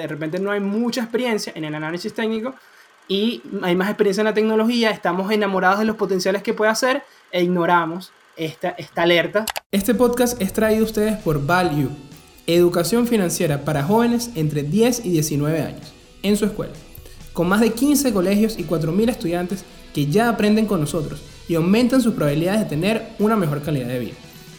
de 0.00 0.08
repente 0.08 0.40
no 0.40 0.50
hay 0.50 0.58
mucha 0.58 1.02
experiencia 1.02 1.52
en 1.54 1.62
el 1.62 1.72
análisis 1.72 2.12
técnico 2.12 2.52
y 3.06 3.42
hay 3.62 3.76
más 3.76 3.88
experiencia 3.88 4.22
en 4.22 4.24
la 4.24 4.34
tecnología, 4.34 4.90
estamos 4.90 5.30
enamorados 5.30 5.78
de 5.78 5.84
los 5.84 5.94
potenciales 5.94 6.42
que 6.42 6.52
puede 6.52 6.72
hacer 6.72 7.04
e 7.30 7.44
ignoramos 7.44 8.10
esta, 8.36 8.70
esta 8.70 9.02
alerta. 9.02 9.46
Este 9.70 9.94
podcast 9.94 10.42
es 10.42 10.52
traído 10.52 10.82
a 10.82 10.86
ustedes 10.86 11.16
por 11.18 11.46
Value, 11.46 11.90
educación 12.48 13.06
financiera 13.06 13.64
para 13.64 13.84
jóvenes 13.84 14.32
entre 14.34 14.64
10 14.64 15.06
y 15.06 15.10
19 15.10 15.62
años, 15.62 15.94
en 16.24 16.36
su 16.36 16.46
escuela, 16.46 16.72
con 17.32 17.48
más 17.48 17.60
de 17.60 17.70
15 17.70 18.12
colegios 18.12 18.58
y 18.58 18.64
4.000 18.64 19.10
estudiantes 19.10 19.64
que 19.94 20.06
ya 20.06 20.28
aprenden 20.28 20.66
con 20.66 20.80
nosotros 20.80 21.22
y 21.46 21.54
aumentan 21.54 22.02
sus 22.02 22.14
probabilidades 22.14 22.62
de 22.62 22.66
tener 22.66 23.10
una 23.20 23.36
mejor 23.36 23.62
calidad 23.62 23.86
de 23.86 24.00
vida. 24.00 24.16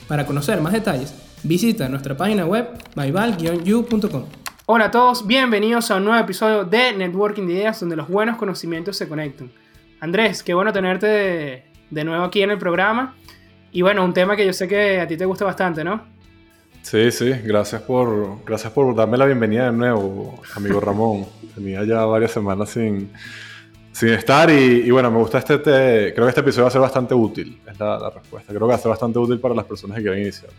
Para 0.08 0.26
conocer 0.26 0.62
más 0.62 0.72
detalles, 0.72 1.14
visita 1.44 1.90
nuestra 1.90 2.16
página 2.16 2.46
web 2.46 2.70
myval-u.com. 2.96 4.45
Hola 4.68 4.86
a 4.86 4.92
todos, 4.92 5.28
bienvenidos 5.28 5.92
a 5.92 5.98
un 5.98 6.06
nuevo 6.06 6.20
episodio 6.20 6.64
de 6.64 6.92
Networking 6.92 7.46
de 7.46 7.54
Ideas 7.54 7.80
donde 7.80 7.96
los 7.96 8.08
buenos 8.08 8.36
conocimientos 8.36 8.98
se 8.98 9.08
conectan. 9.08 9.52
Andrés, 10.00 10.42
qué 10.42 10.56
bueno 10.56 10.74
tenerte 10.74 11.06
de, 11.06 11.64
de 11.92 12.04
nuevo 12.04 12.24
aquí 12.24 12.42
en 12.42 12.50
el 12.50 12.58
programa. 12.58 13.16
Y 13.72 13.84
bueno, 13.84 14.04
un 14.04 14.12
tema 14.12 14.36
que 14.36 14.44
yo 14.44 14.54
sé 14.54 14.68
que 14.68 15.00
a 15.00 15.08
ti 15.08 15.18
te 15.18 15.26
gusta 15.26 15.46
bastante, 15.46 15.84
¿no? 15.84 16.04
Sí, 16.82 17.12
sí, 17.12 17.30
gracias 17.44 17.84
por, 17.84 18.44
gracias 18.44 18.74
por 18.74 18.96
darme 18.96 19.20
la 19.20 19.28
bienvenida 19.28 19.66
de 19.66 19.72
nuevo, 19.72 20.42
amigo 20.56 20.80
Ramón. 20.80 21.28
Tenía 21.54 21.84
ya 21.84 22.04
varias 22.06 22.32
semanas 22.32 22.70
sin, 22.72 23.12
sin 23.92 24.10
estar 24.10 24.50
y, 24.50 24.90
bueno, 24.90 25.12
me 25.12 25.20
gusta 25.20 25.38
este, 25.38 25.62
creo 25.62 26.26
que 26.26 26.30
este 26.30 26.42
episodio 26.42 26.64
va 26.64 26.70
a 26.70 26.72
ser 26.72 26.82
bastante 26.82 27.14
útil, 27.14 27.62
es 27.70 27.80
la, 27.80 28.00
la, 28.00 28.10
respuesta. 28.10 28.52
Creo 28.52 28.62
que 28.62 28.72
va 28.72 28.76
a 28.76 28.80
ser 28.80 28.90
bastante 28.90 29.20
útil 29.20 29.40
para 29.40 29.54
las 29.54 29.66
personas 29.66 29.98
que 29.98 30.02
quieren 30.02 30.24
iniciar. 30.24 30.50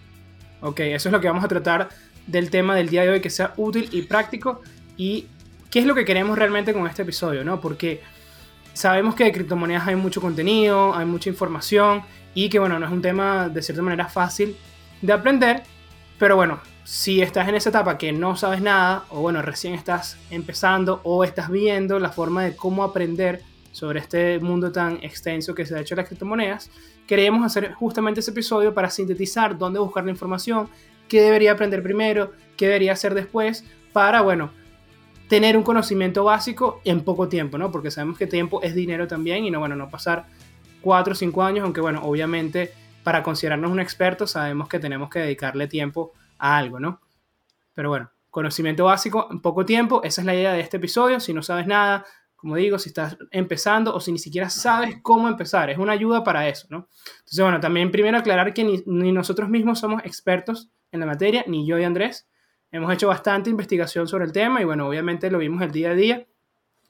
Ok, 0.60 0.78
eso 0.80 1.08
es 1.08 1.12
lo 1.12 1.20
que 1.20 1.26
vamos 1.26 1.44
a 1.44 1.48
tratar 1.48 1.88
del 2.26 2.50
tema 2.50 2.74
del 2.74 2.88
día 2.88 3.02
de 3.02 3.10
hoy, 3.10 3.20
que 3.20 3.30
sea 3.30 3.54
útil 3.56 3.88
y 3.92 4.02
práctico. 4.02 4.60
Y 4.96 5.26
qué 5.70 5.80
es 5.80 5.86
lo 5.86 5.94
que 5.94 6.04
queremos 6.04 6.38
realmente 6.38 6.72
con 6.72 6.86
este 6.86 7.02
episodio, 7.02 7.44
¿no? 7.44 7.60
Porque 7.60 8.00
sabemos 8.72 9.14
que 9.14 9.24
de 9.24 9.32
criptomonedas 9.32 9.86
hay 9.88 9.96
mucho 9.96 10.20
contenido, 10.20 10.94
hay 10.94 11.06
mucha 11.06 11.28
información 11.28 12.02
y 12.34 12.48
que, 12.48 12.58
bueno, 12.58 12.78
no 12.78 12.86
es 12.86 12.92
un 12.92 13.02
tema 13.02 13.48
de 13.48 13.62
cierta 13.62 13.82
manera 13.82 14.06
fácil 14.06 14.56
de 15.02 15.12
aprender. 15.12 15.62
Pero 16.18 16.36
bueno, 16.36 16.60
si 16.84 17.20
estás 17.20 17.48
en 17.48 17.56
esa 17.56 17.70
etapa 17.70 17.98
que 17.98 18.12
no 18.12 18.36
sabes 18.36 18.60
nada, 18.60 19.04
o 19.10 19.20
bueno, 19.20 19.42
recién 19.42 19.74
estás 19.74 20.16
empezando 20.30 21.00
o 21.02 21.24
estás 21.24 21.50
viendo 21.50 21.98
la 21.98 22.10
forma 22.10 22.44
de 22.44 22.54
cómo 22.54 22.84
aprender 22.84 23.42
sobre 23.72 24.00
este 24.00 24.38
mundo 24.38 24.72
tan 24.72 24.98
extenso 25.02 25.54
que 25.54 25.66
se 25.66 25.76
ha 25.76 25.80
hecho 25.80 25.94
las 25.94 26.06
criptomonedas, 26.06 26.70
queremos 27.06 27.44
hacer 27.44 27.74
justamente 27.74 28.20
ese 28.20 28.30
episodio 28.30 28.72
para 28.72 28.88
sintetizar 28.88 29.58
dónde 29.58 29.78
buscar 29.78 30.04
la 30.04 30.10
información, 30.10 30.68
qué 31.08 31.20
debería 31.20 31.52
aprender 31.52 31.82
primero, 31.82 32.32
qué 32.56 32.66
debería 32.66 32.92
hacer 32.92 33.14
después, 33.14 33.64
para, 33.92 34.20
bueno, 34.20 34.50
tener 35.28 35.56
un 35.56 35.62
conocimiento 35.62 36.24
básico 36.24 36.80
en 36.84 37.02
poco 37.02 37.28
tiempo, 37.28 37.58
¿no? 37.58 37.70
Porque 37.70 37.90
sabemos 37.90 38.18
que 38.18 38.26
tiempo 38.26 38.62
es 38.62 38.74
dinero 38.74 39.08
también 39.08 39.44
y 39.44 39.50
no, 39.50 39.58
bueno, 39.58 39.76
no 39.76 39.88
pasar 39.88 40.26
4 40.82 41.12
o 41.12 41.16
5 41.16 41.42
años, 41.42 41.64
aunque 41.64 41.80
bueno, 41.80 42.02
obviamente 42.04 42.72
para 43.02 43.22
considerarnos 43.22 43.70
un 43.70 43.80
experto 43.80 44.26
sabemos 44.26 44.68
que 44.68 44.78
tenemos 44.78 45.10
que 45.10 45.20
dedicarle 45.20 45.68
tiempo 45.68 46.12
a 46.38 46.56
algo, 46.56 46.80
¿no? 46.80 47.00
Pero 47.74 47.88
bueno, 47.88 48.10
conocimiento 48.30 48.84
básico 48.84 49.28
en 49.30 49.40
poco 49.40 49.64
tiempo, 49.64 50.02
esa 50.02 50.20
es 50.20 50.26
la 50.26 50.34
idea 50.34 50.52
de 50.52 50.60
este 50.60 50.76
episodio, 50.76 51.20
si 51.20 51.32
no 51.32 51.42
sabes 51.42 51.66
nada, 51.66 52.04
como 52.46 52.54
digo, 52.54 52.78
si 52.78 52.90
estás 52.90 53.18
empezando 53.32 53.92
o 53.92 53.98
si 53.98 54.12
ni 54.12 54.20
siquiera 54.20 54.48
sabes 54.48 54.98
cómo 55.02 55.26
empezar, 55.26 55.68
es 55.68 55.78
una 55.78 55.90
ayuda 55.90 56.22
para 56.22 56.48
eso, 56.48 56.68
¿no? 56.70 56.86
Entonces, 57.18 57.40
bueno, 57.40 57.58
también 57.58 57.90
primero 57.90 58.16
aclarar 58.16 58.54
que 58.54 58.62
ni, 58.62 58.84
ni 58.86 59.10
nosotros 59.10 59.48
mismos 59.48 59.80
somos 59.80 60.00
expertos 60.04 60.70
en 60.92 61.00
la 61.00 61.06
materia, 61.06 61.42
ni 61.48 61.66
yo 61.66 61.76
y 61.76 61.82
Andrés. 61.82 62.28
Hemos 62.70 62.94
hecho 62.94 63.08
bastante 63.08 63.50
investigación 63.50 64.06
sobre 64.06 64.26
el 64.26 64.32
tema 64.32 64.62
y 64.62 64.64
bueno, 64.64 64.86
obviamente 64.86 65.28
lo 65.28 65.38
vimos 65.38 65.60
el 65.60 65.72
día 65.72 65.90
a 65.90 65.94
día. 65.94 66.24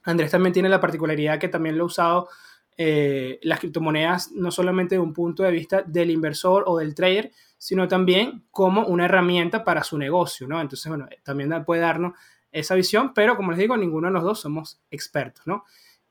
Andrés 0.03 0.29
también 0.29 0.53
tiene 0.53 0.69
la 0.69 0.79
particularidad 0.79 1.39
que 1.39 1.47
también 1.47 1.75
lo 1.75 1.85
ha 1.85 1.87
usado 1.87 2.29
eh, 2.77 3.39
las 3.41 3.59
criptomonedas 3.59 4.33
no 4.33 4.51
solamente 4.51 4.93
de 4.93 4.99
un 4.99 5.11
punto 5.11 5.41
de 5.41 5.49
vista 5.49 5.81
del 5.81 6.11
inversor 6.11 6.65
o 6.67 6.77
del 6.77 6.93
trader, 6.93 7.31
sino 7.57 7.87
también 7.87 8.43
como 8.51 8.85
una 8.85 9.05
herramienta 9.05 9.63
para 9.63 9.83
su 9.83 9.97
negocio, 9.97 10.47
¿no? 10.47 10.61
Entonces, 10.61 10.87
bueno, 10.87 11.07
también 11.23 11.65
puede 11.65 11.81
darnos 11.81 12.13
esa 12.59 12.75
visión, 12.75 13.13
pero 13.13 13.35
como 13.35 13.51
les 13.51 13.59
digo, 13.59 13.77
ninguno 13.77 14.07
de 14.07 14.13
los 14.13 14.23
dos 14.23 14.39
somos 14.39 14.81
expertos, 14.91 15.45
¿no? 15.47 15.63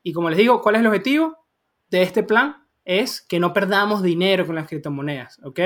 Y 0.02 0.12
como 0.12 0.30
les 0.30 0.38
digo, 0.38 0.62
¿cuál 0.62 0.76
es 0.76 0.80
el 0.82 0.86
objetivo 0.86 1.36
de 1.90 2.02
este 2.02 2.22
plan? 2.22 2.64
Es 2.84 3.20
que 3.20 3.40
no 3.40 3.52
perdamos 3.52 4.02
dinero 4.02 4.46
con 4.46 4.54
las 4.54 4.68
criptomonedas, 4.68 5.40
¿ok? 5.42 5.60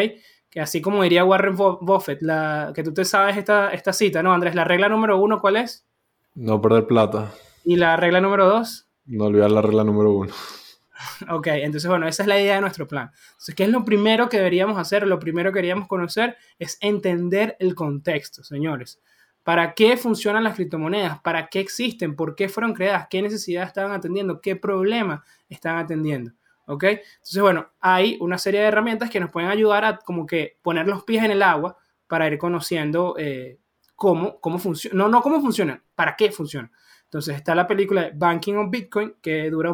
Que 0.49 0.61
así 0.61 0.81
como 0.81 1.03
diría 1.03 1.25
Warren 1.25 1.57
Buffett, 1.57 2.23
la, 2.23 2.73
que 2.75 2.83
tú 2.83 2.95
te 2.95 3.05
sabes 3.05 3.37
esta, 3.37 3.71
esta 3.73 3.93
cita, 3.93 4.23
¿no, 4.23 4.33
Andrés? 4.33 4.55
La 4.55 4.65
regla 4.65 4.89
número 4.89 5.19
uno, 5.19 5.41
¿cuál 5.41 5.57
es? 5.57 5.87
No 6.35 6.61
perder 6.61 6.87
plata. 6.87 7.31
¿Y 7.65 7.77
la 7.77 7.97
regla 7.97 8.21
número 8.21 8.49
dos? 8.49 8.89
No 9.05 9.25
olvidar 9.27 9.51
la 9.51 9.63
regla 9.63 9.85
número 9.85 10.13
uno. 10.13 10.33
Ok, 11.31 11.47
entonces 11.49 11.89
bueno, 11.89 12.07
esa 12.07 12.23
es 12.23 12.29
la 12.29 12.41
idea 12.41 12.57
de 12.57 12.61
nuestro 12.61 12.87
plan. 12.87 13.11
Entonces, 13.31 13.55
¿qué 13.55 13.65
es 13.65 13.71
lo 13.71 13.85
primero 13.85 14.29
que 14.29 14.37
deberíamos 14.37 14.79
hacer? 14.79 15.07
Lo 15.07 15.19
primero 15.19 15.51
que 15.51 15.59
queríamos 15.59 15.89
conocer 15.89 16.37
es 16.59 16.79
entender 16.81 17.57
el 17.59 17.75
contexto, 17.75 18.43
señores. 18.45 19.01
¿Para 19.43 19.75
qué 19.75 19.97
funcionan 19.97 20.45
las 20.45 20.55
criptomonedas? 20.55 21.21
¿Para 21.21 21.49
qué 21.49 21.61
existen? 21.61 22.15
¿Por 22.15 22.35
qué 22.35 22.49
fueron 22.49 22.75
creadas? 22.75 23.07
¿Qué 23.09 23.23
necesidades 23.23 23.69
estaban 23.69 23.93
atendiendo? 23.93 24.41
¿Qué 24.41 24.57
problemas 24.57 25.23
están 25.49 25.79
atendiendo? 25.79 26.33
¿Ok? 26.67 26.85
Entonces, 26.85 27.43
bueno, 27.43 27.71
hay 27.81 28.17
una 28.21 28.39
serie 28.39 28.61
de 28.61 28.67
herramientas 28.67 29.11
que 29.11 29.19
nos 29.19 29.31
pueden 29.31 29.51
ayudar 29.51 29.85
a 29.85 29.99
como 29.99 30.27
que 30.27 30.59
poner 30.63 30.87
los 30.87 31.05
pies 31.05 31.25
en 31.25 31.31
el 31.31 31.43
agua 31.43 31.77
para 32.07 32.27
ir 32.29 32.39
conociendo 32.39 33.15
eh, 33.19 33.59
cómo, 33.97 34.41
cómo 34.41 34.59
funciona. 34.59 34.97
No, 34.97 35.09
no 35.09 35.23
cómo 35.23 35.41
funcionan, 35.41 35.83
para 35.95 36.17
qué 36.17 36.31
funcionan. 36.31 36.71
Entonces 37.05 37.35
está 37.35 37.55
la 37.55 37.67
película 37.67 38.11
Banking 38.15 38.55
on 38.55 38.71
Bitcoin, 38.71 39.15
que 39.21 39.51
dura 39.51 39.73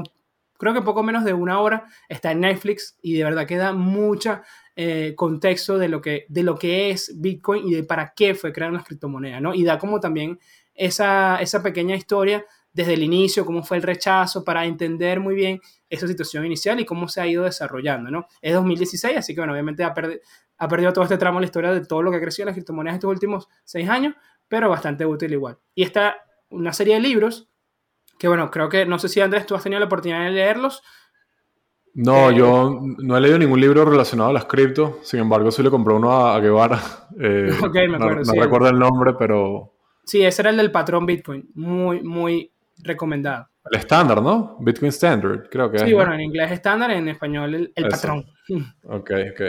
creo 0.58 0.74
que 0.74 0.82
poco 0.82 1.02
menos 1.02 1.24
de 1.24 1.32
una 1.32 1.60
hora, 1.60 1.86
está 2.08 2.32
en 2.32 2.40
Netflix 2.40 2.96
y 3.02 3.14
de 3.14 3.24
verdad 3.24 3.46
que 3.46 3.56
da 3.56 3.72
mucha 3.72 4.42
eh, 4.76 5.14
contexto 5.16 5.78
de 5.78 5.88
lo, 5.88 6.00
que, 6.00 6.26
de 6.28 6.42
lo 6.42 6.56
que 6.56 6.90
es 6.90 7.12
Bitcoin 7.20 7.66
y 7.66 7.74
de 7.74 7.84
para 7.84 8.12
qué 8.14 8.34
fue 8.34 8.52
crear 8.52 8.72
las 8.72 8.84
criptomonedas, 8.84 9.40
¿no? 9.40 9.54
Y 9.54 9.64
da 9.64 9.78
como 9.78 10.00
también 10.00 10.38
esa, 10.74 11.38
esa 11.40 11.62
pequeña 11.62 11.96
historia 11.96 12.44
desde 12.72 12.92
el 12.92 13.02
inicio, 13.02 13.46
cómo 13.46 13.62
fue 13.62 13.78
el 13.78 13.82
rechazo, 13.82 14.44
para 14.44 14.66
entender 14.66 15.18
muy 15.18 15.34
bien 15.34 15.60
esa 15.88 16.06
situación 16.06 16.44
inicial 16.44 16.78
y 16.78 16.84
cómo 16.84 17.08
se 17.08 17.22
ha 17.22 17.26
ido 17.26 17.44
desarrollando, 17.44 18.10
¿no? 18.10 18.26
Es 18.42 18.52
2016, 18.52 19.16
así 19.16 19.34
que 19.34 19.40
bueno, 19.40 19.54
obviamente 19.54 19.82
ha, 19.82 19.94
ha 20.58 20.68
perdido 20.68 20.92
todo 20.92 21.04
este 21.04 21.16
tramo 21.16 21.40
la 21.40 21.46
historia 21.46 21.72
de 21.72 21.80
todo 21.86 22.02
lo 22.02 22.10
que 22.10 22.18
ha 22.18 22.20
crecido 22.20 22.44
las 22.44 22.54
criptomonedas 22.54 22.96
estos 22.96 23.10
últimos 23.10 23.48
seis 23.64 23.88
años, 23.88 24.14
pero 24.46 24.68
bastante 24.68 25.06
útil 25.06 25.32
igual. 25.32 25.58
Y 25.74 25.84
está 25.84 26.18
una 26.50 26.74
serie 26.74 26.94
de 26.94 27.00
libros 27.00 27.48
que 28.19 28.28
bueno, 28.28 28.50
creo 28.50 28.69
que, 28.69 28.87
no 28.87 28.99
sé 28.99 29.09
si 29.09 29.21
Andrés, 29.21 29.47
tú 29.47 29.54
has 29.54 29.62
tenido 29.62 29.81
la 29.81 29.87
oportunidad 29.87 30.25
de 30.25 30.31
leerlos. 30.31 30.82
No, 31.94 32.31
eh, 32.31 32.34
yo 32.37 32.81
no 32.99 33.16
he 33.16 33.21
leído 33.21 33.38
ningún 33.38 33.60
libro 33.60 33.84
relacionado 33.84 34.31
a 34.31 34.32
las 34.34 34.44
cripto, 34.44 34.99
sin 35.03 35.21
embargo 35.21 35.50
sí 35.50 35.62
le 35.62 35.71
compré 35.71 35.94
uno 35.94 36.12
a, 36.12 36.38
Guevara. 36.41 36.81
Eh, 37.19 37.50
ok, 37.65 37.75
me 37.88 37.97
acuerdo. 37.97 38.34
No, 38.34 38.43
recuerdo 38.43 38.69
el 38.69 38.78
nombre, 38.78 39.15
pero... 39.19 39.72
Sí, 40.04 40.22
ese 40.22 40.43
era 40.43 40.50
el 40.50 40.59
del 40.59 40.71
patrón 40.71 41.06
Bitcoin, 41.06 41.49
muy, 41.54 42.03
muy 42.03 42.53
recomendado. 42.82 43.49
El 43.71 43.78
estándar, 43.78 44.22
¿no? 44.22 44.56
Bitcoin 44.60 44.91
Standard, 44.91 45.48
creo 45.50 45.71
que 45.71 45.78
sí, 45.81 45.93
bueno, 45.93 46.15
en 46.15 46.21
inglés 46.21 46.53
estándar, 46.53 46.91
en 46.93 47.09
español 47.09 47.72
el, 47.75 47.88
patrón. 47.88 48.25
Ok, 48.84 49.10
ok. 49.33 49.43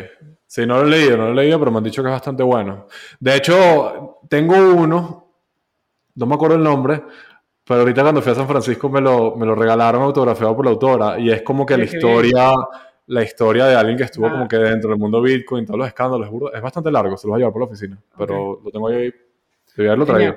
Sí, 0.48 0.66
no 0.66 0.82
lo 0.82 0.88
he 0.88 0.90
leído, 0.90 1.18
no 1.18 1.26
lo 1.26 1.32
he 1.34 1.44
leído, 1.44 1.60
pero 1.60 1.70
me 1.70 1.78
han 1.78 1.84
dicho 1.84 2.02
que 2.02 2.10
es 2.10 2.14
bastante 2.14 2.42
bueno. 2.42 2.88
De 3.20 3.36
hecho, 3.36 4.22
tengo 4.28 4.56
uno, 4.74 5.34
no 6.16 6.26
me 6.26 6.34
acuerdo 6.34 6.56
el 6.56 6.64
nombre, 6.64 7.04
pero 7.68 7.82
ahorita 7.82 8.02
cuando 8.02 8.22
fui 8.22 8.32
a 8.32 8.36
San 8.36 8.48
Francisco 8.48 8.90
me 8.90 9.02
lo, 9.02 9.36
me 9.36 9.46
lo 9.46 9.54
regalaron 9.54 10.02
autografiado 10.02 10.56
por 10.56 10.66
la 10.66 10.72
autora 10.72 11.20
y 11.20 11.30
es 11.30 11.42
como 11.42 11.66
que 11.66 11.78
la 11.78 11.84
historia, 11.84 12.52
la 13.08 13.24
historia 13.24 13.66
de 13.66 13.76
alguien 13.76 13.98
que 13.98 14.04
estuvo 14.04 14.30
como 14.30 14.46
ah. 14.46 14.48
que 14.48 14.58
dentro 14.58 14.90
del 14.92 15.00
mundo 15.00 15.22
Bitcoin, 15.22 15.66
todos 15.66 15.78
los 15.78 15.88
escándalos, 15.88 16.30
es 16.54 16.62
bastante 16.62 16.90
largo, 16.92 17.18
se 17.18 17.28
lo 17.28 17.32
voy 17.32 17.38
a 17.38 17.42
llevar 17.42 17.54
por 17.54 17.62
la 17.64 17.68
oficina, 17.68 18.02
pero 18.18 18.62
lo 18.64 18.72
tengo 18.72 18.88
ahí, 18.88 19.14
debería 19.76 19.92
haberlo 19.92 20.06
traído. 20.06 20.36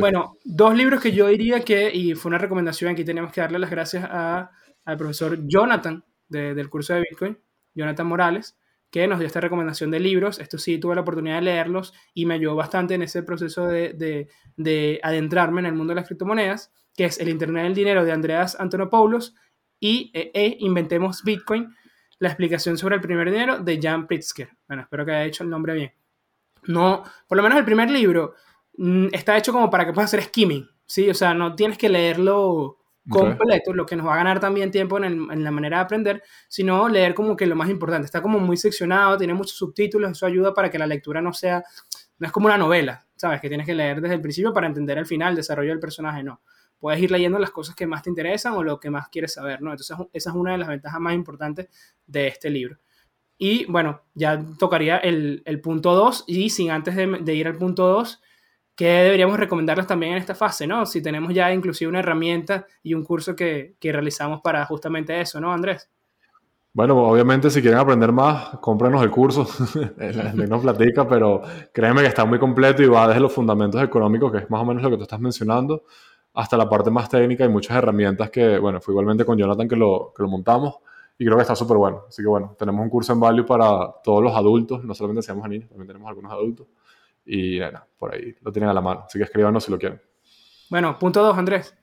Bueno, 0.00 0.36
dos 0.44 0.74
libros 0.74 1.00
que 1.00 1.12
yo 1.12 1.28
diría 1.28 1.60
que, 1.60 1.90
y 1.92 2.14
fue 2.14 2.30
una 2.30 2.38
recomendación, 2.38 2.92
aquí 2.92 3.04
tenemos 3.04 3.32
que 3.32 3.40
darle 3.40 3.58
las 3.58 3.70
gracias 3.70 4.04
a, 4.08 4.50
al 4.84 4.96
profesor 4.96 5.38
Jonathan 5.46 6.02
del 6.28 6.68
curso 6.70 6.94
de 6.94 7.00
Bitcoin, 7.08 7.38
Jonathan 7.74 8.06
Morales, 8.06 8.56
que 8.94 9.08
nos 9.08 9.18
dio 9.18 9.26
esta 9.26 9.40
recomendación 9.40 9.90
de 9.90 9.98
libros. 9.98 10.38
Esto 10.38 10.56
sí, 10.56 10.78
tuve 10.78 10.94
la 10.94 11.00
oportunidad 11.00 11.34
de 11.34 11.42
leerlos 11.42 11.92
y 12.14 12.26
me 12.26 12.34
ayudó 12.34 12.54
bastante 12.54 12.94
en 12.94 13.02
ese 13.02 13.24
proceso 13.24 13.66
de, 13.66 14.28
adentrarme 15.02 15.62
en 15.62 15.66
el 15.66 15.74
mundo 15.74 15.90
de 15.90 15.96
las 15.96 16.06
criptomonedas, 16.06 16.72
que 16.96 17.06
es 17.06 17.18
El 17.18 17.28
Internet 17.28 17.64
del 17.64 17.74
Dinero 17.74 18.04
de 18.04 18.12
Andreas 18.12 18.56
Antonopoulos 18.60 19.34
y 19.80 20.12
e, 20.14 20.30
e 20.32 20.58
Inventemos 20.60 21.24
Bitcoin, 21.24 21.74
la 22.20 22.28
explicación 22.28 22.78
sobre 22.78 22.94
el 22.94 23.00
primer 23.00 23.32
dinero 23.32 23.58
de 23.58 23.80
Jan 23.82 24.06
Pritzker. 24.06 24.50
Bueno, 24.68 24.84
espero 24.84 25.04
que 25.04 25.10
haya 25.10 25.24
hecho 25.24 25.42
el 25.42 25.50
nombre 25.50 25.74
bien. 25.74 25.92
No, 26.62 27.02
por 27.26 27.36
lo 27.36 27.42
menos 27.42 27.58
el 27.58 27.64
primer 27.64 27.90
libro 27.90 28.34
mm, 28.76 29.08
está 29.10 29.36
hecho 29.36 29.52
como 29.52 29.70
para 29.70 29.86
que 29.86 29.92
puedas 29.92 30.14
hacer 30.14 30.22
skimming, 30.22 30.70
¿sí? 30.86 31.10
O 31.10 31.14
sea, 31.14 31.34
no 31.34 31.56
tienes 31.56 31.78
que 31.78 31.88
leerlo 31.88 32.78
completo, 33.08 33.72
lo 33.72 33.86
que 33.86 33.96
nos 33.96 34.06
va 34.06 34.14
a 34.14 34.16
ganar 34.16 34.40
también 34.40 34.70
tiempo 34.70 35.02
en, 35.02 35.44
la 35.44 35.50
manera 35.50 35.78
de 35.78 35.82
aprender, 35.84 36.22
sino 36.48 36.88
leer 36.88 37.14
como 37.14 37.36
que 37.36 37.46
lo 37.46 37.56
más 37.56 37.68
importante. 37.68 38.06
Está 38.06 38.22
como 38.22 38.38
muy 38.38 38.56
seccionado, 38.56 39.16
tiene 39.18 39.34
muchos 39.34 39.56
subtítulos, 39.56 40.12
eso 40.12 40.26
ayuda 40.26 40.54
para 40.54 40.70
que 40.70 40.78
la 40.78 40.86
lectura 40.86 41.20
no 41.20 41.32
sea, 41.32 41.62
no 42.18 42.26
es 42.26 42.32
como 42.32 42.46
una 42.46 42.58
novela, 42.58 43.06
sabes, 43.16 43.40
que 43.40 43.48
tienes 43.48 43.66
que 43.66 43.74
leer 43.74 44.00
desde 44.00 44.14
el 44.14 44.20
principio 44.20 44.52
para 44.52 44.66
entender 44.66 44.98
el 44.98 45.06
final, 45.06 45.30
el 45.30 45.36
desarrollo 45.36 45.70
del 45.70 45.80
personaje, 45.80 46.22
no. 46.22 46.40
Puedes 46.78 47.00
ir 47.00 47.10
leyendo 47.10 47.38
las 47.38 47.50
cosas 47.50 47.74
que 47.74 47.86
más 47.86 48.02
te 48.02 48.10
interesan 48.10 48.52
o 48.54 48.62
lo 48.62 48.78
que 48.78 48.90
más 48.90 49.08
quieres 49.08 49.32
saber, 49.32 49.62
¿no? 49.62 49.70
Entonces, 49.70 49.96
esa 50.12 50.30
es 50.30 50.36
una 50.36 50.52
de 50.52 50.58
las 50.58 50.68
ventajas 50.68 51.00
más 51.00 51.14
importantes 51.14 51.68
de 52.06 52.26
este 52.26 52.50
libro. 52.50 52.78
Y 53.38 53.64
bueno, 53.66 54.02
ya 54.14 54.44
tocaría 54.58 54.98
el, 54.98 55.42
el 55.44 55.60
punto 55.60 55.94
2 55.94 56.24
y 56.26 56.50
sin 56.50 56.70
antes 56.70 56.94
de, 56.94 57.06
de 57.20 57.34
ir 57.34 57.46
al 57.46 57.56
punto 57.56 57.86
2, 57.88 58.22
¿qué 58.74 58.86
deberíamos 58.86 59.38
recomendarles 59.38 59.86
también 59.86 60.12
en 60.12 60.18
esta 60.18 60.34
fase, 60.34 60.66
¿no? 60.66 60.86
Si 60.86 61.02
tenemos 61.02 61.32
ya 61.32 61.52
inclusive 61.52 61.88
una 61.88 62.00
herramienta 62.00 62.66
y 62.82 62.94
un 62.94 63.04
curso 63.04 63.36
que, 63.36 63.76
que 63.78 63.92
realizamos 63.92 64.40
para 64.40 64.64
justamente 64.66 65.20
eso, 65.20 65.40
¿no, 65.40 65.52
Andrés? 65.52 65.90
Bueno, 66.74 66.96
obviamente 66.98 67.50
si 67.50 67.62
quieren 67.62 67.78
aprender 67.78 68.10
más, 68.10 68.58
cómprenos 68.58 69.00
el 69.04 69.10
curso, 69.10 69.46
nos 70.48 70.62
platica, 70.62 71.06
pero 71.06 71.40
créeme 71.72 72.00
que 72.00 72.08
está 72.08 72.24
muy 72.24 72.40
completo 72.40 72.82
y 72.82 72.86
va 72.86 73.06
desde 73.06 73.20
los 73.20 73.32
fundamentos 73.32 73.80
económicos, 73.80 74.32
que 74.32 74.38
es 74.38 74.50
más 74.50 74.60
o 74.60 74.64
menos 74.64 74.82
lo 74.82 74.90
que 74.90 74.96
tú 74.96 75.04
estás 75.04 75.20
mencionando, 75.20 75.84
hasta 76.32 76.56
la 76.56 76.68
parte 76.68 76.90
más 76.90 77.08
técnica 77.08 77.44
y 77.44 77.48
muchas 77.48 77.76
herramientas 77.76 78.28
que, 78.28 78.58
bueno, 78.58 78.80
fue 78.80 78.90
igualmente 78.90 79.24
con 79.24 79.38
Jonathan 79.38 79.68
que 79.68 79.76
lo, 79.76 80.12
que 80.16 80.24
lo 80.24 80.28
montamos 80.28 80.78
y 81.16 81.24
creo 81.24 81.36
que 81.36 81.42
está 81.42 81.54
súper 81.54 81.76
bueno. 81.76 82.06
Así 82.08 82.22
que 82.22 82.28
bueno, 82.28 82.56
tenemos 82.58 82.82
un 82.82 82.90
curso 82.90 83.12
en 83.12 83.20
Value 83.20 83.46
para 83.46 83.92
todos 84.02 84.20
los 84.20 84.34
adultos, 84.34 84.82
no 84.82 84.94
solamente 84.94 85.22
seamos 85.22 85.48
niños, 85.48 85.68
también 85.68 85.86
tenemos 85.86 86.08
algunos 86.08 86.32
adultos. 86.32 86.66
Y 87.26 87.58
nada, 87.58 87.86
por 87.98 88.14
ahí 88.14 88.34
lo 88.40 88.52
tienen 88.52 88.70
a 88.70 88.74
la 88.74 88.80
mano. 88.80 89.04
Así 89.06 89.18
que 89.18 89.24
escríbanos 89.24 89.64
si 89.64 89.70
lo 89.70 89.78
quieren. 89.78 90.00
Bueno, 90.70 90.98
punto 90.98 91.22
dos, 91.22 91.36
Andrés. 91.36 91.76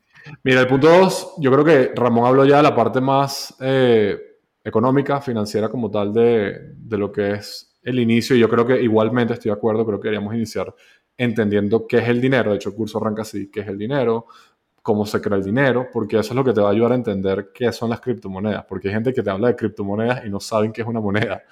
Mira, 0.43 0.61
el 0.61 0.67
punto 0.67 0.87
dos, 0.87 1.33
yo 1.39 1.51
creo 1.51 1.65
que 1.65 1.91
Ramón 1.95 2.25
habló 2.25 2.45
ya 2.45 2.57
de 2.57 2.63
la 2.63 2.75
parte 2.75 3.01
más 3.01 3.55
eh, 3.59 4.39
económica, 4.63 5.19
financiera 5.21 5.69
como 5.69 5.89
tal 5.89 6.13
de, 6.13 6.73
de 6.75 6.97
lo 6.97 7.11
que 7.11 7.31
es 7.31 7.79
el 7.81 7.99
inicio. 7.99 8.35
Y 8.35 8.39
yo 8.39 8.49
creo 8.49 8.65
que 8.65 8.81
igualmente 8.81 9.33
estoy 9.33 9.49
de 9.49 9.57
acuerdo, 9.57 9.85
creo 9.85 9.99
que 9.99 10.09
deberíamos 10.09 10.35
iniciar 10.35 10.73
entendiendo 11.17 11.87
qué 11.87 11.97
es 11.99 12.07
el 12.07 12.21
dinero. 12.21 12.51
De 12.51 12.57
hecho, 12.57 12.69
el 12.69 12.75
curso 12.75 12.99
arranca 12.99 13.23
así, 13.23 13.49
qué 13.49 13.61
es 13.61 13.67
el 13.67 13.77
dinero, 13.77 14.27
cómo 14.81 15.05
se 15.05 15.21
crea 15.21 15.37
el 15.37 15.43
dinero, 15.43 15.87
porque 15.91 16.17
eso 16.17 16.33
es 16.33 16.35
lo 16.35 16.43
que 16.43 16.53
te 16.53 16.61
va 16.61 16.69
a 16.69 16.71
ayudar 16.71 16.93
a 16.93 16.95
entender 16.95 17.51
qué 17.53 17.71
son 17.71 17.89
las 17.89 18.01
criptomonedas, 18.01 18.65
porque 18.65 18.87
hay 18.87 18.95
gente 18.95 19.13
que 19.13 19.21
te 19.21 19.29
habla 19.29 19.49
de 19.49 19.55
criptomonedas 19.55 20.25
y 20.25 20.29
no 20.29 20.39
saben 20.39 20.71
qué 20.71 20.81
es 20.81 20.87
una 20.87 20.99
moneda. 20.99 21.43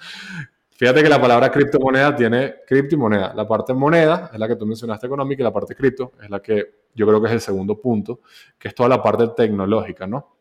Fíjate 0.80 1.02
que 1.02 1.10
la 1.10 1.20
palabra 1.20 1.50
criptomoneda 1.50 2.16
tiene 2.16 2.54
cripto 2.66 2.94
y 2.94 2.98
moneda. 2.98 3.34
La 3.34 3.46
parte 3.46 3.74
moneda 3.74 4.30
es 4.32 4.38
la 4.38 4.48
que 4.48 4.56
tú 4.56 4.64
mencionaste 4.64 5.08
económica 5.08 5.42
y 5.42 5.44
la 5.44 5.52
parte 5.52 5.74
cripto 5.74 6.12
es 6.22 6.30
la 6.30 6.40
que 6.40 6.86
yo 6.94 7.06
creo 7.06 7.20
que 7.20 7.26
es 7.26 7.34
el 7.34 7.42
segundo 7.42 7.78
punto, 7.78 8.20
que 8.58 8.68
es 8.68 8.74
toda 8.74 8.88
la 8.88 9.02
parte 9.02 9.28
tecnológica, 9.36 10.06
¿no? 10.06 10.36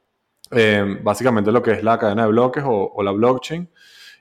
Eh, 0.50 0.98
básicamente 1.04 1.52
lo 1.52 1.62
que 1.62 1.72
es 1.72 1.84
la 1.84 2.00
cadena 2.00 2.24
de 2.24 2.30
bloques 2.30 2.64
o, 2.66 2.94
o 2.96 3.04
la 3.04 3.12
blockchain. 3.12 3.70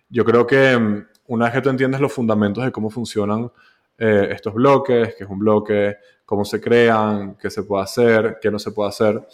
Yo 0.09 0.25
creo 0.25 0.45
que 0.45 0.77
mm, 0.77 1.07
una 1.29 1.45
vez 1.45 1.55
que 1.55 1.61
tú 1.61 1.69
entiendes 1.69 2.01
los 2.01 2.13
fundamentos 2.13 2.65
de 2.65 2.73
cómo 2.73 2.91
funcionan 2.91 3.53
eh, 3.97 4.31
estos 4.33 4.55
bloques, 4.55 5.15
qué 5.15 5.23
es 5.23 5.31
un 5.31 5.39
bloque, 5.39 5.99
cómo 6.25 6.45
se 6.45 6.61
crean, 6.61 7.37
qué 7.37 7.49
se 7.49 7.63
puede 7.63 7.85
hacer, 7.85 8.39
qué 8.43 8.51
no 8.51 8.59
se 8.59 8.73
puede 8.73 8.89
hacer, 8.89 9.25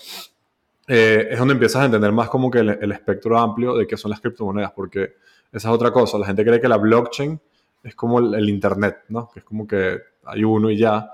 eh, 0.86 1.28
es 1.30 1.38
donde 1.38 1.54
empiezas 1.54 1.80
a 1.80 1.86
entender 1.86 2.12
más 2.12 2.28
como 2.28 2.50
que 2.50 2.58
el, 2.58 2.92
espectro 2.92 3.38
amplio 3.38 3.74
de 3.74 3.86
qué 3.86 3.96
son 3.96 4.10
las 4.10 4.20
criptomonedas, 4.20 4.72
porque 4.72 5.14
esa 5.56 5.68
es 5.68 5.74
otra 5.74 5.90
cosa. 5.90 6.18
La 6.18 6.26
gente 6.26 6.44
cree 6.44 6.60
que 6.60 6.68
la 6.68 6.76
blockchain 6.76 7.40
es 7.82 7.94
como 7.94 8.18
el, 8.18 8.48
Internet, 8.48 9.04
¿no? 9.08 9.30
Que 9.32 9.40
es 9.40 9.44
como 9.44 9.66
que 9.66 9.98
hay 10.24 10.44
uno 10.44 10.70
y 10.70 10.78
ya, 10.78 11.10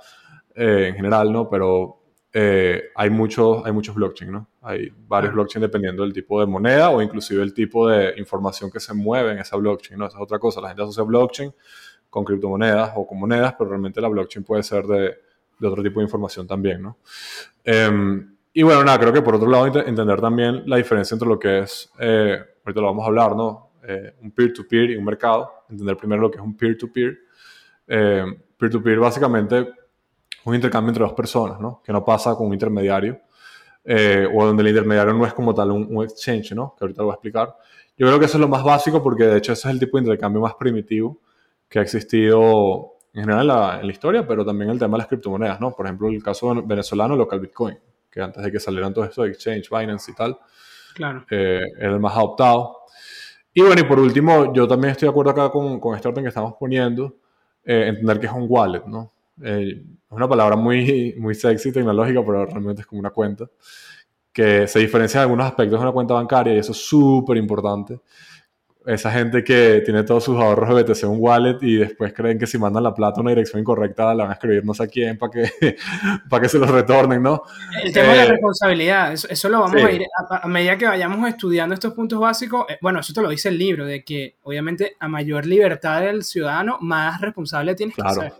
eh, 0.54 0.88
en 0.88 0.94
general, 0.94 1.32
¿no? 1.32 1.48
Pero 1.48 1.96
hay, 2.32 3.10
muchos, 3.10 3.64
hay 3.64 3.72
muchos 3.72 3.94
blockchain, 3.94 4.30
¿no? 4.30 4.48
Hay 4.62 4.88
varios 5.08 5.34
blockchain 5.34 5.62
dependiendo 5.62 6.04
del 6.04 6.12
tipo 6.12 6.38
de 6.40 6.46
moneda 6.46 6.90
o 6.90 7.02
inclusive 7.02 7.42
el 7.42 7.52
tipo 7.52 7.88
de 7.88 8.14
información 8.18 8.70
que 8.70 8.78
se 8.78 8.94
mueve 8.94 9.32
en 9.32 9.38
esa 9.38 9.56
blockchain, 9.56 9.98
¿no? 9.98 10.06
Esa 10.06 10.18
es 10.18 10.22
otra 10.22 10.38
cosa. 10.38 10.60
La 10.60 10.68
gente 10.68 10.82
asocia 10.82 11.02
blockchain 11.02 11.52
con 12.08 12.24
criptomonedas 12.24 12.92
o 12.96 13.06
con 13.06 13.18
monedas, 13.18 13.54
pero 13.58 13.70
realmente 13.70 14.00
la 14.00 14.08
blockchain 14.08 14.44
puede 14.44 14.62
ser 14.62 14.84
de, 14.84 15.16
de 15.60 15.68
otro 15.68 15.82
tipo 15.82 16.00
de 16.00 16.04
información 16.04 16.46
también, 16.46 16.82
¿no? 16.82 16.98
Em, 17.62 18.36
y 18.52 18.62
bueno, 18.62 18.82
nada, 18.82 18.98
creo 18.98 19.12
que 19.12 19.22
por 19.22 19.36
otro 19.36 19.48
lado 19.48 19.66
entender 19.66 20.20
también 20.20 20.64
la 20.66 20.76
diferencia 20.76 21.14
entre 21.14 21.28
lo 21.28 21.38
que 21.38 21.60
es, 21.60 21.92
eh, 22.00 22.38
ahorita 22.64 22.80
lo 22.80 22.86
vamos 22.88 23.04
a 23.04 23.06
hablar, 23.06 23.36
¿no? 23.36 23.69
Eh, 23.82 24.14
un 24.22 24.30
peer-to-peer 24.32 24.90
y 24.90 24.96
un 24.96 25.04
mercado. 25.04 25.64
Entender 25.68 25.96
primero 25.96 26.22
lo 26.22 26.30
que 26.30 26.38
es 26.38 26.44
un 26.44 26.56
peer-to-peer. 26.56 27.18
Eh, 27.86 28.24
peer-to-peer 28.56 28.98
básicamente 28.98 29.68
un 30.44 30.54
intercambio 30.54 30.90
entre 30.90 31.04
dos 31.04 31.12
personas, 31.12 31.60
¿no? 31.60 31.82
Que 31.84 31.92
no 31.92 32.04
pasa 32.04 32.34
con 32.34 32.46
un 32.48 32.52
intermediario. 32.54 33.20
o 34.34 34.46
donde 34.46 34.62
el 34.62 34.68
intermediario 34.68 35.14
no 35.14 35.26
es 35.26 35.34
como 35.34 35.54
tal 35.54 35.70
un, 35.70 35.96
un, 35.96 36.04
exchange, 36.04 36.52
¿no? 36.52 36.74
Que 36.78 36.84
ahorita 36.84 37.02
lo 37.02 37.06
voy 37.06 37.12
a 37.12 37.14
explicar. 37.14 37.56
Yo 37.96 38.06
creo 38.06 38.18
que 38.18 38.26
eso 38.26 38.36
es 38.36 38.40
lo 38.40 38.48
más 38.48 38.62
básico 38.62 39.02
porque 39.02 39.24
de 39.24 39.38
hecho 39.38 39.52
ese 39.52 39.68
es 39.68 39.74
el 39.74 39.80
tipo 39.80 39.96
de 39.96 40.04
intercambio 40.04 40.40
más 40.40 40.54
primitivo 40.54 41.20
que 41.68 41.78
ha 41.78 41.82
existido 41.82 42.96
en 43.14 43.22
general 43.22 43.80
en 43.80 43.86
la, 43.86 43.92
historia, 43.92 44.26
pero 44.26 44.44
también 44.44 44.70
el 44.70 44.78
tema 44.78 44.96
de 44.96 44.98
las 44.98 45.06
criptomonedas, 45.08 45.60
¿no? 45.60 45.72
Por 45.72 45.86
ejemplo, 45.86 46.08
el 46.08 46.22
caso 46.22 46.54
venezolano, 46.64 47.16
local 47.16 47.40
Bitcoin, 47.40 47.78
que 48.10 48.20
antes 48.20 48.42
de 48.42 48.52
que 48.52 48.60
salieran 48.60 48.94
todos 48.94 49.08
estos 49.08 49.28
exchange, 49.28 49.68
Binance 49.70 50.10
y 50.10 50.14
tal, 50.14 50.38
claro. 50.94 51.24
Eh, 51.30 51.60
era 51.78 51.92
el 51.92 52.00
más 52.00 52.16
adoptado. 52.16 52.79
Y 53.52 53.62
bueno, 53.62 53.80
y 53.80 53.84
por 53.84 53.98
último, 53.98 54.52
yo 54.52 54.68
también 54.68 54.92
estoy 54.92 55.06
de 55.06 55.10
acuerdo 55.10 55.30
acá 55.32 55.50
con, 55.50 55.80
con 55.80 55.96
este 55.96 56.08
orden 56.08 56.24
que 56.24 56.28
estamos 56.28 56.54
poniendo, 56.58 57.16
eh, 57.64 57.86
entender 57.88 58.20
que 58.20 58.26
es 58.26 58.32
un 58.32 58.46
wallet, 58.48 58.84
¿no? 58.86 59.10
Eh, 59.42 59.82
es 59.82 60.12
una 60.12 60.28
palabra 60.28 60.56
muy, 60.56 61.14
muy 61.18 61.34
sexy, 61.34 61.72
tecnológica, 61.72 62.24
pero 62.24 62.46
realmente 62.46 62.82
es 62.82 62.86
como 62.86 63.00
una 63.00 63.10
cuenta, 63.10 63.48
que 64.32 64.66
se 64.68 64.78
diferencia 64.78 65.18
en 65.18 65.22
algunos 65.22 65.46
aspectos 65.46 65.78
de 65.78 65.82
una 65.82 65.92
cuenta 65.92 66.14
bancaria 66.14 66.54
y 66.54 66.58
eso 66.58 66.72
es 66.72 66.78
súper 66.78 67.36
importante 67.36 68.00
esa 68.86 69.10
gente 69.10 69.44
que 69.44 69.82
tiene 69.84 70.02
todos 70.04 70.24
sus 70.24 70.36
ahorros 70.36 70.74
de 70.74 70.82
BTC 70.82 71.02
en 71.02 71.10
un 71.10 71.18
wallet 71.20 71.58
y 71.60 71.76
después 71.76 72.12
creen 72.14 72.38
que 72.38 72.46
si 72.46 72.58
mandan 72.58 72.82
la 72.82 72.94
plata 72.94 73.20
a 73.20 73.20
una 73.20 73.30
dirección 73.30 73.60
incorrecta 73.60 74.14
la 74.14 74.24
van 74.24 74.30
a 74.30 74.34
escribir 74.34 74.64
no 74.64 74.72
sé 74.72 74.84
a 74.84 74.86
quién 74.86 75.18
para 75.18 75.30
que, 75.30 75.76
para 76.30 76.42
que 76.42 76.48
se 76.48 76.58
los 76.58 76.70
retornen, 76.70 77.22
¿no? 77.22 77.42
El 77.82 77.92
tema 77.92 78.12
de 78.12 78.16
la 78.16 78.24
eh, 78.24 78.28
responsabilidad, 78.28 79.12
eso, 79.12 79.48
lo 79.48 79.60
vamos 79.60 79.82
a 79.82 79.90
ir 79.90 80.02
a, 80.28 80.48
medida 80.48 80.78
que 80.78 80.86
vayamos 80.86 81.28
estudiando 81.28 81.74
estos 81.74 81.92
puntos 81.92 82.18
básicos. 82.18 82.66
Eh, 82.68 82.78
bueno, 82.80 83.00
eso 83.00 83.12
te 83.12 83.20
lo 83.20 83.28
dice 83.28 83.50
el 83.50 83.58
libro, 83.58 83.84
de 83.84 84.02
que 84.02 84.36
obviamente 84.42 84.96
a 84.98 85.08
mayor 85.08 85.46
libertad 85.46 86.00
del 86.00 86.24
ciudadano, 86.24 86.78
más 86.80 87.20
responsable 87.20 87.74
tienes 87.74 87.96
que 87.96 88.08
ser. 88.14 88.32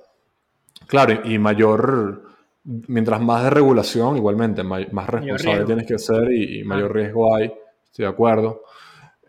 Claro, 0.87 1.21
y 1.25 1.39
mayor, 1.39 2.23
mientras 2.65 3.21
más 3.21 3.45
de 3.45 3.51
regulación, 3.51 4.17
igualmente, 4.17 4.63
más, 4.65 4.87
responsable 5.07 5.65
tienes 5.65 5.87
que 5.87 5.99
ser 5.99 6.33
y, 6.33 6.65
mayor 6.65 6.95
riesgo 6.95 7.35
hay, 7.35 7.53
estoy 7.85 8.05
de 8.05 8.11
acuerdo. 8.11 8.63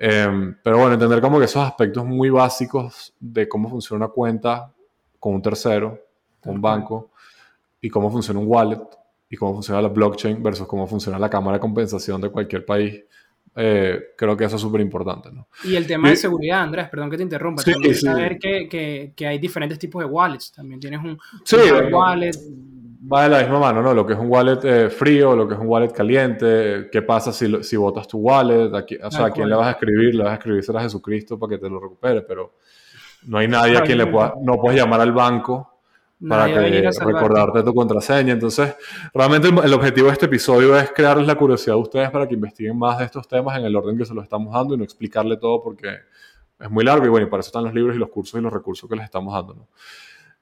Em, 0.04 0.56
pero 0.64 0.80
bueno, 0.80 0.94
entender 0.94 1.22
como 1.22 1.38
que 1.38 1.46
esos 1.46 1.64
aspectos 1.64 2.04
muy 2.04 2.32
básicos 2.32 3.14
de 3.20 3.48
cómo 3.48 3.70
funciona 3.70 4.06
una 4.06 4.12
cuenta 4.12 4.74
con 5.20 5.36
un 5.36 5.44
tercero, 5.44 6.08
con 6.42 6.56
un 6.56 6.62
banco, 6.62 7.12
y 7.80 7.88
cómo 7.88 8.10
funciona 8.10 8.40
un 8.40 8.48
wallet, 8.48 8.82
y 9.30 9.38
cómo 9.38 9.54
funciona 9.54 9.80
la 9.80 9.90
blockchain 9.90 10.42
versus 10.42 10.66
cómo 10.66 10.88
funciona 10.88 11.20
la 11.20 11.30
cámara 11.30 11.58
de 11.58 11.62
compensación 11.62 12.20
de 12.20 12.30
cualquier 12.30 12.66
país. 12.66 13.00
Eh, 13.56 14.00
creo 14.18 14.36
que 14.36 14.46
eso 14.46 14.56
es 14.56 14.62
súper 14.64 14.82
importante. 14.82 15.32
¿no? 15.32 15.48
Y 15.66 15.76
el 15.76 15.86
tema 15.86 16.10
de 16.10 16.16
seguridad, 16.16 16.62
Andrés, 16.62 16.90
perdón 16.90 17.12
que 17.12 17.18
te 17.18 17.24
interrumpa. 17.24 17.62
Sí, 17.62 17.94
saber 17.94 18.40
que, 18.40 18.68
que, 18.68 19.14
que, 19.16 19.28
hay 19.28 19.38
diferentes 19.38 19.78
tipos 19.78 20.04
de 20.04 20.10
wallets. 20.10 20.52
También 20.52 20.80
tienes 20.80 21.00
un, 21.04 21.16
sí, 21.46 21.58
un 21.58 21.94
wallet 21.94 22.36
va 23.12 23.24
de 23.24 23.30
la 23.30 23.40
misma 23.40 23.60
mano, 23.60 23.82
¿no? 23.82 23.94
Lo 23.94 24.06
que 24.06 24.14
es 24.14 24.20
un 24.20 24.30
wallet 24.30 24.60
eh, 24.64 24.90
frío, 24.90 25.36
lo 25.36 25.48
que 25.48 25.56
es 25.56 25.60
un 25.60 25.68
wallet 25.68 25.92
caliente, 25.92 26.90
qué 26.92 27.02
pasa 27.02 27.34
si, 27.34 27.64
si 27.64 27.76
botas 27.76 28.08
tu 28.08 28.20
wallet, 28.20 28.72
o 29.04 29.12
sea, 29.12 29.26
a 29.26 29.32
quién 29.32 29.50
le 29.50 29.56
vas 29.56 29.68
a 29.68 29.72
escribir, 29.72 30.16
le 30.16 30.24
vas 30.24 30.34
a 30.34 30.36
escribir 30.36 30.64
a 30.76 30.82
Jesucristo 30.82 31.38
para 31.38 31.52
que 31.52 31.58
te 31.58 31.70
lo 31.70 31.80
recupere, 31.80 32.22
pero 32.22 32.54
no 33.24 33.38
hay 33.38 33.48
nadie 33.48 33.78
a 33.78 33.82
quien 33.82 33.98
le 33.98 34.08
pueda, 34.08 34.34
no 34.42 34.58
puedes 34.58 34.80
llamar 34.80 35.02
al 35.02 35.12
banco 35.12 35.72
para 36.28 36.46
que, 36.48 36.90
recordarte 37.00 37.64
tu 37.64 37.74
contraseña. 37.74 38.34
Entonces, 38.34 38.76
realmente 39.14 39.48
el, 39.48 39.74
objetivo 39.74 40.08
de 40.08 40.14
este 40.14 40.28
episodio 40.28 40.78
es 40.78 40.92
crearles 40.92 41.26
la 41.26 41.36
curiosidad 41.36 41.76
a 41.76 41.80
ustedes 41.80 42.10
para 42.12 42.28
que 42.28 42.36
investiguen 42.36 42.78
más 42.78 43.00
de 43.00 43.06
estos 43.06 43.28
temas 43.28 43.58
en 43.58 43.66
el 43.66 43.76
orden 43.76 43.98
que 43.98 44.06
se 44.06 44.14
los 44.14 44.24
estamos 44.24 44.54
dando 44.54 44.76
y 44.76 44.78
no 44.78 44.84
explicarle 44.84 45.38
todo 45.38 45.62
porque 45.64 45.96
es 46.60 46.70
muy 46.70 46.84
largo 46.84 47.06
y 47.06 47.10
bueno, 47.10 47.26
y 47.26 47.30
para 47.30 47.42
eso 47.42 47.48
están 47.48 47.64
los 47.64 47.74
libros 47.74 47.96
y 47.96 48.00
los 48.00 48.10
cursos 48.10 48.40
y 48.40 48.44
los 48.44 48.54
recursos 48.54 48.88
que 48.88 48.96
les 48.96 49.06
estamos 49.06 49.34
dando. 49.34 49.56
¿no? 49.56 49.68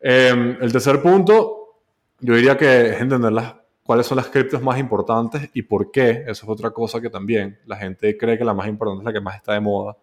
Eh, 0.02 0.58
el 0.62 0.72
tercer 0.72 1.02
punto 1.02 1.59
yo 2.22 2.36
diría 2.36 2.58
que 2.58 2.90
es 2.90 3.02
entender 3.02 3.32
las, 3.32 3.56
cuáles 3.84 4.06
son 4.06 4.18
las 4.18 4.28
criptos 4.28 4.62
más 4.62 4.78
importantes 4.78 5.50
y 5.54 5.64
por 5.64 5.90
qué. 5.92 6.24
Eso 6.28 6.46
es 6.46 6.48
otra 6.48 6.70
cosa 6.70 7.02
que 7.02 7.10
también 7.10 7.60
la 7.66 7.76
gente 7.76 8.16
cree 8.18 8.38
que 8.38 8.46
la 8.46 8.54
más 8.54 8.68
importante 8.68 9.02
es 9.02 9.06
la 9.06 9.14
que 9.14 9.20
más 9.20 9.36
está 9.36 9.54
de 9.54 9.62
moda. 9.62 9.98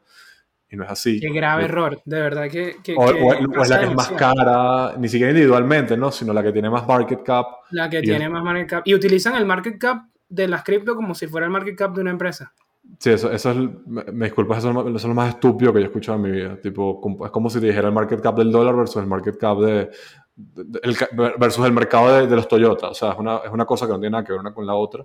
Y 0.69 0.75
no 0.75 0.83
es 0.83 0.91
así. 0.91 1.21
Qué 1.21 1.31
grave 1.31 1.67
error, 1.67 2.01
de 2.05 2.21
verdad 2.21 2.49
que... 2.51 2.75
o, 2.97 3.63
es 3.63 3.71
la 3.71 3.79
que 3.79 3.87
es 3.87 3.95
más 3.95 4.11
cara, 4.11 4.97
ni 4.99 5.09
siquiera 5.09 5.31
individualmente, 5.31 5.97
¿no? 5.97 6.11
Sino 6.11 6.33
la 6.33 6.43
que 6.43 6.51
tiene 6.51 6.69
más 6.69 6.85
market 6.85 7.23
cap. 7.23 7.47
La 7.71 7.89
que 7.89 8.03
tiene 8.03 8.29
más 8.29 8.43
market 8.43 8.69
cap. 8.69 8.83
Y 8.85 8.93
utilizan 8.93 9.37
el 9.37 9.47
market 9.47 9.79
cap 9.79 10.07
de 10.29 10.49
las 10.49 10.65
cripto 10.65 10.97
como 10.97 11.15
si 11.15 11.29
fuera 11.29 11.47
el 11.47 11.53
market 11.53 11.77
cap 11.77 11.95
de 11.95 12.01
una 12.01 12.11
empresa. 12.11 12.53
Sí, 12.99 13.11
eso, 13.11 13.31
eso 13.31 13.51
es, 13.51 13.57
me, 13.87 14.27
disculpas, 14.27 14.59
eso, 14.59 14.89
es 14.89 15.05
lo 15.05 15.15
más 15.15 15.29
estúpido 15.29 15.73
que 15.73 15.79
yo 15.79 15.85
he 15.85 15.89
escuchado 15.89 16.17
en 16.17 16.23
mi 16.23 16.31
vida. 16.31 16.61
Tipo, 16.61 17.01
es 17.25 17.31
como 17.31 17.51
si 17.51 17.61
te 17.61 17.67
dijera 17.67 17.87
el 17.87 17.95
market 17.95 18.21
cap 18.21 18.37
del 18.37 18.51
dólar 18.51 18.75
versus 18.75 19.03
el 19.03 19.07
market 19.09 19.37
cap 19.39 19.59
de, 19.59 19.91
versus 20.37 21.65
el 21.65 21.73
mercado 21.73 22.27
de, 22.27 22.37
los 22.37 22.47
Toyota. 22.47 22.89
O 22.89 22.95
sea, 22.95 23.13
es 23.13 23.19
una, 23.19 23.39
es 23.39 23.51
una, 23.51 23.65
cosa 23.65 23.87
que 23.87 23.93
no 23.93 23.99
tiene 23.99 24.13
nada 24.13 24.25
que 24.25 24.33
ver 24.33 24.41
una 24.41 24.53
con 24.53 24.67
la 24.67 24.75
otra. 24.75 25.05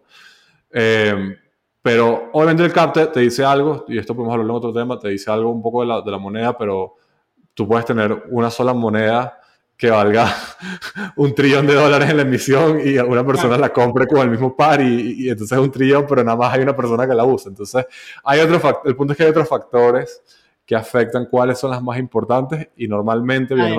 Eh, 0.72 1.38
pero 1.82 2.30
obviamente 2.34 2.64
el 2.64 2.72
CAP 2.72 3.12
te, 3.12 3.20
dice 3.22 3.44
algo, 3.44 3.86
y 3.88 3.98
esto 3.98 4.14
podemos 4.14 4.34
hablar 4.34 4.46
en 4.46 4.56
otro 4.56 4.74
tema, 4.74 5.00
te 5.00 5.10
dice 5.10 5.32
algo 5.32 5.50
un 5.50 5.62
poco 5.62 5.82
de 5.82 5.88
la, 5.88 6.02
de 6.02 6.12
la, 6.12 6.18
moneda, 6.18 6.56
pero 6.58 6.96
tú 7.54 7.68
puedes 7.68 7.86
tener 7.86 8.26
una 8.30 8.52
sola 8.52 8.74
moneda 8.74 9.40
que 9.76 9.90
valga 9.90 10.32
un 11.16 11.34
trillón 11.34 11.66
de 11.66 11.74
dólares 11.74 12.08
en 12.08 12.18
la 12.18 12.22
emisión 12.22 12.80
y 12.86 13.00
una 13.00 13.26
persona 13.26 13.58
la 13.58 13.74
compre 13.74 14.06
con 14.06 14.20
el 14.20 14.30
mismo 14.30 14.56
par 14.56 14.80
y, 14.80 15.28
entonces 15.28 15.58
es 15.58 15.64
un 15.64 15.72
trillón, 15.72 16.06
pero 16.08 16.24
nada 16.24 16.38
más 16.38 16.54
hay 16.54 16.62
una 16.62 16.76
persona 16.76 17.08
que 17.08 17.16
la 17.16 17.26
usa. 17.26 17.50
Entonces, 17.50 17.84
hay 18.24 18.40
otro 18.42 18.82
el 18.86 18.96
punto 18.96 19.14
es 19.14 19.18
que 19.18 19.24
hay 19.24 19.32
otros 19.32 19.50
factores 19.50 20.22
que 20.64 20.76
afectan 20.76 21.26
cuáles 21.26 21.58
son 21.58 21.72
las 21.72 21.82
más 21.82 21.98
importantes 21.98 22.70
y 22.78 22.88
normalmente 22.88 23.56
viene, 23.56 23.76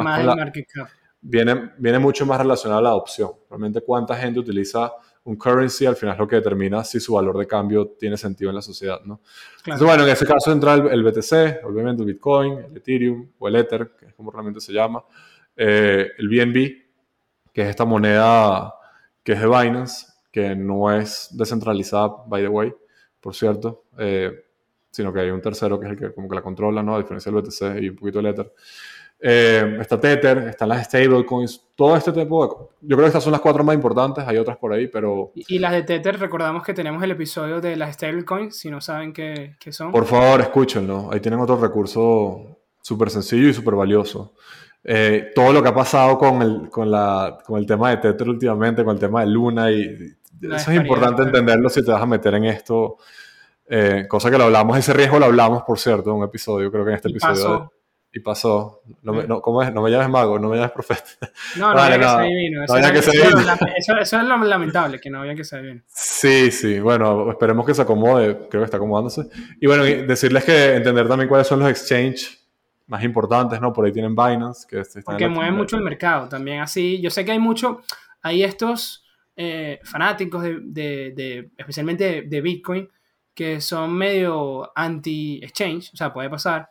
viene, 1.23 1.73
viene 1.79 1.99
mucho 1.99 2.27
más 2.27 2.39
relacionado 2.39 2.81
a 2.81 2.83
la 2.83 2.89
adopción. 2.91 3.31
Realmente 3.49 3.81
cuánta 3.81 4.17
gente 4.17 4.41
utiliza 4.41 4.93
un 5.25 5.37
currency 5.37 5.87
al 5.87 5.95
final 5.95 6.15
es 6.15 6.19
lo 6.19 6.27
que 6.27 6.37
determina 6.37 6.83
si 6.83 6.99
su 6.99 7.15
valor 7.15 7.39
de 7.39 7.47
cambio 7.47 7.95
tiene 7.99 8.17
sentido 8.17 8.51
en 8.51 8.57
la 8.57 8.63
sociedad, 8.63 9.01
¿no? 9.05 9.21
Entonces, 9.59 9.87
bueno, 9.87 10.03
en 10.03 10.11
ese 10.11 10.27
caso 10.27 10.51
entra 10.51 10.75
el, 10.75 11.03
BTC, 11.05 11.65
obviamente 11.65 12.03
el 12.03 12.13
Bitcoin, 12.13 12.59
el 12.59 12.77
Ethereum 12.77 13.29
o 13.39 13.49
el 13.49 13.57
Ether, 13.57 13.93
que 13.99 14.07
es 14.07 14.15
como 14.15 14.33
realmente 14.33 14.61
se 14.61 14.73
llama, 14.73 15.05
eh, 15.57 16.09
el 16.19 16.29
BNB, 16.29 16.83
que 17.53 17.63
es 17.63 17.69
esta 17.69 17.85
moneda 17.85 18.75
que 19.23 19.33
es 19.33 19.41
de 19.41 19.47
Binance, 19.47 20.07
que 20.33 20.57
no 20.57 20.91
es 20.91 21.29
descentralizada, 21.33 22.25
by 22.27 22.43
the 22.43 22.49
way, 22.49 22.75
por 23.21 23.35
cierto, 23.37 23.85
eh, 23.99 24.47
sino 24.91 25.13
que 25.13 25.21
hay 25.21 25.31
un 25.31 25.41
tercero 25.41 25.79
que 25.79 25.87
es 25.87 25.93
el 25.93 25.99
que 25.99 26.13
como 26.13 26.29
que 26.29 26.35
la 26.35 26.43
controla, 26.43 26.83
¿no? 26.83 26.97
A 26.97 26.99
diferencia 26.99 27.31
del 27.31 27.43
BTC 27.43 27.83
y 27.83 27.89
un 27.91 27.97
poquito 27.97 28.19
del 28.19 28.27
Ether. 28.27 28.53
Eh, 29.25 29.79
está 29.81 30.01
Tether, 30.01 30.39
están 30.49 30.69
las 30.69 30.85
stablecoins, 30.87 31.69
todo 31.77 31.97
este 31.97 32.11
tipo 32.11 32.45
de... 32.45 32.89
Yo 32.89 32.97
creo 32.97 33.03
que 33.03 33.07
estas 33.07 33.23
son 33.23 33.31
las 33.31 33.41
cuatro 33.41 33.63
más 33.63 33.77
importantes, 33.77 34.25
hay 34.27 34.37
otras 34.37 34.57
por 34.57 34.73
ahí, 34.73 34.89
pero... 34.89 35.31
Y, 35.37 35.61
las 35.61 35.71
de 35.71 35.83
Tether, 35.85 36.19
recordamos 36.19 36.65
que 36.65 36.75
tenemos 36.75 37.01
el 37.05 37.13
episodio 37.13 37.61
de 37.61 37.77
las 37.77 37.95
stablecoins, 37.95 38.57
si 38.57 38.69
no 38.69 38.81
saben 38.81 39.13
qué, 39.13 39.55
qué 39.61 39.73
son. 39.73 39.93
Por 39.93 40.07
favor, 40.07 40.41
escúchenlo, 40.41 41.09
ahí 41.13 41.21
tienen 41.21 41.39
otro 41.39 41.57
recurso 41.57 42.59
súper 42.81 43.11
sencillo 43.11 43.49
y 43.49 43.55
súper 43.55 43.77
valioso. 43.77 44.35
Eh, 44.83 45.31
todo 45.37 45.53
lo 45.53 45.63
que 45.63 45.69
ha 45.69 45.75
pasado 45.75 46.19
con 46.19 46.43
el, 46.43 46.69
con, 46.69 46.91
la, 46.91 47.39
con 47.47 47.61
el 47.61 47.67
tema 47.67 47.91
de 47.91 47.99
Tether 47.99 48.29
últimamente, 48.29 48.83
con 48.83 48.95
el 48.95 49.01
tema 49.01 49.21
de 49.21 49.29
Luna, 49.29 49.71
y, 49.71 50.17
eso 50.43 50.73
es 50.73 50.77
importante 50.77 51.23
entenderlo 51.23 51.69
si 51.69 51.85
te 51.85 51.93
vas 51.93 52.03
a 52.03 52.07
meter 52.07 52.35
en 52.35 52.47
esto. 52.47 52.97
Eh, 53.69 54.07
cosa 54.09 54.33
que 54.33 54.37
lo 54.37 54.45
hablamos, 54.45 54.77
ese 54.77 54.93
riesgo 54.93 55.21
lo 55.21 55.27
hablamos, 55.27 55.63
por 55.63 55.79
cierto, 55.79 56.11
en 56.11 56.17
un 56.17 56.25
episodio, 56.25 56.73
creo 56.73 56.85
que 56.85 56.91
en 56.91 56.97
este 56.97 57.09
episodio 57.11 57.73
y 58.13 58.21
pasó. 58.21 58.83
No 59.03 59.15
me, 59.15 59.27
no, 59.27 59.41
¿cómo 59.41 59.63
es? 59.63 59.73
No 59.73 59.81
me 59.81 59.91
llames 59.91 60.11
mago, 60.11 60.39
no 60.39 60.49
me 60.49 60.57
llames 60.57 60.73
profeta. 60.73 61.03
No, 61.57 61.73
no 61.73 61.81
había 61.81 61.99
que 61.99 62.05
ser 62.05 62.23
divino. 62.25 62.65
Eso, 62.65 62.75
había 62.75 62.93
que 62.93 63.03
ser 63.03 63.15
divino. 63.15 63.39
Eso, 63.77 63.97
eso, 63.99 64.21
es 64.21 64.25
lo 64.25 64.37
lamentable, 64.45 65.01
que 65.01 65.11
no 65.11 65.21
había 65.21 65.35
que 65.35 65.45
ser 65.45 65.63
divino. 65.63 65.83
Sí, 65.87 66.51
sí. 66.51 66.79
Bueno, 66.79 67.31
esperemos 67.31 67.65
que 67.65 67.75
se 67.75 67.83
acomode. 67.83 68.49
Creo 68.49 68.63
que 68.63 68.65
está 68.65 68.77
acomodándose. 68.77 69.23
Y 69.61 69.67
bueno, 69.67 69.85
decirles 69.85 70.45
que 70.45 70.75
entender 70.75 71.09
también 71.09 71.29
cuáles 71.29 71.47
son 71.47 71.61
los 71.61 71.71
exchange 71.71 72.39
más 72.87 73.03
importantes, 73.03 73.61
¿no? 73.61 73.73
Por 73.73 73.87
ahí 73.87 73.93
tienen 73.93 74.15
Binance, 74.15 74.67
que 74.69 74.81
están 74.81 75.03
Porque 75.05 75.29
mueven 75.29 75.55
mucho 75.55 75.77
el 75.77 75.83
mercado 75.83 76.29
también. 76.29 76.61
Así, 76.61 77.01
yo 77.01 77.11
sé 77.11 77.25
que 77.25 77.33
hay 77.33 77.39
mucho, 77.39 77.81
hay 78.21 78.45
estos 78.45 79.07
eh, 79.37 79.81
fanáticos 79.85 80.43
de, 80.43 80.59
de, 80.61 81.13
de 81.17 81.51
especialmente 81.57 82.23
de 82.23 82.41
Bitcoin, 82.43 82.89
que 83.35 83.63
son 83.63 83.95
medio 83.95 84.71
anti-exchange, 84.77 85.93
o 85.95 85.97
sea, 85.97 86.13
puede 86.13 86.29
pasar 86.29 86.69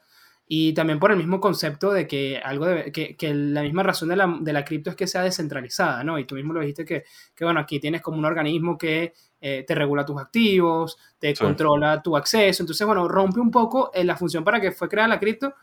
y 0.53 0.73
también 0.73 0.99
por 0.99 1.13
el 1.13 1.17
mismo 1.17 1.39
concepto 1.39 1.93
de 1.93 2.05
que 2.05 2.37
algo 2.43 2.65
de, 2.65 2.91
que, 2.91 3.15
que, 3.15 3.33
la 3.33 3.61
misma 3.61 3.83
razón 3.83 4.09
de 4.09 4.17
la, 4.17 4.37
de 4.41 4.51
la, 4.51 4.65
cripto 4.65 4.89
es 4.89 4.97
que 4.97 5.07
sea 5.07 5.21
descentralizada, 5.21 6.03
¿no? 6.03 6.19
Y 6.19 6.25
tú 6.25 6.35
mismo 6.35 6.51
lo 6.51 6.59
dijiste 6.59 6.83
que, 6.83 7.05
que 7.33 7.45
bueno, 7.45 7.61
aquí 7.61 7.79
tienes 7.79 8.01
como 8.01 8.17
un 8.17 8.25
organismo 8.25 8.77
que 8.77 9.13
eh, 9.39 9.63
te 9.65 9.73
regula 9.73 10.05
tus 10.05 10.19
activos, 10.19 10.97
te 11.19 11.33
controla 11.35 12.03
tu 12.03 12.17
acceso, 12.17 12.63
entonces, 12.63 12.85
bueno, 12.85 13.07
rompe 13.07 13.39
un 13.39 13.49
poco 13.49 13.91
eh, 13.93 14.03
la 14.03 14.17
función 14.17 14.43
para 14.43 14.59
que 14.59 14.73
fue 14.73 14.89
creada 14.89 15.07
la 15.07 15.21
cripto, 15.21 15.53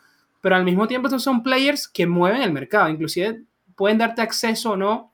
pero 0.40 0.57
al 0.57 0.64
mismo 0.64 0.88
tiempo 0.88 1.09
estos 1.09 1.23
son 1.23 1.42
players 1.42 1.87
que 1.87 2.07
mueven 2.07 2.40
el 2.40 2.52
mercado, 2.54 2.88
inclusive 2.88 3.42
pueden 3.76 3.99
darte 3.99 4.23
acceso 4.23 4.71
o 4.71 4.76
no 4.78 5.12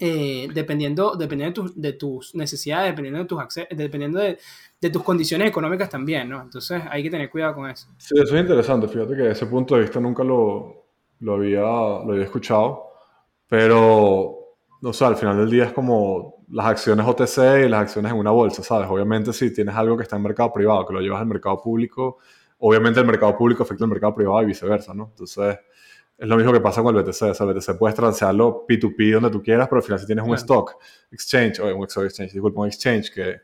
eh, 0.00 0.48
dependiendo, 0.52 1.14
dependiendo 1.14 1.70
de, 1.74 1.92
tus 1.92 2.34
necesidades, 2.34 2.90
dependiendo 2.90 3.20
de 3.20 3.26
tus 3.26 3.38
dependiendo 3.70 4.18
de, 4.18 4.38
tus 4.90 5.02
condiciones 5.02 5.48
económicas 5.48 5.88
también, 5.88 6.28
¿no? 6.28 6.42
Entonces 6.42 6.82
hay 6.88 7.02
que 7.02 7.10
tener 7.10 7.30
cuidado 7.30 7.54
con 7.54 7.70
eso. 7.70 7.88
Sí, 7.98 8.14
eso 8.14 8.34
es 8.34 8.40
interesante, 8.40 8.88
fíjate 8.88 9.16
que 9.16 9.30
ese 9.30 9.46
punto 9.46 9.74
de 9.74 9.82
vista 9.82 10.00
nunca 10.00 10.24
lo, 10.24 10.86
lo, 11.20 11.34
había, 11.34 11.60
lo 11.60 12.12
había 12.12 12.24
escuchado, 12.24 12.88
pero, 13.48 14.56
no 14.80 14.92
sé, 14.92 15.04
al 15.04 15.16
final 15.16 15.36
del 15.36 15.50
día 15.50 15.64
es 15.64 15.72
como 15.72 16.44
las 16.50 16.66
acciones 16.66 17.06
OTC 17.06 17.64
y 17.66 17.68
las 17.68 17.82
acciones 17.82 18.12
en 18.12 18.18
una 18.18 18.30
bolsa, 18.30 18.62
¿sabes? 18.62 18.88
Obviamente 18.88 19.32
si 19.32 19.52
tienes 19.52 19.74
algo 19.74 19.96
que 19.96 20.02
está 20.02 20.16
en 20.16 20.22
mercado 20.22 20.52
privado, 20.52 20.86
que 20.86 20.94
lo 20.94 21.00
llevas 21.00 21.20
al 21.20 21.26
mercado 21.26 21.60
público, 21.60 22.18
obviamente 22.58 23.00
el 23.00 23.06
mercado 23.06 23.36
público 23.36 23.62
afecta 23.62 23.84
al 23.84 23.90
mercado 23.90 24.14
privado 24.14 24.42
y 24.42 24.46
viceversa, 24.46 24.94
¿no? 24.94 25.08
Entonces 25.10 25.58
es 26.16 26.28
lo 26.28 26.36
mismo 26.36 26.52
que 26.52 26.60
pasa 26.60 26.82
con 26.82 26.96
el 26.96 27.02
BTC. 27.02 27.22
O 27.22 27.34
sea, 27.34 27.46
el 27.46 27.54
BTC 27.54 27.78
puedes 27.78 27.96
transearlo 27.96 28.64
P2P 28.68 29.14
donde 29.14 29.30
tú 29.30 29.42
quieras, 29.42 29.68
pero 29.68 29.78
al 29.78 29.82
final 29.82 29.98
si 29.98 30.06
tienes 30.06 30.24
un 30.24 30.34
stock 30.34 30.76
exchange, 31.10 31.60
o 31.60 31.76
un 31.76 31.84
exchange, 31.84 32.32
disculpa, 32.32 32.60
un 32.60 32.68
exchange 32.68 33.12
que 33.12 33.36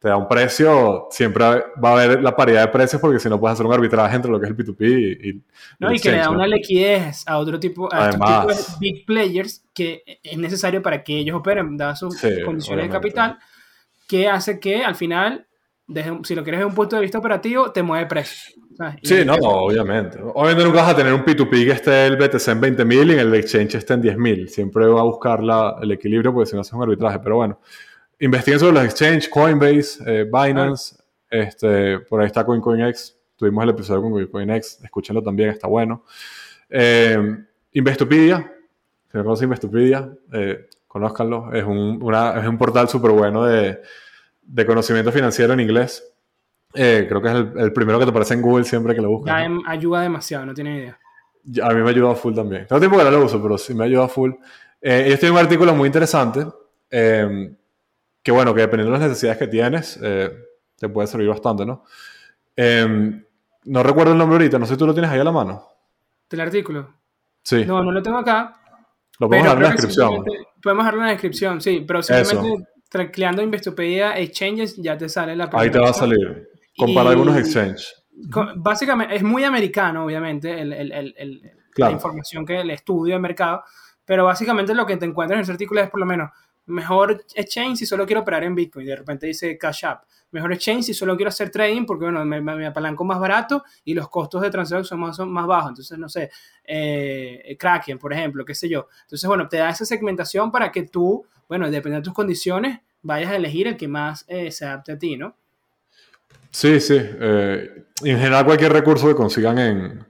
te 0.00 0.08
da 0.08 0.16
un 0.16 0.26
precio, 0.26 1.08
siempre 1.10 1.44
va 1.44 1.90
a 1.90 1.92
haber 1.92 2.22
la 2.22 2.34
paridad 2.34 2.62
de 2.62 2.68
precios 2.68 3.00
porque 3.02 3.20
si 3.20 3.28
no 3.28 3.38
puedes 3.38 3.52
hacer 3.52 3.66
un 3.66 3.72
arbitraje 3.74 4.16
entre 4.16 4.30
lo 4.30 4.40
que 4.40 4.46
es 4.46 4.50
el 4.50 4.56
P2P 4.56 4.76
y, 4.80 5.28
y 5.28 5.42
no, 5.78 5.92
y 5.92 6.00
que 6.00 6.10
le 6.10 6.16
da 6.16 6.30
una 6.30 6.46
liquidez 6.46 7.22
a 7.28 7.36
otro 7.36 7.60
tipo, 7.60 7.92
a 7.92 8.06
Además, 8.06 8.46
de 8.46 8.78
big 8.80 9.04
players 9.04 9.62
que 9.74 10.02
es 10.22 10.38
necesario 10.38 10.80
para 10.80 11.04
que 11.04 11.18
ellos 11.18 11.36
operen, 11.36 11.76
dadas 11.76 11.98
sus 11.98 12.16
condiciones 12.46 12.86
de 12.86 12.90
capital, 12.90 13.38
que 14.08 14.26
hace 14.26 14.58
que 14.58 14.82
al 14.82 14.94
final, 14.94 15.46
si 16.24 16.34
lo 16.34 16.42
quieres 16.42 16.60
desde 16.60 16.64
un 16.64 16.74
punto 16.74 16.96
de 16.96 17.02
vista 17.02 17.18
operativo, 17.18 17.70
te 17.70 17.82
mueve 17.82 18.06
precio. 18.06 18.54
Sí, 19.02 19.22
no, 19.26 19.34
obviamente. 19.34 20.18
Obviamente 20.22 20.64
nunca 20.64 20.80
vas 20.80 20.92
a 20.92 20.96
tener 20.96 21.12
un 21.12 21.22
P2P 21.22 21.50
que 21.50 21.72
esté 21.72 22.06
el 22.06 22.16
BTC 22.16 22.48
en 22.48 22.62
20.000 22.62 23.08
y 23.08 23.12
en 23.12 23.18
el 23.18 23.34
exchange 23.34 23.74
esté 23.74 23.92
en 23.92 24.02
10.000. 24.02 24.46
Siempre 24.46 24.86
va 24.86 25.00
a 25.00 25.04
buscar 25.04 25.42
la, 25.42 25.76
el 25.82 25.92
equilibrio 25.92 26.32
porque 26.32 26.48
si 26.48 26.54
no 26.54 26.62
haces 26.62 26.72
un 26.72 26.82
arbitraje. 26.82 27.18
Pero 27.18 27.36
bueno, 27.36 27.58
investiguen 28.20 28.60
sobre 28.60 28.74
los 28.74 28.84
exchanges, 28.84 29.28
Coinbase, 29.28 29.98
eh, 30.06 30.24
Binance, 30.24 30.96
este, 31.28 31.98
por 32.00 32.20
ahí 32.20 32.26
está 32.26 32.44
CoinCoinX. 32.44 33.16
Tuvimos 33.36 33.64
el 33.64 33.70
episodio 33.70 34.02
con 34.02 34.12
CoinCoinX, 34.12 34.84
escúchenlo 34.84 35.22
también, 35.22 35.50
está 35.50 35.66
bueno. 35.66 36.04
Eh, 36.68 37.18
Investopedia, 37.72 38.52
si 39.10 39.18
no 39.18 39.24
conocen 39.24 39.44
Investopedia, 39.44 40.10
eh, 40.32 40.68
conózcanlo. 40.86 41.52
Es 41.52 41.64
un, 41.64 42.00
es 42.36 42.48
un 42.48 42.58
portal 42.58 42.88
súper 42.88 43.10
bueno 43.12 43.44
de, 43.44 43.80
de 44.42 44.66
conocimiento 44.66 45.10
financiero 45.10 45.52
en 45.52 45.60
inglés 45.60 46.10
eh, 46.74 47.06
creo 47.08 47.20
que 47.20 47.28
es 47.28 47.34
el, 47.34 47.72
primero 47.72 47.98
que 47.98 48.04
te 48.04 48.10
aparece 48.10 48.34
en 48.34 48.42
Google 48.42 48.64
siempre 48.64 48.94
que 48.94 49.00
lo 49.00 49.10
buscas. 49.10 49.34
Ya 49.34 49.44
em, 49.44 49.60
ayuda 49.66 50.02
demasiado, 50.02 50.46
no 50.46 50.54
tiene 50.54 50.76
idea. 50.78 50.98
a 51.64 51.68
mí 51.70 51.80
me 51.80 51.88
ha 51.88 51.90
ayudado 51.90 52.14
full 52.14 52.34
también. 52.34 52.66
Tengo 52.66 52.80
tiempo 52.80 52.98
que 52.98 53.04
no 53.04 53.10
lo 53.10 53.24
uso, 53.24 53.42
pero 53.42 53.58
sí 53.58 53.74
me 53.74 53.84
ha 53.84 53.86
ayudado 53.86 54.08
full. 54.08 54.32
Eh, 54.80 55.04
ellos 55.06 55.18
tienen 55.18 55.34
un 55.34 55.44
artículo 55.44 55.74
muy 55.74 55.86
interesante 55.86 56.46
que, 58.22 58.32
bueno, 58.32 58.54
que 58.54 58.60
dependiendo 58.62 58.92
de 58.92 58.98
las 58.98 59.08
necesidades 59.08 59.38
que 59.38 59.48
tienes, 59.48 59.98
eh, 60.02 60.30
te 60.76 60.88
puede 60.88 61.06
servir 61.06 61.28
bastante, 61.28 61.64
¿no? 61.64 61.84
Em, 62.56 63.24
no 63.64 63.82
recuerdo 63.82 64.12
el 64.12 64.18
nombre 64.18 64.36
ahorita, 64.36 64.58
no 64.58 64.66
sé 64.66 64.74
si 64.74 64.78
tú 64.78 64.86
lo 64.86 64.92
tienes 64.92 65.10
ahí 65.10 65.20
a 65.20 65.24
la 65.24 65.32
mano. 65.32 65.64
¿Del 66.28 66.40
artículo? 66.40 66.94
Sí. 67.42 67.64
No, 67.64 67.82
no 67.82 67.92
lo 67.92 68.02
tengo 68.02 68.18
acá. 68.18 68.56
Lo 69.18 69.28
podemos 69.28 69.44
dejar 69.44 69.56
en 69.58 69.62
la 69.62 69.70
descripción. 69.70 70.24
Podemos 70.62 70.84
dejarlo 70.84 71.00
en 71.00 71.06
la 71.06 71.12
descripción, 71.12 71.60
sí, 71.60 71.84
pero 71.86 72.02
simplemente 72.02 72.66
creando 73.12 73.42
Investopedia 73.42 74.18
Exchanges 74.18 74.76
ya 74.76 74.98
te 74.98 75.08
sale 75.08 75.36
la 75.36 75.48
Ahí 75.52 75.70
te 75.70 75.78
va 75.78 75.90
a 75.90 75.92
salir. 75.92 76.48
Compara 76.76 77.10
algunos 77.10 77.36
exchanges. 77.36 77.94
Básicamente, 78.56 79.16
es 79.16 79.22
muy 79.22 79.44
americano, 79.44 80.04
obviamente, 80.04 80.60
el, 80.60 80.72
el, 80.72 81.14
el, 81.16 81.52
la 81.76 81.90
información 81.90 82.44
que 82.44 82.60
el 82.60 82.70
estudio 82.70 83.14
de 83.14 83.20
mercado, 83.20 83.62
pero 84.04 84.24
básicamente 84.24 84.74
lo 84.74 84.86
que 84.86 84.96
te 84.96 85.06
encuentras 85.06 85.38
en 85.38 85.42
ese 85.42 85.52
artículo 85.52 85.80
es 85.80 85.90
por 85.90 86.00
lo 86.00 86.06
menos 86.06 86.30
mejor 86.66 87.24
exchange 87.34 87.78
si 87.78 87.86
solo 87.86 88.06
quiero 88.06 88.22
operar 88.22 88.44
en 88.44 88.54
Bitcoin. 88.54 88.86
De 88.86 88.96
repente 88.96 89.26
dice 89.26 89.56
Cash 89.58 89.84
App. 89.84 90.04
Mejor 90.32 90.52
exchange 90.52 90.84
si 90.84 90.94
solo 90.94 91.16
quiero 91.16 91.28
hacer 91.28 91.50
trading 91.50 91.84
porque, 91.84 92.04
bueno, 92.04 92.24
me, 92.24 92.40
me, 92.40 92.66
apalanco 92.66 93.04
más 93.04 93.18
barato 93.18 93.64
y 93.84 93.94
los 93.94 94.08
costos 94.08 94.42
de 94.42 94.50
transacción 94.50 94.84
son 94.84 95.00
más, 95.00 95.16
son 95.16 95.32
más 95.32 95.46
bajos. 95.46 95.70
Entonces, 95.70 95.98
no 95.98 96.08
sé, 96.08 96.30
eh, 96.64 97.56
Kraken, 97.58 97.98
por 97.98 98.12
ejemplo, 98.12 98.44
qué 98.44 98.54
sé 98.54 98.68
yo. 98.68 98.86
Entonces, 99.02 99.26
bueno, 99.26 99.48
te 99.48 99.56
da 99.56 99.70
esa 99.70 99.84
segmentación 99.84 100.52
para 100.52 100.70
que 100.70 100.84
tú, 100.84 101.26
bueno, 101.48 101.64
dependiendo 101.66 102.00
de 102.00 102.04
tus 102.04 102.14
condiciones, 102.14 102.80
vayas 103.02 103.32
a 103.32 103.36
elegir 103.36 103.66
el 103.66 103.76
que 103.76 103.88
más 103.88 104.24
eh, 104.28 104.52
se 104.52 104.66
adapte 104.66 104.92
a 104.92 104.98
ti, 104.98 105.16
¿no? 105.16 105.34
Sí, 106.50 106.80
sí. 106.80 106.96
Eh, 106.98 107.84
en 108.02 108.18
general, 108.18 108.44
cualquier 108.44 108.72
recurso 108.72 109.08
que 109.08 109.14
consigan 109.14 109.58
en, 109.58 110.06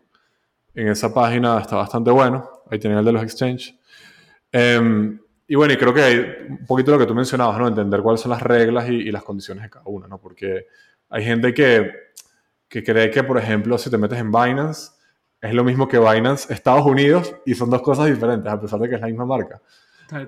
en, 0.75 0.89
esa 0.89 1.13
página 1.13 1.61
está 1.61 1.77
bastante 1.77 2.11
bueno. 2.11 2.49
Ahí 2.71 2.79
tienen 2.79 2.99
el 2.99 3.05
de 3.05 3.13
los 3.13 3.23
exchange. 3.23 3.79
Em, 4.53 5.20
y 5.51 5.57
bueno, 5.57 5.75
y 5.75 5.77
creo 5.77 5.93
que 5.93 6.03
hay 6.03 6.19
un 6.49 6.65
poquito 6.65 6.93
lo 6.93 6.99
que 6.99 7.07
tú 7.07 7.15
mencionabas, 7.15 7.59
¿no? 7.59 7.67
Entender 7.67 8.03
cuáles 8.03 8.21
son 8.21 8.31
las 8.31 8.41
reglas 8.41 8.89
y, 8.89 9.11
las 9.11 9.25
condiciones 9.25 9.65
de 9.65 9.71
cada 9.71 9.85
una, 9.87 10.07
¿no? 10.07 10.21
Porque 10.21 10.67
hay 11.09 11.25
gente 11.25 11.53
que, 11.53 11.91
que, 12.69 12.85
cree 12.85 13.11
que, 13.11 13.25
por 13.25 13.37
ejemplo, 13.37 13.77
si 13.77 13.91
te 13.91 13.99
metes 13.99 14.19
en 14.19 14.31
Binance, 14.31 14.93
es 15.41 15.53
lo 15.53 15.65
mismo 15.65 15.89
que 15.89 15.99
Binance 15.99 16.53
Estados 16.55 16.87
Unidos 16.87 17.35
y 17.45 17.55
son 17.55 17.69
dos 17.69 17.83
cosas 17.83 18.07
diferentes, 18.07 18.51
a 18.51 18.61
pesar 18.61 18.79
de 18.79 18.89
que 18.89 18.95
es 18.95 19.01
la 19.01 19.09
misma 19.09 19.27
marca. 19.27 19.61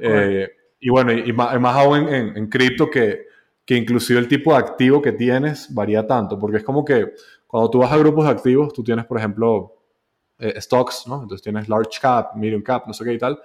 Eh, 0.01 0.51
y 0.81 0.91
bueno, 0.91 1.13
y, 1.13 1.33
más, 1.33 1.77
aún 1.77 2.09
en, 2.09 2.37
en 2.37 2.49
cripto 2.49 2.91
que 2.91 3.27
que 3.65 3.77
inclusive 3.77 4.19
el 4.19 4.29
tipo 4.29 4.53
de 4.53 4.59
activo 4.59 5.01
que 5.01 5.13
tienes 5.13 5.73
varía 5.73 6.07
tanto, 6.07 6.39
porque 6.39 6.59
es 6.59 6.65
como 6.65 6.85
que 6.85 7.13
cuando 7.47 7.71
tú 7.71 7.79
vas 7.79 7.93
a 7.93 7.97
grupos 7.97 8.25
de 8.25 8.31
activos, 8.33 8.73
tú 8.73 8.83
tienes, 8.83 9.05
por 9.05 9.19
ejemplo, 9.19 9.77
eh, 10.39 10.61
stocks, 10.61 11.05
¿no? 11.07 11.23
Entonces 11.23 11.43
tienes 11.43 11.69
large 11.69 12.01
cap, 12.01 12.35
medium 12.35 12.63
cap, 12.63 12.87
no 12.87 12.93
sé 12.93 13.05
qué 13.05 13.13
y 13.13 13.19
tal. 13.19 13.41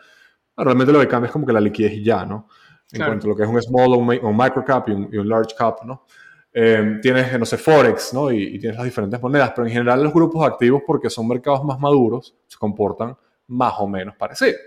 Realmente 0.58 0.92
lo 0.92 1.00
que 1.00 1.08
cambia 1.08 1.28
es 1.28 1.32
como 1.32 1.46
que 1.46 1.54
la 1.54 1.62
liquidez 1.62 1.94
y 1.94 2.04
ya, 2.04 2.26
¿no? 2.26 2.48
En 2.92 3.04
cuanto 3.04 3.28
a 3.28 3.30
lo 3.30 3.36
que 3.36 3.44
es 3.44 3.50
un 3.50 3.62
small 3.62 3.94
o 3.94 3.98
un, 3.98 4.38
micro 4.38 4.64
cap 4.66 4.88
y 4.90 4.92
un, 4.92 5.30
large 5.30 5.56
cap, 5.58 5.84
¿no? 5.84 6.06
Eh, 6.54 7.00
tienes, 7.02 7.38
no 7.38 7.46
sé, 7.46 7.58
Forex, 7.58 8.14
¿no? 8.14 8.32
Y, 8.32 8.56
y, 8.56 8.60
tienes 8.60 8.78
las 8.78 8.86
diferentes 8.86 9.22
monedas, 9.22 9.52
pero 9.56 9.68
en 9.68 9.74
general 9.74 10.02
los 10.02 10.14
grupos 10.14 10.48
activos, 10.48 10.82
porque 10.88 11.10
son 11.10 11.28
mercados 11.28 11.64
más 11.64 11.80
maduros, 11.80 12.36
se 12.48 12.58
comportan 12.58 13.16
más 13.48 13.74
o 13.78 13.88
menos 13.88 14.16
parecido. 14.16 14.58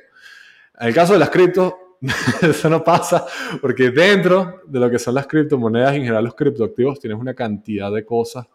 En 0.78 0.88
el 0.88 0.94
caso 0.94 1.14
de 1.14 1.18
las 1.18 1.30
criptos, 1.30 1.74
eso 2.42 2.70
no 2.70 2.82
pasa, 2.82 3.26
porque 3.60 3.90
dentro 3.90 4.62
de 4.66 4.80
lo 4.80 4.90
que 4.90 4.98
son 4.98 5.14
las 5.14 5.26
criptomonedas, 5.26 5.94
en 5.94 6.02
general 6.02 6.24
los 6.24 6.34
criptoactivos, 6.34 7.00
tienes 7.00 7.18
una 7.18 7.34
cantidad 7.34 7.92
de 7.92 8.04
cosas 8.04 8.46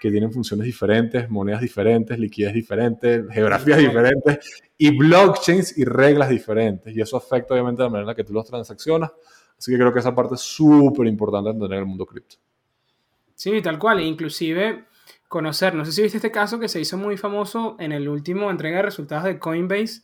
que 0.00 0.10
tienen 0.10 0.32
funciones 0.32 0.66
diferentes, 0.66 1.28
monedas 1.30 1.60
diferentes, 1.60 2.18
liquidez 2.18 2.52
diferentes, 2.52 3.24
geografías 3.30 3.78
diferentes 3.78 4.62
y 4.76 4.96
blockchains 4.96 5.78
y 5.78 5.84
reglas 5.84 6.28
diferentes. 6.28 6.94
Y 6.94 7.00
eso 7.00 7.16
afecta 7.16 7.54
obviamente 7.54 7.82
la 7.82 7.88
manera 7.88 8.02
en 8.02 8.08
la 8.08 8.14
que 8.14 8.24
tú 8.24 8.32
las 8.32 8.46
transaccionas. 8.46 9.12
Así 9.56 9.70
que 9.72 9.78
creo 9.78 9.92
que 9.92 10.00
esa 10.00 10.14
parte 10.14 10.34
es 10.34 10.40
súper 10.40 11.06
importante 11.06 11.50
en 11.50 11.56
entender 11.56 11.78
el 11.78 11.86
mundo 11.86 12.06
cripto. 12.06 12.36
Sí, 13.34 13.60
tal 13.62 13.78
cual. 13.78 14.00
Inclusive 14.00 14.86
conocer, 15.28 15.74
no 15.74 15.84
sé 15.84 15.92
si 15.92 16.02
viste 16.02 16.18
este 16.18 16.30
caso 16.30 16.58
que 16.58 16.68
se 16.68 16.80
hizo 16.80 16.96
muy 16.96 17.16
famoso 17.16 17.76
en 17.78 17.92
el 17.92 18.08
último 18.08 18.50
entrega 18.50 18.78
de 18.78 18.84
resultados 18.84 19.24
de 19.24 19.38
Coinbase, 19.38 20.02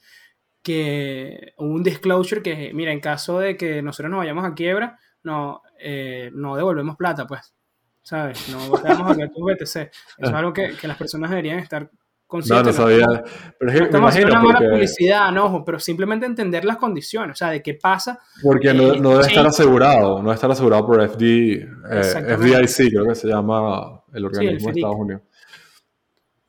que 0.63 1.55
hubo 1.57 1.73
un 1.73 1.83
disclosure 1.83 2.43
que, 2.43 2.73
mira, 2.75 2.93
en 2.93 3.01
caso 3.01 3.39
de 3.39 3.57
que 3.57 3.83
nosotros 3.83 4.11
nos 4.11 4.19
vayamos 4.19 4.45
a 4.45 4.55
quiebra, 4.55 4.99
no, 5.23 5.63
eh, 5.79 6.31
no 6.35 6.57
devolvemos 6.57 6.97
plata, 6.97 7.27
pues, 7.27 7.55
¿sabes? 8.03 8.49
No 8.49 8.71
vamos 8.71 9.11
a 9.11 9.15
ver 9.15 9.31
tu 9.31 9.45
BTC. 9.45 9.65
Eso 9.65 9.91
es 10.19 10.33
algo 10.33 10.53
que, 10.53 10.77
que, 10.77 10.89
las 10.89 10.97
personas 10.97 11.31
deberían 11.31 11.59
estar 11.59 11.91
No, 12.33 12.63
no 12.63 12.73
sabía. 12.73 13.07
Pero 13.59 13.73
es 13.73 13.81
que 13.81 13.89
me 13.91 13.99
imagino 13.99 14.27
una 14.29 14.41
mala 14.41 14.59
publicidad, 14.59 15.33
no, 15.33 15.65
pero 15.65 15.79
simplemente 15.79 16.27
entender 16.27 16.65
las 16.65 16.77
condiciones, 16.77 17.33
o 17.33 17.37
sea, 17.37 17.51
de 17.51 17.63
qué 17.63 17.75
pasa. 17.75 18.21
Porque 18.43 18.73
no, 18.73 18.95
no 18.97 19.11
debe 19.11 19.27
estar 19.27 19.47
asegurado, 19.47 20.19
no 20.19 20.25
debe 20.25 20.35
estar 20.35 20.51
asegurado 20.51 20.87
por 20.87 21.03
FD, 21.03 21.23
eh, 21.23 22.37
FDIC, 22.39 22.91
creo 22.91 23.07
que 23.07 23.15
se 23.15 23.29
llama 23.29 24.03
el 24.13 24.25
organismo 24.25 24.71
de 24.71 24.81
Estados 24.81 24.97
Unidos. 24.99 25.23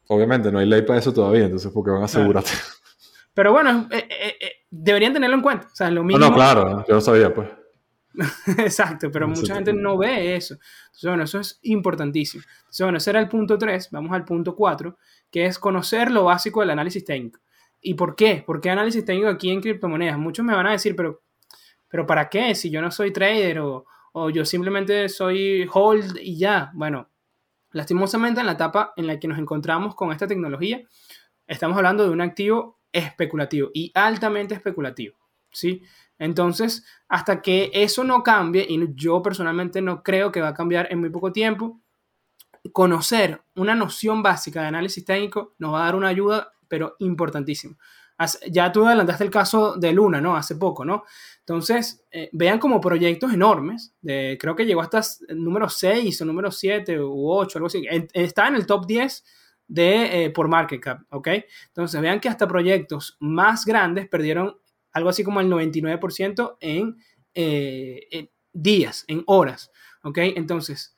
Obviamente, 0.08 0.52
no 0.52 0.60
hay 0.60 0.66
ley 0.66 0.82
para 0.82 1.00
eso 1.00 1.14
todavía, 1.14 1.46
entonces, 1.46 1.72
¿por 1.72 1.86
qué 1.86 1.92
van 1.92 2.02
a 2.02 2.06
asegurarte? 2.06 2.52
Pero 3.34 3.54
bueno, 3.54 3.88
eh, 3.92 4.08
eh, 4.10 4.36
eh, 4.42 4.52
deberían 4.70 5.14
tenerlo 5.14 5.38
en 5.38 5.42
cuenta. 5.42 5.68
O 5.68 5.76
sea, 5.76 5.90
lo 5.90 6.04
mismo. 6.04 6.20
No, 6.20 6.30
no, 6.30 6.36
claro, 6.36 6.86
yo 6.88 6.96
lo 6.96 7.02
sabía, 7.02 7.34
pues. 7.34 7.50
Exacto, 8.58 9.10
pero 9.10 9.28
mucha 9.28 9.56
gente 9.56 9.72
no 9.72 9.98
ve 9.98 10.36
eso. 10.36 10.56
Entonces, 10.56 11.10
bueno, 11.10 11.24
eso 11.24 11.40
es 11.40 11.60
importantísimo. 11.64 12.44
Entonces, 12.60 12.86
bueno, 12.86 12.98
ese 12.98 13.10
era 13.10 13.20
el 13.22 13.30
punto 13.30 13.58
3. 13.58 13.90
Vamos 13.92 14.12
al 14.12 14.26
punto 14.26 14.56
4, 14.56 14.98
que 15.32 15.46
es 15.46 15.58
conocer 15.58 16.12
lo 16.12 16.26
básico 16.26 16.60
del 16.60 16.72
análisis 16.72 17.04
técnico. 17.06 17.40
¿Y 17.82 17.96
por 17.96 18.16
qué? 18.16 18.44
¿Por 18.46 18.62
qué 18.62 18.70
análisis 18.70 19.04
técnico 19.04 19.30
aquí 19.30 19.50
en 19.50 19.62
criptomonedas? 19.62 20.18
Muchos 20.18 20.46
me 20.46 20.54
van 20.54 20.68
a 20.68 20.72
decir, 20.72 20.96
pero, 20.96 21.22
pero 21.88 22.06
¿para 22.06 22.30
qué? 22.30 22.54
Si 22.54 22.70
yo 22.70 22.82
no 22.82 22.92
soy 22.92 23.12
trader 23.12 23.60
o, 23.60 23.86
o 24.12 24.30
yo 24.30 24.46
simplemente 24.46 25.10
soy 25.10 25.68
hold 25.72 26.18
y 26.22 26.38
ya. 26.38 26.72
Bueno, 26.74 27.10
lastimosamente 27.72 28.40
en 28.42 28.46
la 28.46 28.54
etapa 28.54 28.94
en 28.98 29.08
la 29.08 29.20
que 29.20 29.28
nos 29.28 29.40
encontramos 29.40 29.96
con 29.96 30.12
esta 30.12 30.28
tecnología, 30.28 30.82
estamos 31.48 31.78
hablando 31.78 32.04
de 32.04 32.12
un 32.12 32.22
activo 32.22 32.80
especulativo 32.92 33.70
y 33.74 33.92
altamente 33.96 34.54
especulativo, 34.54 35.18
¿sí? 35.50 35.82
Entonces, 36.20 36.86
hasta 37.08 37.42
que 37.42 37.72
eso 37.74 38.04
no 38.04 38.22
cambie, 38.22 38.66
y 38.70 38.80
yo 38.94 39.22
personalmente 39.24 39.82
no 39.82 40.04
creo 40.04 40.32
que 40.32 40.42
va 40.42 40.50
a 40.50 40.54
cambiar 40.54 40.88
en 40.92 41.00
muy 41.00 41.10
poco 41.10 41.32
tiempo, 41.32 41.82
conocer 42.74 43.42
una 43.56 43.76
noción 43.76 44.22
básica 44.22 44.62
de 44.62 44.68
análisis 44.68 45.04
técnico 45.04 45.56
nos 45.58 45.74
va 45.74 45.82
a 45.82 45.86
dar 45.86 45.96
una 45.96 46.10
ayuda, 46.10 46.54
pero 46.68 46.96
importantísima. 47.00 47.78
Ya 48.52 48.72
tú 48.72 48.86
adelantaste 48.86 49.24
el 49.24 49.32
caso 49.32 49.76
de 49.78 49.92
Luna, 49.94 50.22
¿no? 50.22 50.36
Hace 50.36 50.56
poco, 50.56 50.86
¿no? 50.86 51.06
Entonces, 51.40 52.06
eh, 52.12 52.30
vean 52.34 52.60
como 52.60 52.80
proyectos 52.80 53.34
enormes, 53.34 53.96
creo 54.04 54.56
que 54.56 54.66
llegó 54.66 54.82
hasta 54.82 55.02
el 55.28 55.44
número 55.44 55.68
6 55.68 56.22
o 56.22 56.26
número 56.26 56.52
7 56.52 57.00
u 57.02 57.32
8, 57.32 57.58
algo 57.58 57.68
así. 57.68 57.84
Está 58.14 58.48
en 58.48 58.56
el 58.56 58.68
top 58.68 58.86
10 58.86 59.24
de, 59.72 60.26
eh, 60.26 60.30
por 60.32 60.50
market 60.50 60.82
cap, 60.82 61.02
¿ok? 61.10 61.30
Entonces 61.68 62.02
vean 62.02 62.20
que 62.20 62.28
hasta 62.28 62.46
proyectos 62.46 63.16
más 63.22 63.66
grandes 63.66 64.10
perdieron 64.10 64.58
algo 64.92 65.10
así 65.10 65.24
como 65.24 65.40
el 65.40 65.48
99% 65.48 66.58
en, 66.60 66.98
eh, 67.34 68.08
en, 68.12 68.30
días, 68.52 69.06
en 69.08 69.24
horas, 69.28 69.72
¿ok? 70.04 70.18
Entonces, 70.36 70.98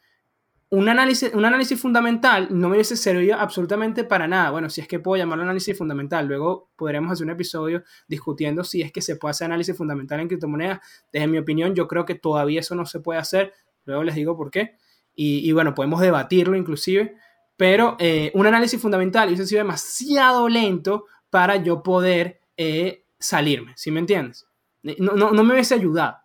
un 0.73 0.89
análisis, 0.89 1.31
un 1.35 1.45
análisis 1.45 1.79
fundamental 1.79 2.47
no 2.49 2.67
me 2.67 2.77
hubiese 2.77 2.97
servido 2.97 3.37
absolutamente 3.37 4.03
para 4.03 4.27
nada. 4.27 4.49
Bueno, 4.49 4.71
si 4.71 4.81
es 4.81 4.87
que 4.87 4.99
puedo 4.99 5.21
llamarlo 5.21 5.43
análisis 5.43 5.77
fundamental, 5.77 6.25
luego 6.27 6.71
podremos 6.75 7.11
hacer 7.11 7.25
un 7.25 7.31
episodio 7.31 7.83
discutiendo 8.07 8.63
si 8.63 8.81
es 8.81 8.91
que 8.91 8.99
se 8.99 9.15
puede 9.15 9.31
hacer 9.31 9.45
análisis 9.45 9.77
fundamental 9.77 10.19
en 10.19 10.27
criptomonedas. 10.27 10.79
Desde 11.11 11.27
mi 11.27 11.37
opinión, 11.37 11.75
yo 11.75 11.87
creo 11.87 12.05
que 12.05 12.15
todavía 12.15 12.61
eso 12.61 12.73
no 12.73 12.87
se 12.87 13.01
puede 13.01 13.19
hacer. 13.19 13.53
Luego 13.85 14.03
les 14.03 14.15
digo 14.15 14.35
por 14.35 14.49
qué. 14.49 14.77
Y, 15.13 15.51
bueno, 15.51 15.75
podemos 15.75 16.01
debatirlo 16.01 16.57
inclusive 16.57 17.15
pero 17.55 17.95
eh, 17.99 18.31
un 18.33 18.47
análisis 18.47 18.81
fundamental 18.81 19.27
hubiese 19.27 19.45
sido 19.45 19.59
demasiado 19.59 20.49
lento 20.49 21.05
para 21.29 21.57
yo 21.57 21.83
poder 21.83 22.41
eh, 22.57 23.05
salirme, 23.19 23.73
¿sí 23.75 23.91
me 23.91 23.99
entiendes? 23.99 24.47
No, 24.81 25.13
no, 25.13 25.31
no, 25.31 25.43
me 25.43 25.53
hubiese 25.53 25.75
ayudado. 25.75 26.17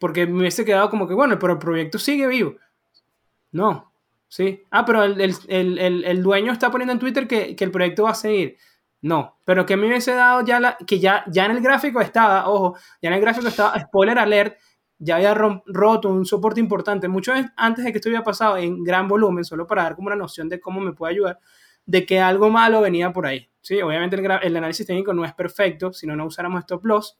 Porque 0.00 0.26
me 0.26 0.38
hubiese 0.38 0.64
quedado 0.64 0.88
como 0.88 1.06
que, 1.06 1.12
bueno, 1.12 1.38
pero 1.38 1.52
el 1.52 1.58
proyecto 1.58 1.98
sigue 1.98 2.26
vivo. 2.26 2.56
No, 3.52 3.92
¿sí? 4.28 4.62
Ah, 4.70 4.84
pero 4.84 5.04
el, 5.04 5.20
el, 5.20 5.78
el, 5.78 6.04
el 6.04 6.22
dueño 6.22 6.52
está 6.52 6.70
poniendo 6.70 6.92
en 6.92 6.98
Twitter 6.98 7.26
que, 7.26 7.56
que, 7.56 7.64
el 7.64 7.70
proyecto 7.70 8.04
va 8.04 8.10
a 8.10 8.14
seguir. 8.14 8.56
No, 9.00 9.38
pero 9.44 9.64
que 9.64 9.76
me 9.76 9.86
hubiese 9.86 10.12
dado 10.14 10.44
ya 10.44 10.58
la, 10.58 10.76
que 10.76 10.98
ya, 10.98 11.24
ya 11.28 11.46
en 11.46 11.52
el 11.52 11.60
gráfico 11.60 12.00
estaba, 12.00 12.48
ojo, 12.48 12.76
ya 13.00 13.08
en 13.10 13.14
el 13.14 13.20
gráfico 13.20 13.46
estaba, 13.46 13.78
spoiler 13.78 14.18
alert, 14.18 14.58
ya 14.98 15.16
había 15.16 15.34
roto 15.34 16.08
un 16.08 16.26
soporte 16.26 16.58
importante, 16.60 17.06
mucho 17.06 17.32
antes 17.56 17.84
de 17.84 17.92
que 17.92 17.98
esto 17.98 18.08
hubiera 18.08 18.24
pasado 18.24 18.56
en 18.56 18.82
gran 18.82 19.06
volumen, 19.06 19.44
solo 19.44 19.66
para 19.66 19.84
dar 19.84 19.94
como 19.94 20.08
una 20.08 20.16
noción 20.16 20.48
de 20.48 20.60
cómo 20.60 20.80
me 20.80 20.92
puede 20.92 21.12
ayudar, 21.14 21.38
de 21.86 22.04
que 22.04 22.20
algo 22.20 22.50
malo 22.50 22.80
venía 22.80 23.12
por 23.12 23.26
ahí. 23.26 23.48
¿sí? 23.60 23.80
Obviamente 23.80 24.16
el, 24.16 24.56
análisis 24.56 24.86
técnico 24.86 25.14
no 25.14 25.24
es 25.24 25.32
perfecto, 25.34 25.92
si 25.92 26.06
no, 26.06 26.16
no 26.16 26.26
usáramos 26.26 26.60
stop 26.60 26.84
loss, 26.84 27.16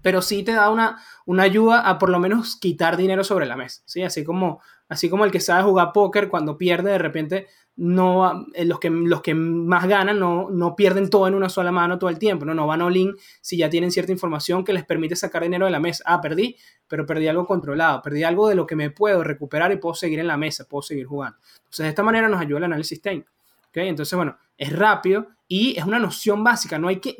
pero 0.00 0.22
sí 0.22 0.42
te 0.42 0.52
da 0.52 0.70
una, 0.70 0.98
una 1.26 1.42
ayuda 1.42 1.88
a 1.88 1.98
por 1.98 2.08
lo 2.08 2.18
menos 2.18 2.56
quitar 2.56 2.96
dinero 2.96 3.22
sobre 3.22 3.46
la 3.46 3.56
mesa. 3.56 3.82
¿sí? 3.84 4.02
Así, 4.02 4.24
como, 4.24 4.60
así 4.94 5.10
como 5.10 5.24
el 5.24 5.30
que 5.30 5.40
sabe 5.40 5.64
jugar 5.64 5.92
póker, 5.92 6.28
cuando 6.28 6.56
pierde, 6.56 6.92
de 6.92 6.98
repente 6.98 7.46
no, 7.76 8.46
eh, 8.54 8.64
los, 8.64 8.78
que, 8.78 8.88
los 8.88 9.20
que 9.20 9.34
más 9.34 9.88
ganan 9.88 10.18
no, 10.18 10.48
no 10.48 10.76
pierden 10.76 11.10
todo 11.10 11.26
en 11.26 11.34
una 11.34 11.48
sola 11.48 11.72
mano 11.72 11.98
todo 11.98 12.08
el 12.08 12.18
tiempo, 12.18 12.44
no, 12.44 12.54
no 12.54 12.66
van 12.66 12.82
all-in 12.82 13.14
si 13.40 13.56
ya 13.56 13.68
tienen 13.68 13.90
cierta 13.90 14.12
información 14.12 14.64
que 14.64 14.72
les 14.72 14.84
permite 14.84 15.16
sacar 15.16 15.42
dinero 15.42 15.66
de 15.66 15.72
la 15.72 15.80
mesa. 15.80 16.04
Ah, 16.06 16.20
perdí, 16.20 16.56
pero 16.86 17.04
perdí 17.04 17.26
algo 17.26 17.46
controlado, 17.46 18.00
perdí 18.02 18.22
algo 18.22 18.48
de 18.48 18.54
lo 18.54 18.66
que 18.66 18.76
me 18.76 18.90
puedo 18.90 19.24
recuperar 19.24 19.72
y 19.72 19.76
puedo 19.76 19.94
seguir 19.94 20.20
en 20.20 20.28
la 20.28 20.36
mesa, 20.36 20.66
puedo 20.68 20.82
seguir 20.82 21.06
jugando. 21.06 21.38
Entonces, 21.58 21.84
de 21.84 21.88
esta 21.88 22.02
manera 22.02 22.28
nos 22.28 22.40
ayuda 22.40 22.58
el 22.58 22.64
análisis 22.64 23.02
técnico. 23.02 23.32
¿okay? 23.68 23.88
Entonces, 23.88 24.14
bueno, 24.16 24.38
es 24.56 24.72
rápido 24.72 25.28
y 25.48 25.76
es 25.76 25.84
una 25.84 25.98
noción 25.98 26.44
básica, 26.44 26.78
no 26.78 26.88
hay 26.88 27.00
que, 27.00 27.16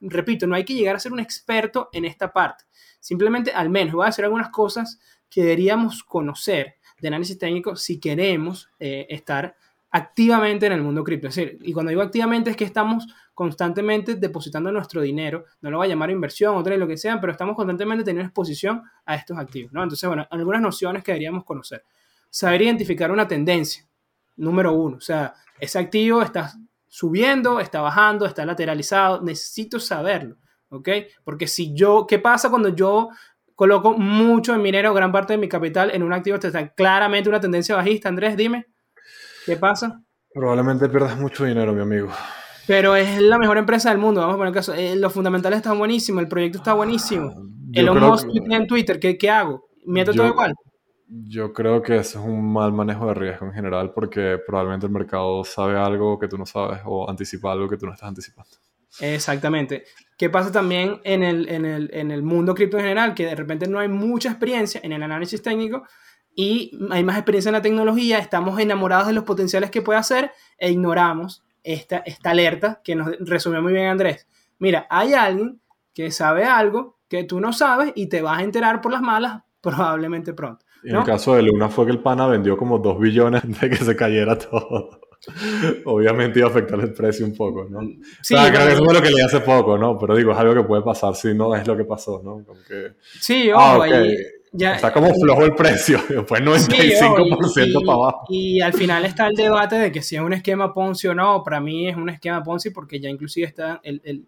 repito, 0.00 0.46
no 0.46 0.54
hay 0.54 0.64
que 0.64 0.74
llegar 0.74 0.96
a 0.96 1.00
ser 1.00 1.12
un 1.12 1.20
experto 1.20 1.88
en 1.92 2.04
esta 2.04 2.32
parte. 2.32 2.64
Simplemente, 3.00 3.52
al 3.52 3.70
menos, 3.70 3.94
voy 3.94 4.04
a 4.04 4.08
hacer 4.08 4.26
algunas 4.26 4.50
cosas 4.50 4.98
que 5.30 5.42
deberíamos 5.42 6.02
conocer 6.04 6.75
de 7.00 7.08
análisis 7.08 7.38
técnico 7.38 7.76
si 7.76 8.00
queremos 8.00 8.70
eh, 8.78 9.06
estar 9.10 9.56
activamente 9.90 10.66
en 10.66 10.72
el 10.72 10.82
mundo 10.82 11.02
cripto. 11.04 11.28
Es 11.28 11.36
decir, 11.36 11.58
y 11.62 11.72
cuando 11.72 11.90
digo 11.90 12.02
activamente 12.02 12.50
es 12.50 12.56
que 12.56 12.64
estamos 12.64 13.06
constantemente 13.34 14.14
depositando 14.14 14.70
nuestro 14.72 15.00
dinero, 15.00 15.44
no 15.60 15.70
lo 15.70 15.78
voy 15.78 15.86
a 15.86 15.90
llamar 15.90 16.10
inversión, 16.10 16.56
otra 16.56 16.76
lo 16.76 16.86
que 16.86 16.96
sea, 16.96 17.20
pero 17.20 17.32
estamos 17.32 17.54
constantemente 17.54 18.04
teniendo 18.04 18.26
exposición 18.26 18.82
a 19.04 19.14
estos 19.14 19.38
activos, 19.38 19.72
¿no? 19.72 19.82
Entonces, 19.82 20.06
bueno, 20.08 20.26
algunas 20.30 20.60
nociones 20.60 21.02
que 21.02 21.12
deberíamos 21.12 21.44
conocer. 21.44 21.84
Saber 22.30 22.62
identificar 22.62 23.10
una 23.10 23.28
tendencia, 23.28 23.86
número 24.36 24.72
uno, 24.72 24.96
o 24.96 25.00
sea, 25.00 25.34
ese 25.58 25.78
activo 25.78 26.22
está 26.22 26.52
subiendo, 26.88 27.60
está 27.60 27.80
bajando, 27.80 28.26
está 28.26 28.44
lateralizado, 28.44 29.22
necesito 29.22 29.78
saberlo, 29.80 30.36
¿ok? 30.70 30.88
Porque 31.24 31.46
si 31.46 31.74
yo, 31.74 32.06
¿qué 32.06 32.18
pasa 32.18 32.50
cuando 32.50 32.70
yo 32.70 33.10
coloco 33.56 33.94
mucho 33.98 34.54
en 34.54 34.62
minero, 34.62 34.94
gran 34.94 35.10
parte 35.10 35.32
de 35.32 35.38
mi 35.38 35.48
capital 35.48 35.90
en 35.92 36.04
un 36.04 36.12
activo 36.12 36.38
que 36.38 36.46
está 36.46 36.68
claramente 36.68 37.28
una 37.28 37.40
tendencia 37.40 37.74
bajista? 37.74 38.08
Andrés, 38.08 38.36
dime. 38.36 38.66
¿Qué 39.44 39.56
pasa? 39.56 40.00
Probablemente 40.32 40.88
pierdas 40.88 41.18
mucho 41.18 41.44
dinero, 41.44 41.72
mi 41.72 41.82
amigo. 41.82 42.10
Pero 42.66 42.94
es 42.96 43.20
la 43.20 43.38
mejor 43.38 43.58
empresa 43.58 43.90
del 43.90 43.98
mundo, 43.98 44.20
vamos 44.20 44.34
a 44.34 44.38
poner 44.38 44.52
caso. 44.52 44.74
Eh, 44.74 44.96
los 44.96 45.12
fundamentales 45.12 45.58
están 45.58 45.78
buenísimos, 45.78 46.22
el 46.22 46.28
proyecto 46.28 46.58
está 46.58 46.74
buenísimo. 46.74 47.32
El 47.72 47.90
Musk 47.92 48.28
en 48.34 48.66
Twitter, 48.66 49.00
¿qué, 49.00 49.16
¿qué, 49.16 49.30
hago? 49.30 49.68
¿Meto 49.86 50.12
todo 50.12 50.28
igual? 50.28 50.54
Yo 51.08 51.52
creo 51.52 51.80
que 51.80 51.96
eso 51.96 52.18
es 52.18 52.24
un 52.24 52.52
mal 52.52 52.72
manejo 52.72 53.06
de 53.06 53.14
riesgo 53.14 53.46
en 53.46 53.52
general 53.52 53.92
porque 53.94 54.38
probablemente 54.44 54.86
el 54.86 54.92
mercado 54.92 55.44
sabe 55.44 55.78
algo 55.78 56.18
que 56.18 56.26
tú 56.26 56.36
no 56.36 56.44
sabes 56.44 56.80
o 56.84 57.08
anticipa 57.08 57.52
algo 57.52 57.68
que 57.68 57.76
tú 57.76 57.86
no 57.86 57.92
estás 57.92 58.08
anticipando. 58.08 58.50
Exactamente. 59.00 59.84
¿Qué 60.16 60.30
pasa 60.30 60.50
también 60.50 61.00
en 61.04 61.22
el, 61.22 61.48
en 61.48 61.64
el, 61.64 61.90
en 61.92 62.10
el 62.10 62.22
mundo 62.22 62.54
cripto 62.54 62.78
en 62.78 62.84
general? 62.84 63.14
Que 63.14 63.26
de 63.26 63.34
repente 63.34 63.68
no 63.68 63.78
hay 63.78 63.88
mucha 63.88 64.30
experiencia 64.30 64.80
en 64.82 64.92
el 64.92 65.02
análisis 65.02 65.42
técnico 65.42 65.84
y 66.34 66.78
hay 66.90 67.02
más 67.02 67.16
experiencia 67.16 67.48
en 67.48 67.54
la 67.54 67.62
tecnología, 67.62 68.18
estamos 68.18 68.60
enamorados 68.60 69.06
de 69.06 69.14
los 69.14 69.24
potenciales 69.24 69.70
que 69.70 69.80
puede 69.80 69.98
hacer 69.98 70.32
e 70.58 70.70
ignoramos 70.70 71.42
esta, 71.64 71.98
esta 71.98 72.30
alerta 72.30 72.82
que 72.84 72.94
nos 72.94 73.16
resumió 73.20 73.62
muy 73.62 73.72
bien 73.72 73.86
Andrés. 73.86 74.28
Mira, 74.58 74.86
hay 74.90 75.14
alguien 75.14 75.60
que 75.94 76.10
sabe 76.10 76.44
algo 76.44 76.98
que 77.08 77.24
tú 77.24 77.40
no 77.40 77.54
sabes 77.54 77.92
y 77.94 78.08
te 78.08 78.20
vas 78.20 78.38
a 78.38 78.42
enterar 78.42 78.82
por 78.82 78.92
las 78.92 79.00
malas 79.00 79.42
probablemente 79.62 80.34
pronto. 80.34 80.64
En 80.84 80.94
el 80.94 81.04
caso 81.04 81.34
de 81.34 81.42
Luna 81.42 81.68
fue 81.70 81.86
que 81.86 81.92
el 81.92 82.00
pana 82.00 82.26
vendió 82.26 82.56
como 82.56 82.78
2 82.78 83.00
billones 83.00 83.42
de 83.60 83.70
que 83.70 83.76
se 83.76 83.96
cayera 83.96 84.38
todo. 84.38 84.95
Obviamente 85.84 86.38
iba 86.38 86.48
a 86.48 86.50
afectar 86.50 86.78
el 86.80 86.92
precio 86.92 87.26
un 87.26 87.34
poco, 87.34 87.66
¿no? 87.68 87.80
Sí, 88.22 88.34
creo 88.34 88.66
que 88.66 88.72
eso 88.72 88.84
es 88.84 88.92
lo 88.92 89.02
que 89.02 89.10
le 89.10 89.22
hace 89.22 89.40
poco, 89.40 89.76
¿no? 89.76 89.98
Pero 89.98 90.16
digo, 90.16 90.32
es 90.32 90.38
algo 90.38 90.54
que 90.54 90.62
puede 90.62 90.82
pasar 90.82 91.14
si 91.14 91.34
no 91.34 91.54
es 91.54 91.66
lo 91.66 91.76
que 91.76 91.84
pasó, 91.84 92.22
¿no? 92.24 92.44
Sí, 93.20 93.50
ah, 93.54 93.74
ojo, 93.74 93.82
ahí, 93.82 94.16
está 94.52 94.92
como 94.92 95.12
flojo 95.14 95.44
el 95.44 95.54
precio, 95.54 96.00
después 96.08 96.40
95% 96.40 97.84
para 97.84 97.94
abajo. 97.94 98.24
Y 98.28 98.60
al 98.60 98.72
final 98.72 99.04
está 99.04 99.26
el 99.26 99.34
debate 99.34 99.76
de 99.76 99.92
que 99.92 100.02
si 100.02 100.16
es 100.16 100.22
un 100.22 100.32
esquema 100.32 100.72
Ponzi 100.72 101.08
o 101.08 101.14
no, 101.14 101.42
para 101.42 101.60
mí 101.60 101.88
es 101.88 101.96
un 101.96 102.08
esquema 102.08 102.42
Ponzi 102.42 102.70
porque 102.70 103.00
ya 103.00 103.08
inclusive 103.08 103.46
está 103.46 103.80
el, 103.82 104.00
el 104.04 104.26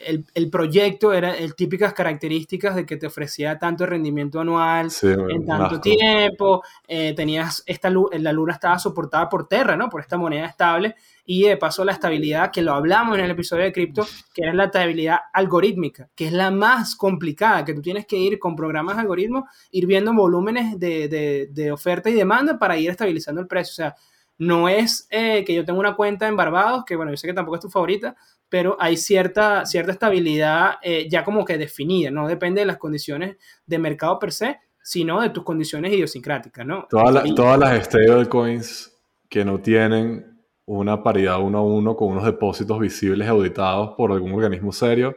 el, 0.00 0.24
el, 0.34 0.50
proyecto 0.50 1.12
era 1.12 1.36
el 1.36 1.54
típicas 1.54 1.92
características 1.92 2.74
de 2.74 2.86
que 2.86 2.96
te 2.96 3.06
ofrecía 3.06 3.58
tanto 3.58 3.86
rendimiento 3.86 4.40
anual 4.40 4.88
en 5.02 5.46
tanto 5.46 5.80
tiempo, 5.80 6.62
eh, 6.88 7.14
tenías 7.14 7.62
esta 7.66 7.90
la 7.90 8.32
luna 8.32 8.54
estaba 8.54 8.78
soportada 8.78 9.28
por 9.28 9.48
Terra, 9.48 9.76
¿no? 9.76 9.88
Por 9.88 10.00
esta 10.00 10.16
moneda 10.16 10.46
estable 10.46 10.94
y 11.24 11.42
de 11.42 11.56
paso 11.56 11.84
la 11.84 11.92
estabilidad 11.92 12.50
que 12.50 12.62
lo 12.62 12.72
hablamos 12.72 13.18
en 13.18 13.24
el 13.24 13.30
episodio 13.32 13.64
de 13.64 13.72
cripto, 13.72 14.06
que 14.32 14.42
era 14.42 14.54
la 14.54 14.64
estabilidad 14.64 15.18
algorítmica, 15.32 16.08
que 16.14 16.26
es 16.26 16.32
la 16.32 16.50
más 16.50 16.94
complicada, 16.96 17.64
que 17.64 17.74
tú 17.74 17.82
tienes 17.82 18.06
que 18.06 18.16
ir 18.16 18.38
con 18.38 18.56
programas 18.56 18.96
algoritmos, 18.96 19.44
ir 19.70 19.86
viendo 19.86 20.14
volúmenes 20.14 20.78
de, 20.78 21.08
de, 21.08 21.48
de 21.50 21.72
oferta 21.72 22.08
y 22.08 22.14
demanda 22.14 22.58
para 22.58 22.76
ir 22.76 22.90
estabilizando 22.90 23.40
el 23.40 23.46
precio, 23.46 23.72
o 23.72 23.74
sea, 23.74 23.96
no 24.38 24.68
es 24.68 25.06
eh, 25.10 25.44
que 25.44 25.54
yo 25.54 25.64
tengo 25.64 25.80
una 25.80 25.96
cuenta 25.96 26.28
en 26.28 26.36
Barbados, 26.36 26.84
que 26.84 26.96
bueno, 26.96 27.10
yo 27.10 27.16
sé 27.16 27.26
que 27.26 27.34
tampoco 27.34 27.56
es 27.56 27.62
tu 27.62 27.70
favorita, 27.70 28.16
pero 28.48 28.76
hay 28.78 28.96
cierta, 28.96 29.66
cierta 29.66 29.92
estabilidad 29.92 30.74
eh, 30.82 31.08
ya 31.10 31.24
como 31.24 31.44
que 31.44 31.58
definida, 31.58 32.10
no 32.10 32.28
depende 32.28 32.60
de 32.60 32.66
las 32.66 32.78
condiciones 32.78 33.36
de 33.66 33.78
mercado 33.78 34.18
per 34.18 34.32
se, 34.32 34.60
sino 34.82 35.20
de 35.20 35.30
tus 35.30 35.42
condiciones 35.42 35.92
idiosincráticas, 35.92 36.64
¿no? 36.64 36.86
Todas, 36.88 37.34
todas 37.34 37.58
las 37.58 37.84
stablecoins 37.86 38.96
que 39.28 39.44
no 39.44 39.58
tienen 39.58 40.36
una 40.64 41.02
paridad 41.02 41.40
uno 41.40 41.58
a 41.58 41.62
uno 41.62 41.96
con 41.96 42.08
unos 42.08 42.24
depósitos 42.24 42.78
visibles 42.78 43.28
auditados 43.28 43.94
por 43.96 44.12
algún 44.12 44.32
organismo 44.32 44.72
serio, 44.72 45.16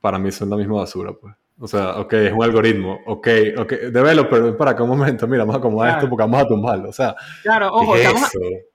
para 0.00 0.18
mí 0.18 0.30
son 0.30 0.50
la 0.50 0.56
misma 0.56 0.76
basura, 0.76 1.12
pues. 1.12 1.34
O 1.62 1.68
sea, 1.68 1.98
ok, 1.98 2.12
es 2.14 2.32
un 2.32 2.42
algoritmo, 2.42 3.00
ok, 3.06 3.28
ok, 3.58 3.72
developer, 3.92 4.42
ven 4.42 4.56
para 4.56 4.70
acá 4.70 4.82
un 4.82 4.88
momento, 4.88 5.28
mira, 5.28 5.42
vamos 5.42 5.56
a 5.56 5.58
acomodar 5.58 5.96
esto 5.96 6.08
porque 6.08 6.22
vamos 6.22 6.40
a 6.40 6.46
tumbarlo, 6.46 6.88
o 6.88 6.92
sea. 6.92 7.14
Claro, 7.42 7.68
ojo, 7.70 7.96
estamos, 7.96 8.30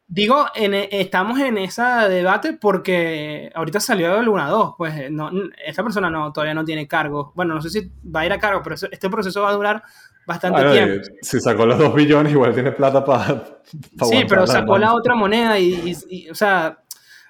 digo, 0.07 0.45
en, 0.55 0.73
e, 0.73 0.89
estamos 0.91 1.39
en 1.39 1.57
ese 1.57 1.81
debate 1.81 2.53
porque 2.53 3.51
ahorita 3.53 3.79
salió 3.79 4.17
el 4.19 4.27
1-2, 4.27 4.75
pues 4.77 4.95
eh, 4.95 5.09
no, 5.09 5.31
esta 5.65 5.83
persona 5.83 6.09
no, 6.09 6.31
todavía 6.31 6.53
no 6.53 6.65
tiene 6.65 6.87
cargo, 6.87 7.31
bueno, 7.35 7.55
no 7.55 7.61
sé 7.61 7.69
si 7.69 7.91
va 8.03 8.21
a 8.21 8.25
ir 8.25 8.33
a 8.33 8.39
cargo, 8.39 8.61
pero 8.63 8.75
este 8.75 9.09
proceso 9.09 9.41
va 9.41 9.49
a 9.49 9.53
durar 9.53 9.83
bastante 10.25 10.71
tiempo. 10.71 11.07
Si 11.21 11.39
sacó 11.39 11.65
los 11.65 11.77
2 11.77 11.93
billones, 11.93 12.31
igual 12.31 12.53
tiene 12.53 12.71
plata 12.71 13.03
para... 13.03 13.43
sí, 13.63 14.25
pero 14.27 14.47
sacó 14.47 14.77
la 14.77 14.93
otra 14.93 15.15
moneda 15.15 15.59
y, 15.59 16.29
o 16.29 16.35
sea, 16.35 16.79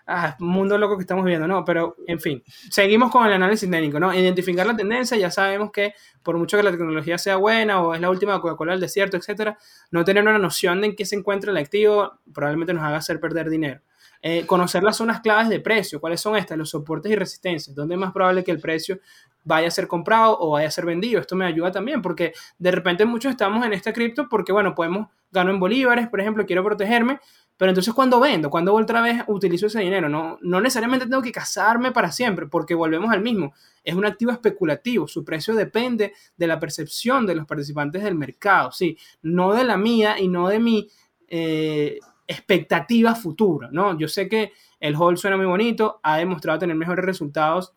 ah, 0.08 0.36
mundo 0.40 0.78
loco 0.78 0.98
que 0.98 1.02
estamos 1.02 1.26
viendo, 1.26 1.48
¿no? 1.48 1.64
Pero, 1.66 1.96
en 2.08 2.20
fin, 2.20 2.44
seguimos 2.70 3.12
con 3.12 3.26
el 3.26 3.34
análisis 3.34 3.70
técnico, 3.70 4.00
¿no? 4.00 4.14
Identificar 4.14 4.66
la 4.66 4.76
tendencia, 4.76 5.18
ya 5.18 5.32
sabemos 5.32 5.72
que 5.72 5.94
por 6.24 6.38
mucho 6.38 6.58
que 6.58 6.64
la 6.64 6.72
tecnología 6.72 7.18
sea 7.18 7.38
buena 7.38 7.82
o 7.82 7.94
es 7.94 8.02
la 8.02 8.10
última 8.10 8.40
Coca-Cola 8.42 8.74
del 8.74 8.82
desierto, 8.82 9.18
etcétera, 9.18 9.58
no 9.92 10.04
tener 10.04 10.24
una 10.24 10.38
noción 10.38 10.82
de 10.82 10.88
en 10.88 10.96
qué 10.96 11.06
se 11.06 11.16
encuentra 11.16 11.52
el 11.52 11.58
activo 11.58 12.20
probablemente 12.34 12.74
nos 12.74 12.84
haga 12.84 12.98
hacer 12.98 13.20
perder 13.20 13.50
dinero. 13.50 13.82
Eh, 14.22 14.46
conocer 14.48 14.82
las 14.82 14.98
zonas 14.98 15.22
claves 15.22 15.50
de 15.50 15.60
precio, 15.60 16.00
cuáles 16.02 16.20
son 16.20 16.36
estas, 16.36 16.58
los 16.58 16.72
soportes 16.72 17.12
y 17.12 17.16
resistencias, 17.16 17.76
dónde 17.76 17.94
es 17.94 18.00
más 18.00 18.12
probable 18.12 18.44
que 18.44 18.50
el 18.50 18.60
precio 18.60 19.00
vaya 19.44 19.68
a 19.68 19.72
ser 19.72 19.88
comprado 19.88 20.38
o 20.40 20.52
vaya 20.52 20.68
a 20.68 20.72
ser 20.72 20.86
vendido. 20.86 21.22
Esto 21.22 21.36
me 21.36 21.46
ayuda 21.46 21.72
también 21.72 22.02
porque 22.02 22.34
de 22.58 22.72
repente 22.72 23.06
muchos 23.06 23.30
estamos 23.30 23.64
en 23.64 23.74
esta 23.74 23.94
cripto 23.94 24.28
porque, 24.28 24.52
bueno, 24.52 24.74
podemos, 24.74 25.10
gano 25.32 25.52
en 25.52 25.60
bolívares, 25.60 26.08
por 26.10 26.20
ejemplo, 26.20 26.46
quiero 26.46 26.64
protegerme, 26.64 27.20
pero 27.58 27.72
entonces 27.72 27.94
cuando 27.94 28.20
vendo, 28.20 28.50
cuando 28.50 28.74
otra 28.74 29.02
vez 29.02 29.24
utilizo 29.28 29.68
ese 29.68 29.80
dinero, 29.80 30.10
no, 30.10 30.38
no 30.42 30.62
necesariamente 30.62 31.06
tengo 31.08 31.22
que 31.22 31.32
casarme 31.32 31.92
para 31.92 32.12
siempre 32.12 32.48
porque 32.48 32.76
volvemos 32.76 33.12
al 33.12 33.22
mismo. 33.22 33.54
Es 33.84 33.96
un 33.96 34.06
activo 34.06 34.32
especulativo, 34.32 35.08
su 35.08 35.24
precio 35.24 35.56
depende 35.56 36.14
de 36.36 36.48
la 36.48 36.60
percepción 36.60 37.26
de 37.26 37.36
los 37.36 37.46
participantes 37.46 38.04
del 38.04 38.16
mercado, 38.16 38.72
sí, 38.72 38.98
no 39.22 39.54
de 39.54 39.64
la 39.64 39.78
mía 39.78 40.20
y 40.20 40.28
no 40.28 40.50
de 40.50 40.60
mi... 40.60 40.90
Eh, 41.28 42.00
expectativa 42.28 43.16
futura, 43.16 43.70
¿no? 43.72 43.98
Yo 43.98 44.08
sé 44.08 44.28
que 44.28 44.54
el 44.80 44.96
hold 44.96 45.18
suena 45.18 45.38
muy 45.38 45.46
bonito, 45.46 46.00
ha 46.04 46.18
demostrado 46.18 46.60
tener 46.60 46.76
mejores 46.76 47.06
resultados 47.06 47.74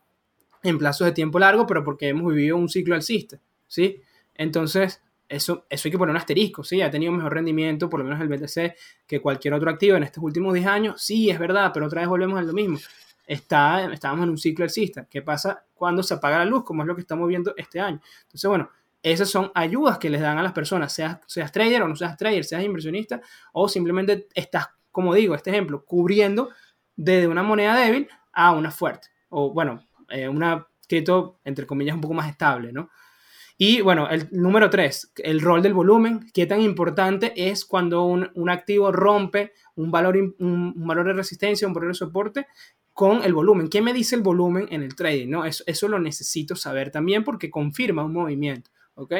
en 0.63 0.77
plazos 0.77 1.05
de 1.05 1.13
tiempo 1.13 1.39
largo, 1.39 1.65
pero 1.65 1.83
porque 1.83 2.09
hemos 2.09 2.33
vivido 2.33 2.57
un 2.57 2.69
ciclo 2.69 2.95
alcista, 2.95 3.39
¿sí? 3.67 4.01
Entonces, 4.35 5.01
eso, 5.29 5.65
eso 5.69 5.87
hay 5.87 5.91
que 5.91 5.97
poner 5.97 6.11
un 6.11 6.17
asterisco, 6.17 6.63
¿sí? 6.63 6.81
Ha 6.81 6.89
tenido 6.91 7.11
mejor 7.11 7.33
rendimiento, 7.33 7.89
por 7.89 7.99
lo 7.99 8.05
menos 8.05 8.19
el 8.19 8.27
BTC, 8.27 8.75
que 9.07 9.21
cualquier 9.21 9.53
otro 9.53 9.69
activo 9.69 9.95
en 9.95 10.03
estos 10.03 10.23
últimos 10.23 10.53
10 10.53 10.65
años, 10.67 11.01
sí, 11.01 11.29
es 11.29 11.39
verdad, 11.39 11.71
pero 11.73 11.85
otra 11.85 12.01
vez 12.01 12.09
volvemos 12.09 12.39
a 12.39 12.41
lo 12.41 12.51
mismo. 12.51 12.79
Está, 13.25 13.85
estábamos 13.93 14.23
en 14.23 14.31
un 14.31 14.37
ciclo 14.37 14.65
alcista. 14.65 15.05
¿Qué 15.05 15.21
pasa 15.21 15.63
cuando 15.75 16.01
se 16.01 16.15
apaga 16.15 16.39
la 16.39 16.45
luz? 16.45 16.63
Como 16.63 16.81
es 16.81 16.87
lo 16.87 16.95
que 16.95 17.01
estamos 17.01 17.27
viendo 17.27 17.53
este 17.55 17.79
año. 17.79 18.01
Entonces, 18.23 18.49
bueno, 18.49 18.71
esas 19.03 19.29
son 19.29 19.51
ayudas 19.53 19.99
que 19.99 20.09
les 20.09 20.19
dan 20.19 20.39
a 20.39 20.43
las 20.43 20.51
personas, 20.51 20.91
seas, 20.91 21.19
seas 21.27 21.51
trader 21.51 21.83
o 21.83 21.87
no 21.87 21.95
seas 21.95 22.17
trader, 22.17 22.43
seas 22.43 22.63
inversionista 22.63 23.21
o 23.53 23.69
simplemente 23.69 24.27
estás, 24.33 24.67
como 24.91 25.13
digo, 25.13 25.35
este 25.35 25.51
ejemplo, 25.51 25.85
cubriendo 25.85 26.49
desde 26.95 27.27
una 27.27 27.43
moneda 27.43 27.77
débil 27.77 28.09
a 28.33 28.51
una 28.51 28.71
fuerte 28.71 29.09
o 29.29 29.53
bueno, 29.53 29.87
eh, 30.09 30.27
una 30.27 30.67
cripto 30.87 31.39
entre 31.45 31.65
comillas 31.65 31.95
un 31.95 32.01
poco 32.01 32.15
más 32.15 32.27
estable, 32.27 32.73
¿no? 32.73 32.89
Y 33.61 33.81
bueno, 33.81 34.09
el 34.09 34.29
número 34.31 34.69
tres, 34.69 35.11
el 35.17 35.41
rol 35.41 35.61
del 35.61 35.73
volumen, 35.73 36.31
qué 36.33 36.45
tan 36.45 36.61
importante 36.61 37.33
es 37.35 37.65
cuando 37.65 38.05
un, 38.05 38.49
activo 38.49 38.89
rompe 38.89 39.51
un 39.75 39.91
valor, 39.91 40.15
un, 40.39 40.73
valor 40.87 41.07
de 41.07 41.11
resistencia, 41.11 41.67
un 41.67 41.73
valor 41.73 41.89
de 41.89 41.95
soporte 41.95 42.47
con 42.93 43.21
el 43.21 43.33
volumen. 43.33 43.67
¿Qué 43.67 43.81
me 43.81 43.91
dice 43.91 44.15
el 44.15 44.21
volumen 44.21 44.69
en 44.71 44.81
el 44.81 44.95
trading? 44.95 45.29
¿no? 45.29 45.43
Eso, 45.43 45.65
eso 45.67 45.89
lo 45.89 45.99
necesito 45.99 46.55
saber 46.55 46.89
también 46.89 47.25
porque 47.25 47.49
confirma 47.49 48.05
un 48.05 48.13
movimiento. 48.13 48.71
¿ok? 48.95 49.13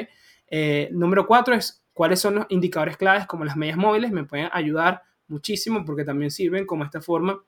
Eh, 0.47 0.87
número 0.93 1.27
cuatro 1.27 1.53
es 1.53 1.83
cuáles 1.91 2.21
son 2.21 2.35
los 2.35 2.45
indicadores 2.47 2.95
claves 2.95 3.27
como 3.27 3.43
las 3.43 3.57
medias 3.57 3.75
móviles, 3.75 4.09
me 4.09 4.23
pueden 4.23 4.47
ayudar 4.53 5.01
muchísimo 5.27 5.83
porque 5.83 6.05
también 6.05 6.31
sirven 6.31 6.65
como 6.65 6.85
esta 6.85 7.01
forma 7.01 7.43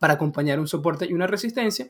para 0.00 0.14
acompañar 0.14 0.58
un 0.58 0.66
soporte 0.66 1.06
y 1.06 1.12
una 1.12 1.28
resistencia. 1.28 1.88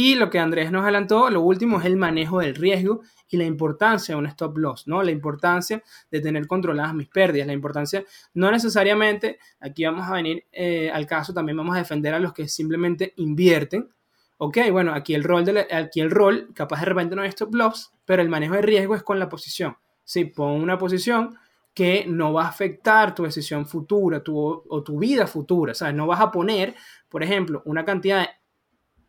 Y 0.00 0.14
lo 0.14 0.30
que 0.30 0.38
Andrés 0.38 0.70
nos 0.70 0.84
adelantó, 0.84 1.28
lo 1.28 1.40
último 1.40 1.80
es 1.80 1.84
el 1.84 1.96
manejo 1.96 2.38
del 2.38 2.54
riesgo 2.54 3.00
y 3.28 3.36
la 3.36 3.42
importancia 3.42 4.14
de 4.14 4.20
un 4.20 4.26
stop 4.26 4.56
loss, 4.56 4.86
¿no? 4.86 5.02
La 5.02 5.10
importancia 5.10 5.82
de 6.08 6.20
tener 6.20 6.46
controladas 6.46 6.94
mis 6.94 7.08
pérdidas, 7.08 7.48
la 7.48 7.52
importancia, 7.52 8.04
no 8.34 8.48
necesariamente, 8.48 9.40
aquí 9.58 9.84
vamos 9.84 10.06
a 10.06 10.12
venir 10.12 10.46
eh, 10.52 10.88
al 10.88 11.04
caso, 11.04 11.34
también 11.34 11.56
vamos 11.56 11.74
a 11.74 11.80
defender 11.80 12.14
a 12.14 12.20
los 12.20 12.32
que 12.32 12.46
simplemente 12.46 13.12
invierten, 13.16 13.88
ok, 14.36 14.58
bueno, 14.70 14.94
aquí 14.94 15.14
el 15.14 15.24
rol, 15.24 15.44
aquí 15.68 16.00
el 16.00 16.12
rol 16.12 16.50
capaz 16.54 16.78
de 16.78 16.86
repente 16.86 17.16
no 17.16 17.24
es 17.24 17.30
stop 17.30 17.52
loss, 17.56 17.90
pero 18.04 18.22
el 18.22 18.28
manejo 18.28 18.54
de 18.54 18.62
riesgo 18.62 18.94
es 18.94 19.02
con 19.02 19.18
la 19.18 19.28
posición. 19.28 19.78
Si 20.04 20.26
pon 20.26 20.62
una 20.62 20.78
posición 20.78 21.36
que 21.74 22.06
no 22.06 22.32
va 22.32 22.44
a 22.44 22.48
afectar 22.50 23.16
tu 23.16 23.24
decisión 23.24 23.66
futura 23.66 24.22
tu, 24.22 24.36
o 24.36 24.82
tu 24.84 25.00
vida 25.00 25.26
futura, 25.26 25.74
¿sabes? 25.74 25.96
No 25.96 26.06
vas 26.06 26.20
a 26.20 26.30
poner, 26.30 26.76
por 27.08 27.24
ejemplo, 27.24 27.62
una 27.64 27.84
cantidad 27.84 28.28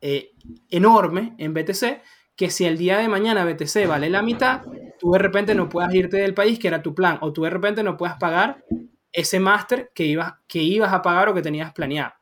eh, 0.02 0.32
enorme 0.70 1.36
en 1.38 1.54
BTC 1.54 2.02
que 2.36 2.50
si 2.50 2.66
el 2.66 2.78
día 2.78 2.98
de 3.00 3.10
mañana 3.10 3.44
BTC 3.44 3.86
vale 3.86 4.10
la 4.10 4.22
mitad, 4.22 4.62
tú 4.98 5.12
de 5.12 5.20
repente 5.20 5.54
no 5.54 5.68
puedas 5.68 5.94
irte 5.94 6.18
del 6.18 6.34
país, 6.34 6.58
que 6.58 6.70
era 6.70 6.82
tu 6.82 6.96
plan, 6.96 7.18
o 7.20 7.34
tú 7.34 7.44
de 7.44 7.50
repente 7.50 7.84
no 7.84 7.98
puedas 7.98 8.16
pagar 8.18 8.64
ese 9.12 9.42
máster 9.42 9.92
que 9.94 10.06
ibas, 10.06 10.36
que 10.48 10.60
ibas 10.60 10.94
a 10.94 11.02
pagar 11.02 11.28
o 11.28 11.34
que 11.34 11.42
tenías 11.42 11.74
planeado. 11.74 12.14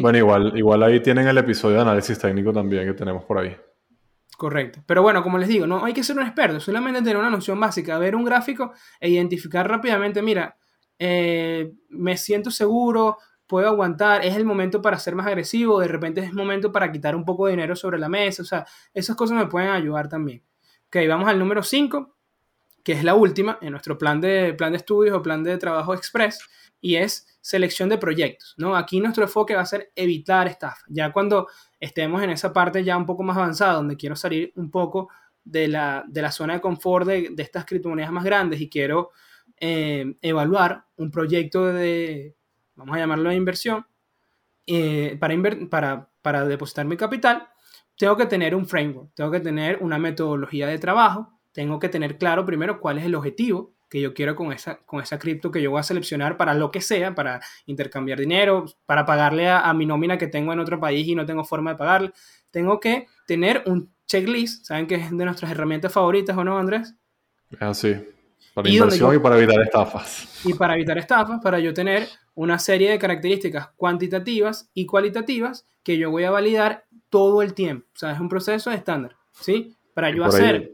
Bueno, 0.00 0.18
igual, 0.18 0.52
igual 0.56 0.82
ahí 0.84 1.00
tienen 1.00 1.26
el 1.26 1.36
episodio 1.38 1.76
de 1.76 1.82
análisis 1.82 2.18
técnico 2.18 2.52
también 2.52 2.86
que 2.86 2.94
tenemos 2.94 3.24
por 3.24 3.38
ahí. 3.38 3.56
Correcto. 4.36 4.82
Pero 4.86 5.02
bueno, 5.02 5.22
como 5.22 5.38
les 5.38 5.48
digo, 5.48 5.66
no 5.66 5.84
hay 5.84 5.92
que 5.92 6.04
ser 6.04 6.16
un 6.16 6.22
experto, 6.22 6.60
solamente 6.60 7.00
tener 7.00 7.16
una 7.16 7.30
noción 7.30 7.58
básica, 7.58 7.98
ver 7.98 8.14
un 8.14 8.24
gráfico 8.24 8.72
e 9.00 9.08
identificar 9.08 9.68
rápidamente, 9.68 10.22
mira, 10.22 10.56
eh, 10.98 11.72
me 11.90 12.16
siento 12.16 12.50
seguro, 12.50 13.18
puedo 13.46 13.68
aguantar, 13.68 14.24
es 14.24 14.36
el 14.36 14.44
momento 14.44 14.80
para 14.80 14.98
ser 14.98 15.14
más 15.14 15.26
agresivo, 15.26 15.80
de 15.80 15.88
repente 15.88 16.20
es 16.20 16.28
el 16.28 16.34
momento 16.34 16.72
para 16.72 16.90
quitar 16.90 17.14
un 17.14 17.24
poco 17.24 17.46
de 17.46 17.52
dinero 17.52 17.76
sobre 17.76 17.98
la 17.98 18.08
mesa, 18.08 18.42
o 18.42 18.46
sea, 18.46 18.66
esas 18.92 19.16
cosas 19.16 19.36
me 19.36 19.46
pueden 19.46 19.70
ayudar 19.70 20.08
también. 20.08 20.42
Ok, 20.86 20.96
vamos 21.08 21.28
al 21.28 21.38
número 21.38 21.62
5, 21.62 22.14
que 22.82 22.92
es 22.92 23.04
la 23.04 23.14
última 23.14 23.58
en 23.60 23.72
nuestro 23.72 23.98
plan 23.98 24.20
de, 24.20 24.54
plan 24.54 24.72
de 24.72 24.78
estudios 24.78 25.16
o 25.16 25.22
plan 25.22 25.42
de 25.42 25.56
trabajo 25.58 25.94
express, 25.94 26.40
y 26.80 26.96
es 26.96 27.38
selección 27.40 27.88
de 27.88 27.98
proyectos, 27.98 28.54
¿no? 28.58 28.76
Aquí 28.76 29.00
nuestro 29.00 29.24
enfoque 29.24 29.54
va 29.54 29.62
a 29.62 29.66
ser 29.66 29.90
evitar 29.96 30.46
estafa. 30.46 30.84
Ya 30.88 31.12
cuando 31.12 31.48
estemos 31.80 32.22
en 32.22 32.30
esa 32.30 32.52
parte 32.52 32.84
ya 32.84 32.96
un 32.96 33.06
poco 33.06 33.22
más 33.22 33.36
avanzada, 33.36 33.74
donde 33.74 33.96
quiero 33.96 34.16
salir 34.16 34.52
un 34.56 34.70
poco 34.70 35.08
de 35.44 35.68
la, 35.68 36.04
zona 36.30 36.54
de 36.54 36.60
confort 36.60 37.06
de, 37.06 37.34
estas 37.38 37.64
criptomonedas 37.64 38.12
más 38.12 38.24
grandes 38.24 38.60
y 38.60 38.68
quiero 38.68 39.10
eh, 39.58 40.14
evaluar 40.20 40.84
un 40.96 41.10
proyecto 41.10 41.66
de, 41.66 42.34
vamos 42.76 42.96
a 42.96 42.98
llamarlo 42.98 43.30
de 43.30 43.36
inversión, 43.36 43.86
eh, 44.66 45.18
para, 45.20 46.44
depositar 46.46 46.86
mi 46.86 46.96
capital, 46.96 47.48
tengo 47.96 48.16
que 48.16 48.26
tener 48.26 48.54
un 48.54 48.66
framework, 48.66 49.10
tengo 49.14 49.30
que 49.30 49.40
tener 49.40 49.78
una 49.80 49.98
metodología 49.98 50.66
de 50.66 50.78
trabajo, 50.78 51.38
tengo 51.52 51.78
que 51.78 51.88
tener 51.88 52.18
claro 52.18 52.44
primero 52.44 52.80
cuál 52.80 52.98
es 52.98 53.04
el 53.04 53.14
objetivo 53.14 53.74
que 53.88 54.00
yo 54.00 54.14
quiero 54.14 54.34
con 54.34 54.52
esa, 54.52 54.78
con 54.78 55.00
esa 55.00 55.18
cripto 55.18 55.50
que 55.50 55.62
yo 55.62 55.70
voy 55.70 55.80
a 55.80 55.84
seleccionar 55.84 56.36
para 56.36 56.54
lo 56.54 56.70
que 56.70 56.80
sea, 56.80 57.14
para 57.14 57.40
intercambiar 57.66 58.18
dinero, 58.18 58.64
para 58.86 59.06
pagarle 59.06 59.48
a, 59.48 59.72
mi 59.72 59.86
nómina 59.86 60.18
que 60.18 60.26
tengo 60.26 60.52
en 60.52 60.58
otro 60.58 60.80
país 60.80 61.06
y 61.06 61.14
no 61.14 61.26
tengo 61.26 61.44
forma 61.44 61.72
de 61.72 61.76
pagarle. 61.76 62.12
Tengo 62.50 62.80
que 62.80 63.06
tener 63.26 63.62
un 63.66 63.94
checklist, 64.06 64.64
¿saben 64.64 64.88
que 64.88 64.96
es 64.96 65.10
de 65.10 65.24
nuestras 65.24 65.50
herramientas 65.50 65.92
favoritas 65.92 66.36
o 66.36 66.42
no, 66.42 66.58
Andrés? 66.58 66.94
Así. 67.60 67.94
Para 68.52 68.68
inversión 68.68 69.14
y 69.14 69.18
para 69.18 69.38
evitar 69.38 69.60
estafas. 69.62 70.40
Y 70.44 70.54
para 70.54 70.74
evitar 70.74 70.98
estafas, 70.98 71.40
para 71.42 71.58
yo 71.58 71.72
tener 71.72 72.08
una 72.34 72.58
serie 72.58 72.90
de 72.90 72.98
características 72.98 73.68
cuantitativas 73.76 74.70
y 74.74 74.86
cualitativas 74.86 75.66
que 75.82 75.98
yo 75.98 76.10
voy 76.10 76.24
a 76.24 76.30
validar 76.30 76.84
todo 77.10 77.42
el 77.42 77.54
tiempo. 77.54 77.86
O 77.94 77.98
sea, 77.98 78.12
es 78.12 78.20
un 78.20 78.28
proceso 78.28 78.70
estándar, 78.70 79.16
¿sí? 79.32 79.76
Para 79.94 80.10
yo 80.10 80.24
hacer, 80.24 80.72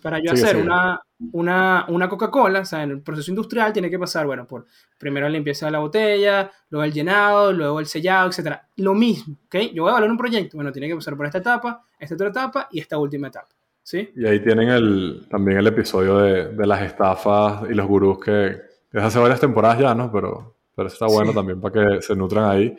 para 0.00 0.18
yo 0.18 0.32
hacer 0.32 0.56
una, 0.56 1.00
una, 1.32 1.84
una 1.88 2.08
Coca-Cola, 2.08 2.60
o 2.60 2.64
sea, 2.64 2.82
en 2.82 2.92
el 2.92 3.02
proceso 3.02 3.30
industrial 3.30 3.72
tiene 3.72 3.90
que 3.90 3.98
pasar, 3.98 4.26
bueno, 4.26 4.46
por 4.46 4.66
primero 4.98 5.26
la 5.26 5.32
limpieza 5.32 5.66
de 5.66 5.72
la 5.72 5.80
botella, 5.80 6.50
luego 6.70 6.84
el 6.84 6.92
llenado, 6.92 7.52
luego 7.52 7.80
el 7.80 7.86
sellado, 7.86 8.30
etc. 8.30 8.56
Lo 8.76 8.94
mismo, 8.94 9.36
¿ok? 9.46 9.56
Yo 9.74 9.82
voy 9.82 9.90
a 9.90 9.92
evaluar 9.92 10.10
un 10.10 10.18
proyecto, 10.18 10.56
bueno, 10.56 10.72
tiene 10.72 10.88
que 10.88 10.94
pasar 10.94 11.16
por 11.16 11.26
esta 11.26 11.38
etapa, 11.38 11.84
esta 11.98 12.14
otra 12.14 12.28
etapa 12.28 12.68
y 12.70 12.80
esta 12.80 12.96
última 12.98 13.28
etapa. 13.28 13.54
¿Sí? 13.82 14.10
Y 14.14 14.26
ahí 14.26 14.40
tienen 14.40 14.68
el, 14.68 15.26
también 15.28 15.58
el 15.58 15.66
episodio 15.66 16.18
de, 16.18 16.48
de 16.48 16.66
las 16.66 16.82
estafas 16.82 17.68
y 17.68 17.74
los 17.74 17.86
gurús 17.86 18.20
que, 18.20 18.60
es 18.92 19.02
hace 19.02 19.18
varias 19.18 19.40
temporadas 19.40 19.78
ya, 19.78 19.94
¿no? 19.94 20.12
Pero, 20.12 20.56
pero 20.74 20.88
está 20.88 21.06
bueno 21.06 21.32
también 21.32 21.60
para 21.60 21.72
que 21.72 22.02
se 22.02 22.14
nutran 22.14 22.50
ahí. 22.50 22.76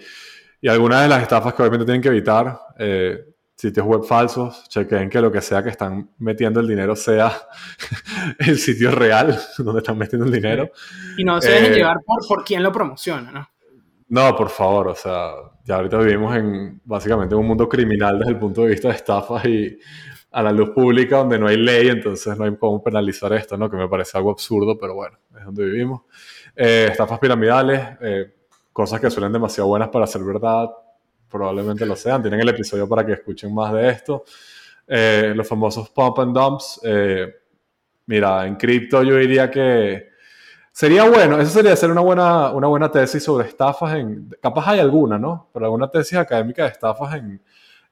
Y 0.61 0.67
algunas 0.67 1.01
de 1.01 1.09
las 1.09 1.21
estafas 1.21 1.53
que 1.53 1.61
obviamente 1.61 1.85
tienen 1.85 2.01
que 2.01 2.07
evitar, 2.07 2.57
eh, 2.77 3.25
sitios 3.55 3.85
web 3.85 4.03
falsos, 4.03 4.67
chequen 4.69 5.09
que 5.09 5.21
lo 5.21 5.31
que 5.31 5.41
sea 5.41 5.63
que 5.63 5.69
están 5.69 6.09
metiendo 6.19 6.59
el 6.59 6.67
dinero 6.67 6.95
sea 6.95 7.31
el 8.39 8.57
sitio 8.57 8.91
real 8.91 9.37
donde 9.57 9.79
están 9.79 9.97
metiendo 9.97 10.25
el 10.25 10.31
dinero. 10.31 10.69
Y 11.17 11.23
no 11.23 11.41
se 11.41 11.51
dejen 11.51 11.73
eh, 11.73 11.75
llevar 11.75 11.97
por, 12.05 12.25
por 12.27 12.43
quién 12.43 12.63
lo 12.63 12.71
promociona, 12.71 13.31
¿no? 13.31 13.49
No, 14.09 14.35
por 14.35 14.49
favor, 14.49 14.89
o 14.89 14.95
sea, 14.95 15.31
ya 15.65 15.77
ahorita 15.77 15.97
vivimos 15.97 16.35
en 16.35 16.79
básicamente 16.83 17.33
un 17.33 17.47
mundo 17.47 17.67
criminal 17.67 18.19
desde 18.19 18.33
el 18.33 18.37
punto 18.37 18.61
de 18.61 18.69
vista 18.69 18.89
de 18.89 18.95
estafas 18.95 19.43
y 19.45 19.79
a 20.33 20.41
la 20.41 20.51
luz 20.51 20.71
pública 20.71 21.17
donde 21.17 21.37
no 21.37 21.47
hay 21.47 21.57
ley, 21.57 21.89
entonces 21.89 22.35
no 22.35 22.45
hay 22.45 22.55
cómo 22.55 22.83
penalizar 22.83 23.31
esto, 23.33 23.55
¿no? 23.55 23.69
Que 23.69 23.77
me 23.77 23.87
parece 23.87 24.17
algo 24.17 24.31
absurdo, 24.31 24.79
pero 24.79 24.95
bueno, 24.95 25.15
es 25.37 25.45
donde 25.45 25.63
vivimos. 25.63 26.01
Eh, 26.55 26.87
estafas 26.89 27.19
piramidales, 27.19 27.81
eh, 28.01 28.33
cosas 28.73 28.99
que 28.99 29.11
suelen 29.11 29.31
demasiado 29.31 29.67
buenas 29.67 29.89
para 29.89 30.07
ser 30.07 30.23
verdad, 30.23 30.69
probablemente 31.29 31.85
lo 31.85 31.95
sean. 31.95 32.23
Tienen 32.23 32.39
el 32.39 32.49
episodio 32.49 32.89
para 32.89 33.05
que 33.05 33.13
escuchen 33.13 33.53
más 33.53 33.71
de 33.73 33.89
esto. 33.89 34.23
Eh, 34.87 35.33
los 35.35 35.47
famosos 35.47 35.91
pump 35.91 36.17
and 36.17 36.35
dumps. 36.35 36.81
Mira, 38.07 38.47
en 38.47 38.55
cripto 38.55 39.03
yo 39.03 39.15
diría 39.15 39.51
que 39.51 40.09
sería 40.71 41.07
bueno, 41.07 41.39
eso 41.39 41.51
sería 41.51 41.73
hacer 41.73 41.91
una 41.91 42.01
buena, 42.01 42.49
una 42.49 42.67
buena 42.67 42.89
tesis 42.89 43.23
sobre 43.23 43.47
estafas 43.47 43.95
en, 43.97 44.35
capaz 44.41 44.67
hay 44.69 44.79
alguna, 44.79 45.19
¿no? 45.19 45.51
Pero 45.53 45.65
alguna 45.65 45.91
tesis 45.91 46.17
académica 46.17 46.63
de 46.63 46.69
estafas 46.69 47.13
en, 47.13 47.39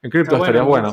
en 0.01 0.09
cripto 0.09 0.37
estaría 0.37 0.63
buena. 0.63 0.91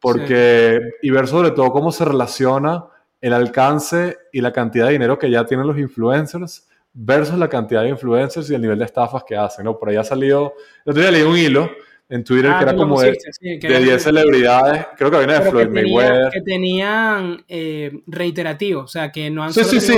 Porque, 0.00 0.80
y 1.02 1.10
ver 1.10 1.26
sobre 1.26 1.50
todo 1.50 1.70
cómo 1.70 1.90
se 1.90 2.04
relaciona 2.04 2.84
el 3.20 3.32
alcance 3.32 4.16
y 4.32 4.40
la 4.40 4.52
cantidad 4.52 4.86
de 4.86 4.92
dinero 4.92 5.18
que 5.18 5.30
ya 5.30 5.44
tienen 5.44 5.66
los 5.66 5.78
influencers 5.78 6.68
versus 6.92 7.36
la 7.36 7.48
cantidad 7.48 7.82
de 7.82 7.90
influencers 7.90 8.50
y 8.50 8.54
el 8.54 8.62
nivel 8.62 8.78
de 8.78 8.84
estafas 8.84 9.24
que 9.24 9.36
hacen, 9.36 9.64
¿no? 9.64 9.78
Por 9.78 9.88
ahí 9.88 9.96
ha 9.96 10.04
salido, 10.04 10.54
el 10.84 10.90
otro 10.90 11.02
día 11.02 11.10
leí 11.10 11.22
un 11.22 11.36
hilo 11.36 11.70
en 12.08 12.24
Twitter 12.24 12.50
ah, 12.50 12.58
que 12.58 12.64
era 12.64 12.76
como 12.76 13.00
de, 13.00 13.18
10 13.40 14.02
celebridades, 14.02 14.86
creo 14.96 15.10
que 15.10 15.16
había 15.18 15.40
de 15.40 15.50
Floyd 15.50 15.68
Mayweather. 15.68 16.30
Que 16.32 16.40
tenían 16.40 17.44
eh, 17.48 18.02
reiterativo, 18.06 18.82
o 18.82 18.88
sea, 18.88 19.12
que 19.12 19.30
no 19.30 19.44
han... 19.44 19.52
Sí, 19.52 19.64
sí, 19.64 19.80
sí, 19.80 19.96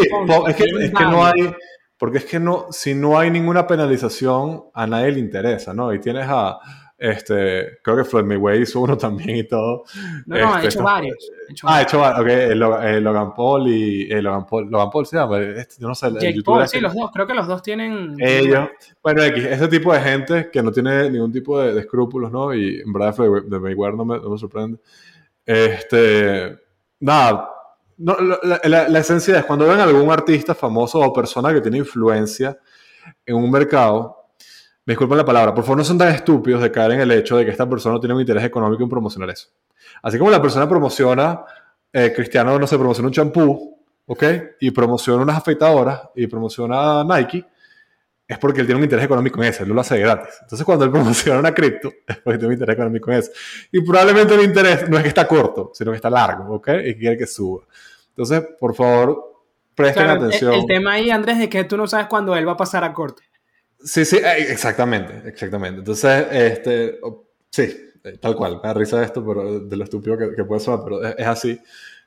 es 0.49 0.57
que, 0.57 0.65
es 0.65 0.93
que 0.93 1.05
no 1.05 1.25
hay, 1.25 1.55
porque 1.97 2.19
es 2.19 2.25
que 2.25 2.41
no, 2.41 2.67
si 2.71 2.95
no 2.95 3.19
hay 3.19 3.31
ninguna 3.31 3.67
penalización, 3.67 4.65
a 4.75 4.87
nadie 4.87 5.13
le 5.13 5.21
interesa, 5.21 5.73
¿no? 5.73 5.93
Y 5.95 6.01
tienes 6.01 6.27
a 6.29 6.59
este, 7.01 7.79
creo 7.83 7.97
que 7.97 8.05
Floyd 8.05 8.27
Mayweather 8.27 8.61
hizo 8.61 8.79
uno 8.79 8.95
también 8.99 9.39
y 9.39 9.45
todo. 9.45 9.85
No, 10.27 10.39
no, 10.39 10.53
ha 10.53 10.57
este, 10.57 10.69
hecho 10.69 10.83
varios. 10.83 11.33
ah, 11.63 11.77
ha 11.77 11.83
hecho 11.83 11.99
varios. 11.99 12.21
Ok, 12.21 12.29
el, 12.29 13.03
Logan, 13.03 13.33
Paul 13.35 13.69
y. 13.69 14.13
El 14.13 14.25
Logan, 14.25 14.47
Paul, 14.47 14.71
Logan 14.71 14.91
Paul 14.91 15.07
se 15.07 15.17
llama. 15.17 15.41
Este, 15.41 15.77
yo 15.81 15.89
no 15.89 15.95
sé. 15.95 16.09
El 16.09 16.19
Jake 16.19 16.43
Paul, 16.45 16.69
sí, 16.69 16.79
los 16.79 16.95
dos. 16.95 17.11
Creo 17.11 17.27
que 17.27 17.33
los 17.33 17.47
dos 17.47 17.63
tienen. 17.63 18.17
Ellos. 18.19 18.69
Bueno, 19.03 19.23
X, 19.23 19.45
ese 19.47 19.69
tipo 19.69 19.95
de 19.95 20.01
gente 20.01 20.51
que 20.53 20.63
no 20.63 20.71
tiene 20.71 21.09
ningún 21.09 21.33
tipo 21.33 21.59
de, 21.59 21.81
escrúpulos, 21.81 22.31
¿no? 22.31 22.53
Y 22.53 22.83
en 22.83 22.93
verdad, 22.93 23.15
Floyd 23.15 23.45
Mayweather 23.49 23.97
no 23.97 24.05
me, 24.05 24.19
no 24.19 24.29
me 24.29 24.37
sorprende. 24.37 24.79
Este. 25.47 26.55
Nada. 27.01 27.49
No, 27.97 28.15
la, 28.21 28.61
la, 28.65 28.89
la 28.91 28.99
esencia 28.99 29.39
es 29.39 29.45
cuando 29.47 29.67
ven 29.67 29.81
a 29.81 29.85
algún 29.85 30.11
artista 30.11 30.55
famoso 30.55 31.01
o 31.01 31.15
persona 31.15 31.51
que 31.55 31.63
tiene 31.63 31.79
influencia 31.79 32.59
en 33.25 33.37
un 33.37 33.51
mercado 33.51 34.20
me 34.20 34.20
disculpen 34.91 35.19
la 35.19 35.25
palabra, 35.25 35.55
por 35.55 35.65
favor 35.65 35.79
no 35.79 35.85
son 35.85 35.99
tan 35.99 36.15
estúpidos 36.15 36.63
de 36.63 36.71
caer 36.71 36.93
en 36.93 37.01
el 37.01 37.11
hecho 37.13 37.37
de 37.37 37.45
que 37.45 37.51
esta 37.51 37.69
persona 37.69 37.95
no 37.95 38.01
tiene 38.01 38.15
un 38.15 38.21
interés 38.21 38.45
económico 38.45 38.83
en 38.83 38.89
promocionar 38.89 39.31
eso. 39.31 39.49
Así 40.03 40.19
como 40.19 40.31
la 40.31 40.41
persona 40.41 40.69
promociona, 40.69 41.45
eh, 41.93 42.13
Cristiano, 42.15 42.59
no 42.59 42.67
sé, 42.67 42.77
promociona 42.77 43.09
un 43.09 43.13
champú, 43.13 43.79
¿ok? 44.07 44.25
Y 44.61 44.71
promociona 44.71 45.23
unas 45.23 45.39
afeitadoras 45.39 46.03
y 46.15 46.27
promociona 46.27 47.05
Nike, 47.05 47.45
es 48.27 48.39
porque 48.39 48.61
él 48.61 48.67
tiene 48.67 48.79
un 48.79 48.85
interés 48.85 49.05
económico 49.05 49.43
en 49.43 49.49
eso, 49.49 49.65
él 49.65 49.71
lo 49.71 49.81
hace 49.81 49.99
gratis. 49.99 50.35
Entonces 50.43 50.65
cuando 50.65 50.85
él 50.85 50.91
promociona 50.93 51.39
una 51.39 51.55
cripto, 51.55 51.93
es 52.07 52.19
porque 52.19 52.39
tiene 52.39 52.49
un 52.49 52.53
interés 52.55 52.75
económico 52.75 53.11
en 53.11 53.19
eso. 53.19 53.33
Y 53.73 53.81
probablemente 53.83 54.35
el 54.35 54.43
interés 54.43 54.89
no 54.89 54.97
es 54.97 55.03
que 55.03 55.09
está 55.09 55.27
corto, 55.27 55.71
sino 55.75 55.91
que 55.91 55.97
está 55.97 56.11
largo, 56.11 56.55
¿ok? 56.55 56.69
Y 56.85 56.95
quiere 56.97 57.17
que 57.17 57.27
suba. 57.27 57.65
Entonces, 58.09 58.43
por 58.59 58.75
favor, 58.75 59.45
presten 59.75 60.09
atención. 60.09 60.53
El, 60.53 60.61
el, 60.61 60.67
tema 60.67 60.93
ahí, 60.93 61.11
Andrés, 61.11 61.39
es 61.39 61.49
que 61.49 61.65
tú 61.65 61.77
no 61.77 61.87
sabes 61.87 62.07
cuándo 62.07 62.35
él 62.37 62.47
va 62.47 62.53
a 62.53 62.57
pasar 62.57 62.85
a 62.85 62.93
corto. 62.93 63.23
Sí, 63.83 64.05
sí, 64.05 64.17
eh, 64.17 64.47
exactamente, 64.51 65.29
exactamente. 65.29 65.79
Entonces, 65.79 66.27
este, 66.31 67.01
sí, 67.51 67.63
eh, 68.05 68.19
tal 68.21 68.37
cual, 68.37 68.61
me 68.63 68.69
da 68.69 68.75
risa 68.75 69.03
esto, 69.03 69.25
pero 69.25 69.61
de 69.61 69.77
lo 69.77 69.85
estúpido 69.85 70.17
que, 70.19 70.45
puede 70.45 70.61
sonar, 70.61 70.81
pero 70.85 71.03
es, 71.03 71.27
así. 71.27 71.59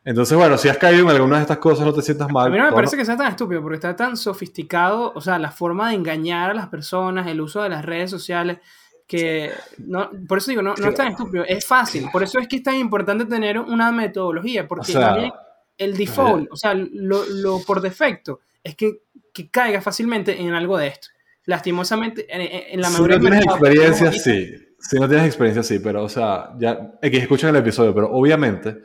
Entonces, 0.05 0.38
bueno, 0.38 0.57
si 0.57 0.69
has 0.69 0.77
caído 0.77 1.03
en 1.03 1.15
alguna 1.15 1.38
de 1.38 1.43
estas 1.43 1.57
cosas, 1.57 1.86
no 1.86 1.93
te 1.93 2.01
sientas 2.01 2.29
mal. 2.29 2.47
A 2.47 2.49
mí 2.49 2.57
no 2.57 2.65
me 2.65 2.73
parece 2.73 2.97
que 2.97 3.05
sea 3.05 3.17
tan 3.17 3.27
estúpido, 3.27 3.62
porque 3.62 3.75
está 3.75 3.95
tan 3.95 4.17
sofisticado, 4.17 5.13
o 5.15 5.21
sea, 5.21 5.39
la 5.39 5.51
forma 5.51 5.89
de 5.89 5.95
engañar 5.95 6.51
a 6.51 6.53
las 6.53 6.67
personas, 6.67 7.25
el 7.27 7.41
uso 7.41 7.63
de 7.63 7.69
las 7.69 7.83
redes 7.86 8.12
sociales, 8.12 8.59
que, 9.07 9.51
no, 9.79 10.12
por 10.27 10.38
eso 10.38 10.51
digo, 10.51 10.62
no, 10.62 10.75
no 10.75 10.89
es 10.89 10.95
tan 10.95 11.07
estúpido, 11.07 11.43
es 11.47 11.65
fácil. 11.65 12.09
Por 12.12 12.23
eso 12.23 12.39
es 12.39 12.47
que 12.47 12.57
es 12.57 12.63
tan 12.63 12.75
importante 12.75 13.25
tener 13.25 13.59
una 13.59 13.91
metodología, 13.91 14.67
porque 14.67 14.93
también 14.93 15.31
el 15.77 15.97
default, 15.97 16.51
o 16.51 16.55
sea, 16.55 16.73
lo, 16.73 17.25
lo 17.25 17.59
por 17.62 17.81
defecto, 17.81 18.41
es 18.63 18.75
que, 18.75 19.03
que 19.33 19.49
caiga 19.49 19.81
fácilmente 19.81 20.39
en 20.39 20.53
algo 20.53 20.77
de 20.77 20.88
esto 20.88 21.09
lastimosamente, 21.45 22.25
en, 22.29 22.82
la 22.82 22.89
mayoría 22.89 23.17
Si 23.17 23.23
no 23.23 23.29
tienes 23.29 23.45
experiencia, 23.45 24.12
sí. 24.12 24.56
Si 24.79 24.99
no 24.99 25.08
tienes 25.08 25.27
experiencia, 25.27 25.63
sí, 25.63 25.79
pero, 25.79 26.03
o 26.03 26.10
sea, 26.10 26.51
ya, 26.58 26.99
que 27.01 27.17
escuchan 27.17 27.51
el 27.51 27.56
episodio, 27.58 27.93
pero 27.93 28.12
obviamente, 28.12 28.79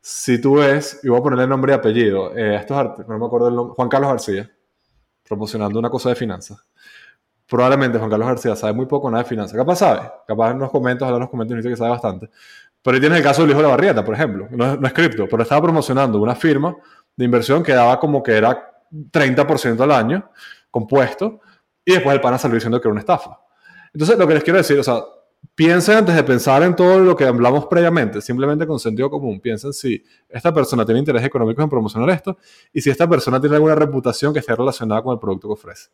si 0.00 0.40
tú 0.40 0.56
ves, 0.56 1.00
y 1.02 1.08
voy 1.08 1.20
a 1.20 1.22
ponerle 1.22 1.46
nombre 1.46 1.72
y 1.72 1.74
apellido, 1.74 2.34
eh, 2.36 2.56
estos 2.56 2.76
artes, 2.76 3.06
no 3.06 3.18
me 3.18 3.26
acuerdo 3.26 3.48
el 3.48 3.54
nombre, 3.54 3.74
Juan 3.74 3.88
Carlos 3.88 4.10
García, 4.10 4.50
promocionando 5.28 5.78
una 5.78 5.90
cosa 5.90 6.08
de 6.08 6.14
finanzas. 6.14 6.64
Probablemente 7.46 7.98
Juan 7.98 8.08
Carlos 8.08 8.28
García 8.28 8.56
sabe 8.56 8.72
muy 8.72 8.86
poco 8.86 9.10
nada 9.10 9.24
de 9.24 9.28
finanzas. 9.28 9.56
Capaz 9.56 9.76
sabe, 9.76 10.10
capaz 10.26 10.52
en 10.52 10.58
los 10.58 10.70
comentarios, 10.70 11.16
en 11.16 11.20
los 11.20 11.30
comentarios 11.30 11.62
dice 11.62 11.74
que 11.74 11.78
sabe 11.78 11.90
bastante. 11.90 12.30
Pero 12.82 12.94
ahí 12.94 13.00
tienes 13.00 13.18
el 13.18 13.24
caso 13.24 13.42
del 13.42 13.50
hijo 13.50 13.60
de 13.60 13.64
la 13.64 13.70
barrieta, 13.70 14.04
por 14.04 14.14
ejemplo. 14.14 14.48
No, 14.50 14.76
no 14.76 14.86
es 14.86 14.92
cripto, 14.94 15.28
pero 15.28 15.42
estaba 15.42 15.60
promocionando 15.60 16.18
una 16.18 16.34
firma 16.34 16.74
de 17.14 17.24
inversión 17.24 17.62
que 17.62 17.72
daba 17.72 18.00
como 18.00 18.22
que 18.22 18.32
era 18.32 18.72
30% 18.90 19.80
al 19.80 19.92
año, 19.92 20.30
compuesto, 20.70 21.40
y 21.84 21.92
después 21.92 22.14
el 22.14 22.20
pana 22.20 22.38
salió 22.38 22.54
diciendo 22.54 22.80
que 22.80 22.88
era 22.88 22.92
una 22.92 23.00
estafa. 23.00 23.40
Entonces, 23.92 24.18
lo 24.18 24.26
que 24.26 24.34
les 24.34 24.42
quiero 24.42 24.58
decir, 24.58 24.78
o 24.78 24.82
sea, 24.82 25.02
piensen 25.54 25.98
antes 25.98 26.14
de 26.14 26.22
pensar 26.22 26.62
en 26.62 26.74
todo 26.74 26.98
lo 27.00 27.16
que 27.16 27.24
hablamos 27.24 27.66
previamente, 27.66 28.20
simplemente 28.20 28.66
con 28.66 28.78
sentido 28.78 29.10
común. 29.10 29.40
Piensen 29.40 29.72
si 29.72 30.02
esta 30.28 30.52
persona 30.52 30.84
tiene 30.84 31.00
interés 31.00 31.24
económico 31.24 31.62
en 31.62 31.68
promocionar 31.68 32.08
esto 32.10 32.38
y 32.72 32.80
si 32.80 32.90
esta 32.90 33.08
persona 33.08 33.40
tiene 33.40 33.56
alguna 33.56 33.74
reputación 33.74 34.32
que 34.32 34.38
esté 34.38 34.54
relacionada 34.54 35.02
con 35.02 35.12
el 35.12 35.18
producto 35.18 35.48
que 35.48 35.52
ofrece. 35.52 35.90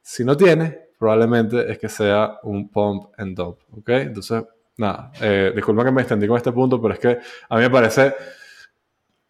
Si 0.00 0.24
no 0.24 0.36
tiene, 0.36 0.88
probablemente 0.98 1.70
es 1.70 1.78
que 1.78 1.88
sea 1.88 2.38
un 2.42 2.70
pump 2.70 3.10
and 3.18 3.36
dump, 3.36 3.58
¿ok? 3.76 3.88
Entonces, 3.90 4.44
nada, 4.78 5.12
eh, 5.20 5.52
disculpa 5.54 5.84
que 5.84 5.90
me 5.90 6.02
extendí 6.02 6.26
con 6.26 6.36
este 6.36 6.52
punto, 6.52 6.80
pero 6.80 6.94
es 6.94 7.00
que 7.00 7.18
a 7.48 7.56
mí 7.56 7.62
me 7.62 7.70
parece 7.70 8.14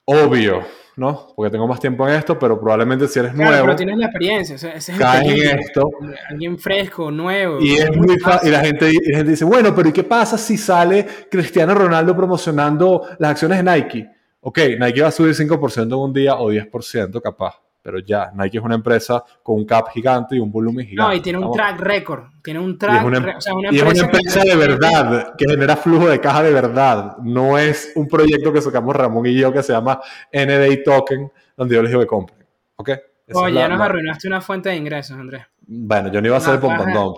obvio 0.05 0.63
¿no? 0.99 1.29
Porque 1.35 1.51
tengo 1.51 1.67
más 1.69 1.79
tiempo 1.79 2.07
en 2.09 2.17
esto, 2.17 2.39
pero 2.39 2.59
probablemente 2.61 3.07
si 3.07 3.21
eres 3.21 3.33
nuevo. 3.33 3.67
Pero 3.67 3.77
tienes 3.77 3.97
la 3.97 4.07
experiencia, 4.07 4.57
ese 4.57 4.77
es 4.77 4.89
el 4.89 5.01
en 5.01 5.59
esto. 5.61 5.89
Alguien 6.29 6.59
fresco, 6.59 7.11
nuevo. 7.11 7.61
Y 7.61 7.77
es 7.77 7.97
muy 7.97 8.19
fácil. 8.19 8.49
Y 8.49 8.53
la 8.53 8.61
gente, 8.61 8.91
y 8.91 9.13
la 9.13 9.19
gente 9.19 9.31
dice, 9.31 9.45
bueno, 9.45 9.75
pero 9.75 9.89
¿y 9.89 9.93
qué 9.93 10.03
pasa 10.03 10.37
si 10.37 10.57
sale 10.57 11.07
Cristiano 11.31 11.75
Ronaldo 11.75 12.17
promocionando 12.17 13.07
las 13.19 13.31
acciones 13.31 13.65
de 13.65 13.73
Nike? 13.73 14.11
Ok, 14.41 14.59
Nike 14.79 15.03
va 15.03 15.09
a 15.09 15.13
subir 15.13 15.35
5% 15.35 15.83
en 15.83 15.93
un 15.95 16.13
día 16.13 16.37
o 16.37 16.51
10% 16.51 17.21
capaz. 17.23 17.61
Pero 17.91 18.01
ya. 18.01 18.31
Nike 18.35 18.59
es 18.59 18.63
una 18.65 18.75
empresa 18.75 19.25
con 19.43 19.57
un 19.57 19.65
cap 19.65 19.89
gigante 19.95 20.37
y 20.37 20.41
un 20.41 20.53
volumen 20.53 20.87
gigante. 20.87 21.09
No, 21.11 21.15
y 21.17 21.21
tiene 21.23 21.39
un 21.39 21.51
track 21.53 21.81
record. 21.81 22.25
Tiene 22.43 22.61
un 22.61 22.73
Y 22.73 22.77
track 22.77 22.97
es 23.01 23.05
una, 23.05 23.19
re- 23.21 23.37
o 23.37 23.41
sea, 23.41 23.55
una 23.55 23.73
y 23.73 23.77
es 23.77 23.83
una 23.83 23.93
que- 23.95 24.01
empresa 24.01 24.41
de 24.45 24.57
verdad, 24.57 25.35
que 25.39 25.47
genera 25.49 25.75
flujo 25.77 26.07
de 26.07 26.21
caja 26.21 26.43
de 26.43 26.53
verdad. 26.53 27.17
No 27.23 27.57
es 27.57 27.93
un 27.95 28.07
proyecto 28.07 28.53
que 28.53 28.61
sacamos 28.61 28.95
Ramón 28.95 29.25
y 29.25 29.35
yo 29.35 29.51
que 29.51 29.63
se 29.63 29.73
llama 29.73 29.99
NDI 30.31 30.83
Token, 30.85 31.33
donde 31.57 31.75
yo 31.75 31.81
les 31.83 31.91
digo 31.91 32.03
que 32.03 32.07
compren. 32.07 32.47
¿Ok? 32.77 32.91
Esa 33.27 33.39
Oye, 33.41 33.55
ya 33.55 33.69
nos 33.69 33.79
la- 33.79 33.85
arruinaste 33.87 34.29
una 34.29 34.43
fuente 34.43 34.69
de 34.69 34.77
ingresos, 34.77 35.17
Andrés. 35.19 35.45
Bueno, 35.67 36.13
yo 36.13 36.21
no 36.21 36.27
iba 36.27 36.37
a 36.37 36.39
hacer 36.41 36.55
el 36.57 36.61
Una 36.61 36.69
pom 36.69 36.77
pom 36.77 36.87
caja- 36.87 36.99
dom. 36.99 37.15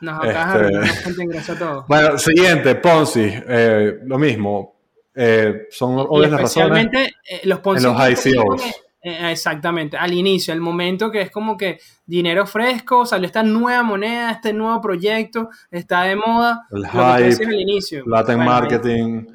Nos 0.00 0.14
acabas 0.24 0.24
de 0.24 0.30
Este- 0.30 0.58
arruinar 0.58 0.82
una 0.82 0.92
fuente 0.94 1.18
de 1.18 1.24
ingresos 1.24 1.56
a 1.56 1.58
todos. 1.58 1.86
Bueno, 1.86 2.18
siguiente, 2.18 2.74
Ponzi. 2.76 3.30
eh, 3.48 3.98
lo 4.04 4.18
mismo. 4.18 4.74
Eh, 5.14 5.66
son 5.70 5.92
Y 5.98 6.06
obvias 6.08 6.30
las 6.32 6.40
razones. 6.40 6.78
especialmente 6.78 7.14
eh, 7.30 7.40
los 7.44 7.60
Ponzi. 7.60 7.86
en 7.86 7.92
los 7.92 8.26
ICOs. 8.26 8.62
Eh, 9.06 9.30
exactamente, 9.32 9.98
al 9.98 10.14
inicio, 10.14 10.54
el 10.54 10.62
momento 10.62 11.10
que 11.10 11.20
es 11.20 11.30
como 11.30 11.58
que 11.58 11.78
dinero 12.06 12.46
fresco, 12.46 13.04
salió 13.04 13.26
esta 13.26 13.42
nueva 13.42 13.82
moneda, 13.82 14.30
este 14.30 14.54
nuevo 14.54 14.80
proyecto, 14.80 15.50
está 15.70 16.04
de 16.04 16.16
moda. 16.16 16.66
El 16.70 16.86
hype, 16.86 17.44
al 17.44 17.60
inicio. 17.60 18.02
Latin 18.06 18.36
Bueno, 18.36 18.50
marketing. 18.50 19.26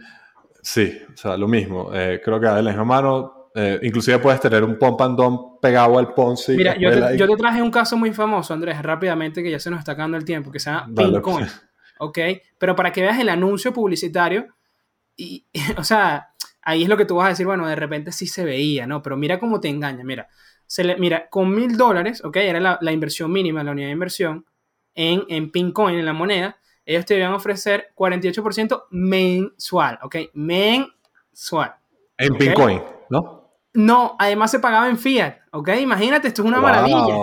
Sí, 0.63 0.97
o 1.13 1.15
sea, 1.15 1.37
lo 1.37 1.47
mismo. 1.47 1.91
Eh, 1.93 2.19
creo 2.23 2.39
que 2.39 2.47
de 2.47 2.63
la 2.63 2.71
misma 2.71 2.83
mano. 2.83 3.51
eh, 3.53 3.79
inclusive 3.83 4.17
puedes 4.17 4.39
tener 4.41 4.63
un 4.63 4.77
pump 4.79 5.01
and 5.01 5.15
dump 5.15 5.59
pegado 5.61 5.99
al 5.99 6.15
Ponzi. 6.15 6.53
Mira, 6.57 6.75
yo 6.75 6.89
te, 6.89 7.15
yo 7.17 7.27
te 7.27 7.35
traje 7.35 7.61
un 7.61 7.69
caso 7.69 7.95
muy 7.95 8.11
famoso, 8.11 8.55
Andrés, 8.55 8.81
rápidamente, 8.81 9.43
que 9.43 9.51
ya 9.51 9.59
se 9.59 9.69
nos 9.69 9.79
está 9.79 9.91
acabando 9.91 10.17
el 10.17 10.25
tiempo, 10.25 10.51
que 10.51 10.59
se 10.59 10.71
llama 10.71 10.87
Dale. 10.89 11.11
Pincoin. 11.13 11.45
¿Ok? 11.99 12.17
Pero 12.57 12.75
para 12.75 12.91
que 12.91 13.01
veas 13.03 13.19
el 13.19 13.29
anuncio 13.29 13.71
publicitario, 13.71 14.47
y, 15.15 15.45
o 15.77 15.83
sea, 15.83 16.28
ahí 16.61 16.83
es 16.83 16.89
lo 16.89 16.97
que 16.97 17.05
tú 17.05 17.15
vas 17.15 17.27
a 17.27 17.29
decir, 17.29 17.45
bueno, 17.45 17.67
de 17.67 17.75
repente 17.75 18.11
sí 18.11 18.27
se 18.27 18.45
veía, 18.45 18.87
¿no? 18.87 19.01
Pero 19.01 19.17
mira 19.17 19.39
cómo 19.39 19.59
te 19.59 19.69
engaña, 19.69 20.03
mira. 20.03 20.27
Se 20.65 20.83
le, 20.83 20.97
mira, 20.97 21.29
con 21.29 21.53
mil 21.53 21.77
dólares, 21.77 22.23
¿ok? 22.23 22.37
Era 22.37 22.59
la, 22.59 22.77
la 22.81 22.91
inversión 22.91 23.31
mínima, 23.31 23.63
la 23.63 23.71
unidad 23.71 23.87
de 23.87 23.93
inversión, 23.93 24.45
en, 24.95 25.23
en 25.29 25.51
Pincoin, 25.51 25.97
en 25.97 26.05
la 26.05 26.13
moneda, 26.13 26.57
ellos 26.85 27.05
te 27.05 27.17
iban 27.17 27.31
a 27.31 27.35
ofrecer 27.35 27.91
48% 27.95 28.85
mensual, 28.89 29.99
¿ok? 30.01 30.15
Mensual. 30.33 31.75
En 32.17 32.33
ok. 32.33 32.37
Pincoin, 32.37 32.81
¿no? 33.09 33.39
No, 33.73 34.15
además 34.17 34.51
se 34.51 34.59
pagaba 34.59 34.89
en 34.89 34.97
fiat, 34.97 35.37
¿ok? 35.51 35.69
Imagínate, 35.79 36.27
esto 36.27 36.41
es 36.41 36.47
una 36.47 36.59
maravilla. 36.59 37.15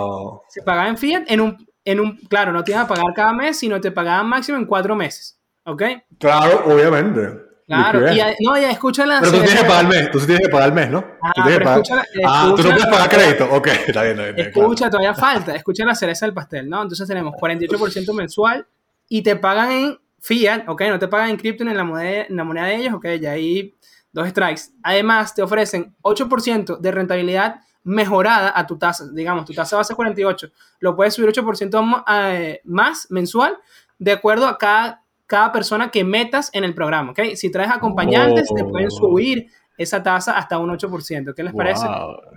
Se 0.47 0.61
pagaba 0.63 0.87
en 0.87 0.97
fiat 0.97 1.23
en 1.27 1.41
un, 1.41 1.67
en 1.83 1.99
un, 1.99 2.17
claro, 2.29 2.51
no 2.51 2.63
te 2.63 2.71
iban 2.71 2.85
a 2.85 2.87
pagar 2.87 3.13
cada 3.13 3.33
mes, 3.33 3.59
sino 3.59 3.79
te 3.81 3.91
pagaban 3.91 4.27
máximo 4.27 4.57
en 4.57 4.65
cuatro 4.65 4.95
meses, 4.95 5.39
¿ok? 5.65 5.83
Claro, 6.17 6.63
obviamente. 6.65 7.46
Claro, 7.67 8.13
y 8.13 8.19
a- 8.21 8.33
no, 8.39 8.57
ya 8.57 8.71
escucha 8.71 9.05
la... 9.05 9.19
Pero 9.19 9.31
tú 9.33 9.37
tienes 9.39 9.59
que 9.61 9.67
pagar 9.67 9.81
el 9.83 9.87
mes, 9.89 10.11
tú 10.11 10.19
sí 10.21 10.25
tienes 10.25 10.45
que 10.45 10.49
pagar 10.51 10.69
el 10.69 10.73
mes, 10.75 10.89
¿no? 10.89 11.05
Ah, 11.21 11.31
Tú 11.35 11.41
pero 11.45 11.65
pagar- 11.65 11.83
ah, 12.25 12.53
tú 12.55 12.63
no 12.63 12.69
puedes 12.69 12.85
pagar 12.85 13.09
crédito. 13.09 13.49
Ok, 13.51 13.67
está 13.87 14.03
bien, 14.03 14.19
está 14.19 14.31
bien. 14.31 14.47
Escucha, 14.47 14.89
todavía 14.89 15.13
falta, 15.13 15.53
escucha 15.55 15.83
la 15.85 15.93
cereza 15.95 16.25
del 16.25 16.33
pastel, 16.33 16.69
¿no? 16.69 16.81
Entonces 16.81 17.05
tenemos 17.07 17.33
48% 17.35 18.13
mensual 18.13 18.65
y 19.09 19.21
te 19.21 19.35
pagan 19.35 19.71
en 19.71 19.99
fiat, 20.21 20.63
¿ok? 20.67 20.81
No 20.89 20.97
te 20.99 21.07
pagan 21.09 21.29
en 21.31 21.37
cripto 21.37 21.63
ni 21.65 21.71
en 21.71 21.77
la 21.77 21.83
moneda, 21.83 22.25
en 22.29 22.35
la 22.37 22.43
moneda 22.45 22.65
de 22.67 22.75
ellos, 22.77 22.93
¿ok? 22.93 23.05
Ya 23.19 23.31
ahí 23.31 23.75
dos 24.13 24.29
strikes. 24.29 24.61
Además, 24.81 25.35
te 25.35 25.41
ofrecen 25.41 25.93
8% 26.01 26.77
de 26.79 26.91
rentabilidad 26.91 27.59
mejorada 27.83 28.51
a 28.55 28.65
tu 28.65 28.77
tasa. 28.77 29.05
Digamos, 29.13 29.45
tu 29.45 29.53
tasa 29.53 29.75
base 29.77 29.93
es 29.93 29.95
48. 29.95 30.49
Lo 30.79 30.95
puedes 30.95 31.13
subir 31.13 31.29
8% 31.31 31.81
mo- 31.81 32.03
eh, 32.09 32.61
más 32.63 33.07
mensual 33.11 33.57
de 33.99 34.11
acuerdo 34.13 34.47
a 34.47 34.57
cada, 34.57 35.03
cada 35.27 35.51
persona 35.51 35.91
que 35.91 36.03
metas 36.03 36.49
en 36.53 36.63
el 36.63 36.73
programa, 36.73 37.11
¿ok? 37.11 37.19
Si 37.35 37.51
traes 37.51 37.69
acompañantes, 37.69 38.47
te 38.55 38.63
pueden 38.63 38.87
Oh. 38.87 38.91
subir 38.91 39.47
esa 39.77 40.01
tasa 40.01 40.37
hasta 40.37 40.57
un 40.57 40.69
8%. 40.71 41.35
¿Qué 41.35 41.43
les 41.43 41.53
parece? 41.53 41.85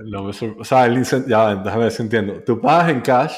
No 0.04 0.24
me 0.24 0.30
o 0.58 0.64
sea, 0.64 0.84
el 0.86 1.02
ya, 1.26 1.54
déjame 1.54 1.84
ver 1.84 1.92
si 1.92 2.02
entiendo. 2.02 2.42
Tú 2.44 2.60
pagas 2.60 2.90
en 2.90 3.00
cash 3.00 3.34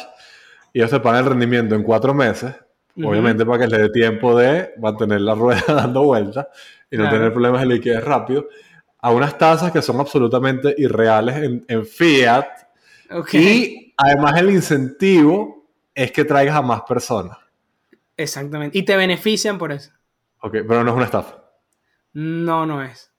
y 0.72 0.78
ellos 0.80 0.90
te 0.90 0.98
pagan 0.98 1.22
el 1.24 1.30
rendimiento 1.30 1.74
en 1.76 1.82
cuatro 1.84 2.12
meses, 2.14 2.54
Ujú. 2.96 3.08
obviamente 3.10 3.44
para 3.46 3.60
que 3.60 3.66
les 3.68 3.80
dé 3.82 3.88
tiempo 3.90 4.36
de 4.36 4.70
mantener 4.80 5.20
la 5.20 5.34
rueda 5.36 5.62
dando 5.68 6.02
vueltas 6.02 6.46
y 6.90 6.96
no 6.96 7.04
Claro. 7.04 7.16
tener 7.18 7.32
problemas 7.32 7.60
de 7.60 7.66
liquidez 7.66 8.02
rápido, 8.02 8.48
a 9.00 9.10
unas 9.10 9.36
tasas 9.38 9.70
que 9.70 9.82
son 9.82 10.00
absolutamente 10.00 10.74
irreales 10.78 11.36
en, 11.36 11.64
en 11.68 11.84
fiat 11.86 12.46
y 13.32 13.92
además 13.96 14.36
el 14.38 14.50
incentivo 14.50 15.66
es 15.94 16.10
que 16.12 16.24
traigas 16.24 16.56
a 16.56 16.62
más 16.62 16.82
personas. 16.82 17.36
Exactamente. 18.16 18.78
Y 18.78 18.84
te 18.84 18.96
benefician 18.96 19.58
por 19.58 19.72
eso. 19.72 19.92
Ok, 20.40 20.52
pero 20.66 20.84
no 20.84 20.90
es 20.90 20.96
una 20.96 21.04
estafa. 21.06 21.42
No, 22.12 22.66
no 22.66 22.82
es. 22.82 23.10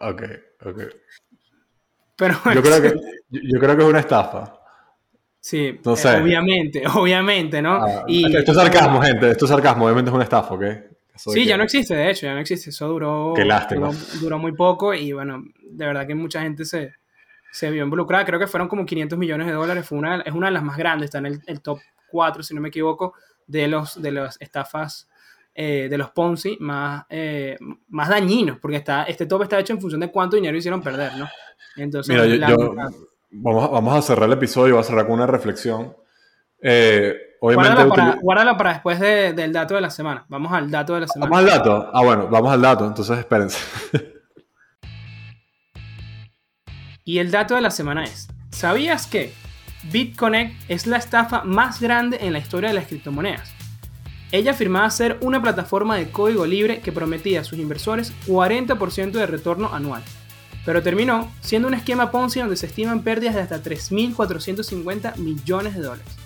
Ok, 0.00 0.22
ok. 0.64 0.82
Pero 2.16 2.34
Yo 2.54 2.62
creo 2.62 2.82
que, 2.82 2.94
yo, 3.30 3.58
creo 3.60 3.76
que 3.76 3.82
es 3.82 3.88
una 3.88 4.00
estafa. 4.00 4.58
sí, 5.40 5.80
no 5.84 5.96
sé. 5.96 6.16
obviamente, 6.20 6.82
obviamente, 6.94 7.62
¿no? 7.62 7.74
Ah, 7.74 8.04
y, 8.06 8.24
esto 8.36 8.52
es 8.52 8.56
sarcasmo, 8.58 9.00
gente. 9.02 9.30
Esto 9.30 9.44
es 9.44 9.50
sarcasmo. 9.50 9.84
Obviamente 9.84 10.10
es 10.10 10.14
una 10.14 10.24
estafa, 10.24 10.54
¿ok? 10.54 10.62
Eso 11.14 11.30
sí, 11.30 11.42
que- 11.42 11.46
ya 11.46 11.56
no 11.56 11.64
existe, 11.64 11.94
de 11.94 12.10
hecho, 12.10 12.26
ya 12.26 12.34
no 12.34 12.40
existe. 12.40 12.70
Eso 12.70 12.88
duró, 12.88 13.32
Qué 13.36 13.44
lástima. 13.44 13.88
duró, 13.88 13.98
duró 14.20 14.38
muy 14.38 14.52
poco 14.52 14.94
y 14.94 15.12
bueno, 15.12 15.44
de 15.62 15.86
verdad 15.86 16.06
que 16.06 16.14
mucha 16.14 16.40
gente 16.42 16.64
se, 16.64 16.94
se 17.52 17.70
vio 17.70 17.84
involucrada. 17.84 18.24
Creo 18.24 18.38
que 18.38 18.46
fueron 18.46 18.68
como 18.68 18.86
500 18.86 19.18
millones 19.18 19.46
de 19.46 19.52
dólares. 19.52 19.86
Fue 19.86 19.98
una, 19.98 20.20
es 20.22 20.32
una 20.32 20.46
de 20.46 20.52
las 20.52 20.62
más 20.62 20.76
grandes, 20.76 21.06
está 21.06 21.18
en 21.18 21.26
el, 21.26 21.40
el 21.46 21.60
top 21.60 21.78
4, 22.10 22.42
si 22.42 22.54
no 22.54 22.60
me 22.60 22.68
equivoco, 22.68 23.14
de 23.46 23.68
los 23.68 24.00
de 24.00 24.12
las 24.12 24.40
estafas 24.40 25.08
eh, 25.54 25.88
de 25.90 25.98
los 25.98 26.10
Ponzi 26.10 26.56
más, 26.60 27.04
eh, 27.10 27.58
más 27.88 28.08
dañinos, 28.08 28.58
porque 28.58 28.78
está, 28.78 29.02
este 29.04 29.26
top 29.26 29.42
está 29.42 29.58
hecho 29.58 29.74
en 29.74 29.80
función 29.80 30.00
de 30.00 30.10
cuánto 30.10 30.36
dinero 30.36 30.56
hicieron 30.56 30.80
perder, 30.82 31.14
¿no? 31.18 31.28
Entonces, 31.76 32.14
Mira, 32.14 32.48
yo, 32.48 32.74
vamos, 33.30 33.64
a- 33.64 33.68
vamos 33.68 33.94
a 33.96 34.02
cerrar 34.02 34.26
el 34.28 34.32
episodio. 34.34 34.74
Voy 34.76 34.80
a 34.80 34.84
cerrar 34.84 35.04
con 35.06 35.14
una 35.14 35.26
reflexión. 35.26 35.94
Eh, 36.62 37.14
obviamente, 37.40 37.74
Guárdala 37.74 37.94
para, 37.94 38.12
utili- 38.14 38.20
guárdala 38.22 38.56
para 38.56 38.72
después 38.74 38.98
de- 39.00 39.32
del 39.34 39.52
dato 39.52 39.74
de 39.74 39.80
la 39.82 39.90
semana. 39.90 40.24
Vamos 40.28 40.52
al 40.52 40.70
dato 40.70 40.94
de 40.94 41.00
la 41.00 41.08
semana. 41.08 41.30
¿Vamos 41.30 41.50
al 41.52 41.58
dato? 41.58 41.90
Ah, 41.92 42.02
bueno, 42.02 42.28
vamos 42.30 42.50
al 42.52 42.62
dato. 42.62 42.86
Entonces, 42.86 43.18
espérense. 43.18 43.58
Y 47.04 47.18
el 47.18 47.30
dato 47.30 47.54
de 47.56 47.60
la 47.60 47.70
semana 47.70 48.04
es, 48.04 48.28
¿sabías 48.50 49.06
que 49.06 49.32
BitConnect 49.90 50.54
es 50.68 50.86
la 50.86 50.98
estafa 50.98 51.42
más 51.44 51.80
grande 51.80 52.18
en 52.20 52.32
la 52.32 52.38
historia 52.38 52.68
de 52.68 52.74
las 52.74 52.86
criptomonedas? 52.86 53.52
Ella 54.30 54.52
afirmaba 54.52 54.88
ser 54.90 55.18
una 55.20 55.42
plataforma 55.42 55.96
de 55.96 56.10
código 56.10 56.46
libre 56.46 56.80
que 56.80 56.92
prometía 56.92 57.40
a 57.40 57.44
sus 57.44 57.58
inversores 57.58 58.12
40% 58.26 59.10
de 59.10 59.26
retorno 59.26 59.74
anual, 59.74 60.02
pero 60.64 60.82
terminó 60.82 61.30
siendo 61.40 61.68
un 61.68 61.74
esquema 61.74 62.10
Ponzi 62.10 62.40
donde 62.40 62.56
se 62.56 62.66
estiman 62.66 63.02
pérdidas 63.02 63.34
de 63.34 63.42
hasta 63.42 63.62
3.450 63.62 65.16
millones 65.16 65.74
de 65.74 65.82
dólares. 65.82 66.16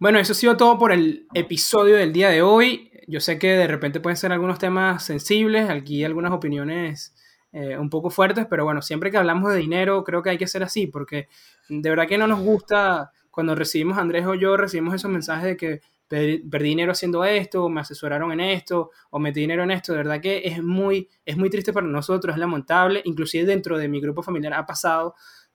Bueno, 0.00 0.18
eso 0.18 0.32
ha 0.32 0.36
sido 0.36 0.56
todo 0.56 0.78
por 0.78 0.92
el 0.92 1.26
episodio 1.34 1.96
del 1.96 2.12
día 2.12 2.28
de 2.28 2.42
hoy. 2.42 2.90
Yo 3.06 3.20
sé 3.20 3.38
que 3.38 3.48
de 3.48 3.66
repente 3.66 4.00
pueden 4.00 4.16
ser 4.16 4.32
algunos 4.32 4.58
temas 4.58 5.04
sensibles, 5.04 5.70
aquí 5.70 6.04
algunas 6.04 6.32
opiniones 6.32 7.14
eh, 7.52 7.78
un 7.78 7.88
poco 7.88 8.10
fuertes, 8.10 8.46
pero 8.48 8.64
bueno, 8.64 8.82
siempre 8.82 9.10
que 9.10 9.16
hablamos 9.16 9.52
de 9.52 9.58
dinero 9.58 10.04
creo 10.04 10.22
que 10.22 10.30
hay 10.30 10.38
que 10.38 10.46
ser 10.46 10.62
así, 10.62 10.86
porque 10.86 11.28
de 11.68 11.90
verdad 11.90 12.06
que 12.08 12.18
no 12.18 12.26
nos 12.26 12.40
gusta 12.40 13.12
cuando 13.30 13.54
recibimos, 13.54 13.98
Andrés 13.98 14.26
o 14.26 14.34
yo, 14.34 14.56
recibimos 14.56 14.94
esos 14.94 15.10
mensajes 15.10 15.44
de 15.44 15.56
que 15.56 15.80
per- 16.08 16.40
perdí 16.50 16.70
dinero 16.70 16.92
haciendo 16.92 17.24
esto, 17.24 17.64
o 17.64 17.68
me 17.68 17.80
asesoraron 17.80 18.32
en 18.32 18.40
esto, 18.40 18.90
o 19.10 19.18
metí 19.18 19.40
dinero 19.40 19.62
en 19.62 19.70
esto, 19.70 19.92
de 19.92 19.98
verdad 19.98 20.20
que 20.20 20.42
es 20.44 20.62
muy, 20.62 21.08
es 21.24 21.36
muy 21.36 21.50
triste 21.50 21.72
para 21.72 21.86
nosotros, 21.86 22.34
es 22.34 22.38
lamentable, 22.40 23.02
inclusive 23.04 23.44
dentro 23.46 23.78
de 23.78 23.88
mi 23.88 24.00
grupo 24.00 24.22
familiar 24.22 24.54
ha 24.54 24.66
pasado 24.66 25.14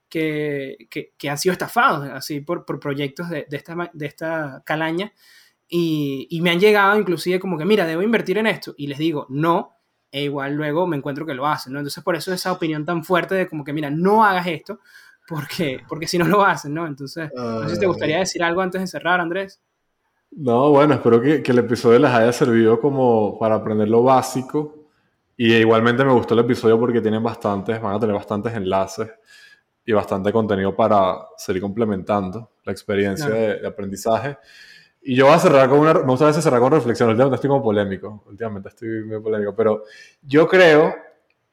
que, 0.09 0.77
que, 0.89 1.13
que 1.17 1.29
han 1.29 1.37
sido 1.37 1.53
estafados 1.53 2.07
así 2.09 2.39
por, 2.41 2.65
por 2.65 2.79
proyectos 2.79 3.29
de, 3.29 3.45
de, 3.49 3.57
esta, 3.57 3.89
de 3.93 4.05
esta 4.05 4.61
calaña. 4.65 5.11
Y, 5.67 6.27
y 6.29 6.41
me 6.41 6.51
han 6.51 6.59
llegado 6.59 6.99
inclusive 6.99 7.39
como 7.39 7.57
que, 7.57 7.65
mira, 7.65 7.87
debo 7.87 8.01
invertir 8.03 8.37
en 8.37 8.47
esto, 8.47 8.75
y 8.77 8.87
les 8.87 8.97
digo, 8.99 9.25
no, 9.29 9.71
e 10.11 10.23
igual 10.23 10.53
luego 10.53 10.85
me 10.85 10.97
encuentro 10.97 11.25
que 11.25 11.33
lo 11.33 11.47
hacen, 11.47 11.73
¿no? 11.73 11.79
Entonces 11.79 12.03
por 12.03 12.15
eso 12.15 12.31
esa 12.31 12.51
opinión 12.51 12.85
tan 12.85 13.03
fuerte 13.03 13.33
de 13.33 13.47
como 13.47 13.63
que, 13.63 13.73
mira, 13.73 13.89
no 13.89 14.23
hagas 14.23 14.45
esto, 14.47 14.79
porque, 15.27 15.79
porque 15.87 16.07
si 16.07 16.17
no 16.17 16.25
lo 16.27 16.43
hacen, 16.43 16.73
¿no? 16.73 16.85
Entonces, 16.87 17.29
no 17.35 17.67
sé 17.67 17.75
si 17.75 17.79
te 17.79 17.85
gustaría 17.87 18.19
decir 18.19 18.43
algo 18.43 18.61
antes 18.61 18.81
de 18.81 18.87
cerrar, 18.87 19.19
Andrés. 19.19 19.61
No, 20.31 20.71
bueno, 20.71 20.95
espero 20.95 21.21
que, 21.21 21.43
que 21.43 21.51
el 21.51 21.59
episodio 21.59 21.99
les 21.99 22.11
haya 22.11 22.31
servido 22.33 22.79
como 22.79 23.37
para 23.37 23.55
aprender 23.55 23.87
lo 23.87 24.03
básico. 24.03 24.87
Y 25.37 25.53
igualmente 25.53 26.03
me 26.03 26.13
gustó 26.13 26.33
el 26.33 26.41
episodio 26.41 26.79
porque 26.79 27.01
tienen 27.01 27.21
bastantes, 27.23 27.81
van 27.81 27.95
a 27.95 27.99
tener 27.99 28.15
bastantes 28.15 28.53
enlaces 28.53 29.11
y 29.85 29.91
bastante 29.91 30.31
contenido 30.31 30.75
para 30.75 31.17
seguir 31.37 31.61
complementando 31.61 32.51
la 32.63 32.71
experiencia 32.71 33.27
Claro. 33.27 33.41
de, 33.41 33.59
de 33.59 33.67
aprendizaje. 33.67 34.37
Y 35.01 35.15
yo 35.15 35.25
voy 35.25 35.35
a 35.35 35.39
cerrar 35.39 35.69
con 35.69 35.79
una, 35.79 35.93
me 35.95 36.01
gusta 36.03 36.25
a 36.25 36.27
veces 36.29 36.43
cerrar 36.43 36.61
con 36.61 36.71
reflexión, 36.71 37.09
últimamente 37.09 37.35
estoy 37.35 37.49
como 37.49 37.61
polémico, 37.61 38.23
últimamente 38.27 38.69
estoy 38.69 39.03
muy 39.03 39.19
polémico, 39.19 39.53
pero 39.53 39.83
yo 40.21 40.47
creo 40.47 40.95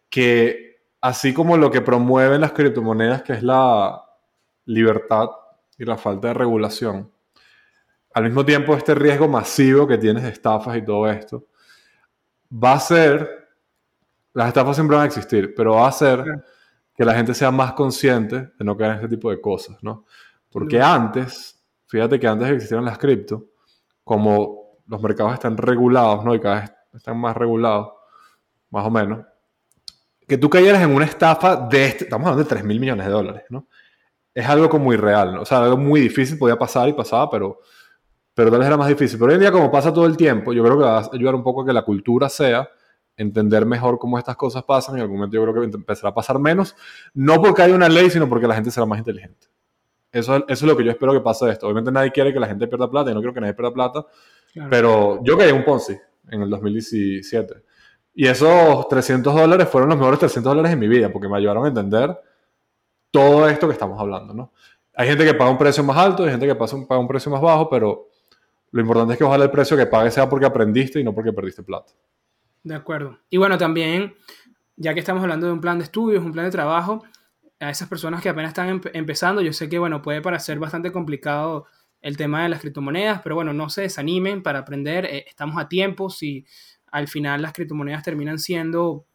que 0.08 0.69
así 1.00 1.32
como 1.32 1.56
lo 1.56 1.70
que 1.70 1.80
promueven 1.80 2.40
las 2.40 2.52
criptomonedas, 2.52 3.22
que 3.22 3.34
es 3.34 3.42
la 3.42 4.04
libertad 4.66 5.28
y 5.78 5.84
la 5.84 5.96
falta 5.96 6.28
de 6.28 6.34
regulación, 6.34 7.10
al 8.12 8.24
mismo 8.24 8.44
tiempo 8.44 8.74
este 8.74 8.94
riesgo 8.94 9.28
masivo 9.28 9.86
que 9.86 9.98
tienes 9.98 10.24
de 10.24 10.30
estafas 10.30 10.76
y 10.76 10.84
todo 10.84 11.08
esto, 11.08 11.46
va 12.52 12.74
a 12.74 12.80
ser, 12.80 13.48
las 14.32 14.48
estafas 14.48 14.76
siempre 14.76 14.96
van 14.96 15.04
a 15.04 15.06
existir, 15.06 15.54
pero 15.54 15.74
va 15.74 15.88
a 15.88 15.92
ser 15.92 16.24
que 16.94 17.04
la 17.04 17.14
gente 17.14 17.34
sea 17.34 17.50
más 17.50 17.72
consciente 17.72 18.50
de 18.58 18.64
no 18.64 18.76
caer 18.76 18.90
en 18.90 18.96
este 18.96 19.08
tipo 19.08 19.30
de 19.30 19.40
cosas, 19.40 19.82
¿no? 19.82 20.04
Porque 20.50 20.82
antes, 20.82 21.64
fíjate 21.86 22.18
que 22.18 22.26
antes 22.26 22.48
existieran 22.48 22.84
las 22.84 22.98
cripto, 22.98 23.46
como 24.04 24.80
los 24.86 25.00
mercados 25.00 25.34
están 25.34 25.56
regulados, 25.56 26.24
¿no? 26.24 26.34
Y 26.34 26.40
cada 26.40 26.62
vez 26.62 26.72
están 26.92 27.18
más 27.18 27.36
regulados, 27.36 27.92
más 28.70 28.84
o 28.84 28.90
menos, 28.90 29.24
que 30.30 30.38
tú 30.38 30.48
cayeras 30.48 30.80
en 30.80 30.94
una 30.94 31.06
estafa 31.06 31.56
de 31.56 31.86
este, 31.86 32.04
estamos 32.04 32.24
hablando 32.24 32.44
de 32.44 32.48
3 32.48 32.62
mil 32.62 32.78
millones 32.78 33.04
de 33.04 33.10
dólares, 33.10 33.42
¿no? 33.50 33.66
Es 34.32 34.46
algo 34.46 34.68
como 34.68 34.92
irreal, 34.92 35.34
¿no? 35.34 35.42
O 35.42 35.44
sea, 35.44 35.58
algo 35.58 35.76
muy 35.76 36.00
difícil, 36.00 36.38
podía 36.38 36.56
pasar 36.56 36.88
y 36.88 36.92
pasaba, 36.92 37.28
pero, 37.28 37.58
pero 38.32 38.48
tal 38.48 38.60
vez 38.60 38.68
era 38.68 38.76
más 38.76 38.86
difícil. 38.86 39.18
Pero 39.18 39.30
hoy 39.30 39.34
en 39.34 39.40
día, 39.40 39.50
como 39.50 39.72
pasa 39.72 39.92
todo 39.92 40.06
el 40.06 40.16
tiempo, 40.16 40.52
yo 40.52 40.62
creo 40.62 40.78
que 40.78 40.84
va 40.84 40.98
a 40.98 41.10
ayudar 41.12 41.34
un 41.34 41.42
poco 41.42 41.62
a 41.62 41.66
que 41.66 41.72
la 41.72 41.82
cultura 41.82 42.28
sea 42.28 42.70
entender 43.16 43.66
mejor 43.66 43.98
cómo 43.98 44.20
estas 44.20 44.36
cosas 44.36 44.62
pasan 44.62 44.94
y 44.94 44.98
en 44.98 45.02
algún 45.02 45.16
momento 45.16 45.34
yo 45.34 45.42
creo 45.42 45.68
que 45.68 45.76
empezará 45.76 46.10
a 46.10 46.14
pasar 46.14 46.38
menos, 46.38 46.76
no 47.12 47.42
porque 47.42 47.62
haya 47.62 47.74
una 47.74 47.88
ley, 47.88 48.08
sino 48.08 48.28
porque 48.28 48.46
la 48.46 48.54
gente 48.54 48.70
será 48.70 48.86
más 48.86 49.00
inteligente. 49.00 49.48
Eso, 50.12 50.36
eso 50.36 50.44
es 50.46 50.62
lo 50.62 50.76
que 50.76 50.84
yo 50.84 50.92
espero 50.92 51.12
que 51.12 51.20
pase 51.22 51.44
de 51.46 51.52
esto. 51.54 51.66
Obviamente 51.66 51.90
nadie 51.90 52.12
quiere 52.12 52.32
que 52.32 52.38
la 52.38 52.46
gente 52.46 52.68
pierda 52.68 52.88
plata 52.88 53.10
y 53.10 53.14
no 53.14 53.20
quiero 53.20 53.34
que 53.34 53.40
nadie 53.40 53.54
pierda 53.54 53.74
plata, 53.74 54.06
pero 54.70 55.24
yo 55.24 55.36
caí 55.36 55.48
en 55.48 55.56
un 55.56 55.64
Ponzi 55.64 55.98
en 56.30 56.42
el 56.42 56.50
2017. 56.50 57.64
Y 58.14 58.26
esos 58.26 58.88
300 58.88 59.34
dólares 59.34 59.68
fueron 59.68 59.90
los 59.90 59.98
mejores 59.98 60.18
300 60.18 60.50
dólares 60.50 60.72
en 60.72 60.78
mi 60.78 60.88
vida 60.88 61.10
porque 61.12 61.28
me 61.28 61.36
ayudaron 61.36 61.64
a 61.64 61.68
entender 61.68 62.18
todo 63.10 63.48
esto 63.48 63.66
que 63.66 63.72
estamos 63.72 63.98
hablando, 64.00 64.34
¿no? 64.34 64.52
Hay 64.94 65.08
gente 65.08 65.24
que 65.24 65.34
paga 65.34 65.50
un 65.50 65.58
precio 65.58 65.82
más 65.82 65.96
alto, 65.96 66.24
hay 66.24 66.30
gente 66.30 66.46
que 66.46 66.54
paga 66.54 66.98
un 66.98 67.08
precio 67.08 67.30
más 67.30 67.40
bajo, 67.40 67.70
pero 67.70 68.08
lo 68.72 68.80
importante 68.80 69.14
es 69.14 69.18
que 69.18 69.24
ojalá 69.24 69.44
el 69.44 69.50
precio 69.50 69.76
que 69.76 69.86
pague 69.86 70.10
sea 70.10 70.28
porque 70.28 70.46
aprendiste 70.46 71.00
y 71.00 71.04
no 71.04 71.14
porque 71.14 71.32
perdiste 71.32 71.62
plata. 71.62 71.92
De 72.62 72.74
acuerdo. 72.74 73.18
Y 73.30 73.38
bueno, 73.38 73.56
también, 73.56 74.14
ya 74.76 74.92
que 74.94 75.00
estamos 75.00 75.22
hablando 75.22 75.46
de 75.46 75.52
un 75.52 75.60
plan 75.60 75.78
de 75.78 75.84
estudios, 75.84 76.24
un 76.24 76.32
plan 76.32 76.44
de 76.44 76.50
trabajo, 76.50 77.02
a 77.58 77.70
esas 77.70 77.88
personas 77.88 78.22
que 78.22 78.28
apenas 78.28 78.50
están 78.50 78.80
empezando, 78.94 79.42
yo 79.42 79.52
sé 79.52 79.68
que, 79.68 79.78
bueno, 79.78 80.02
puede 80.02 80.22
parecer 80.22 80.58
bastante 80.58 80.92
complicado 80.92 81.66
el 82.00 82.16
tema 82.16 82.42
de 82.42 82.48
las 82.48 82.60
criptomonedas, 82.60 83.20
pero 83.22 83.34
bueno, 83.34 83.52
no 83.52 83.68
se 83.68 83.82
desanimen 83.82 84.42
para 84.42 84.60
aprender, 84.60 85.04
eh, 85.04 85.26
estamos 85.28 85.60
a 85.60 85.68
tiempo, 85.68 86.08
si 86.08 86.46
al 86.90 87.08
final 87.08 87.42
las 87.42 87.52
criptomonedas 87.52 88.02
terminan 88.02 88.38
siendo, 88.38 89.06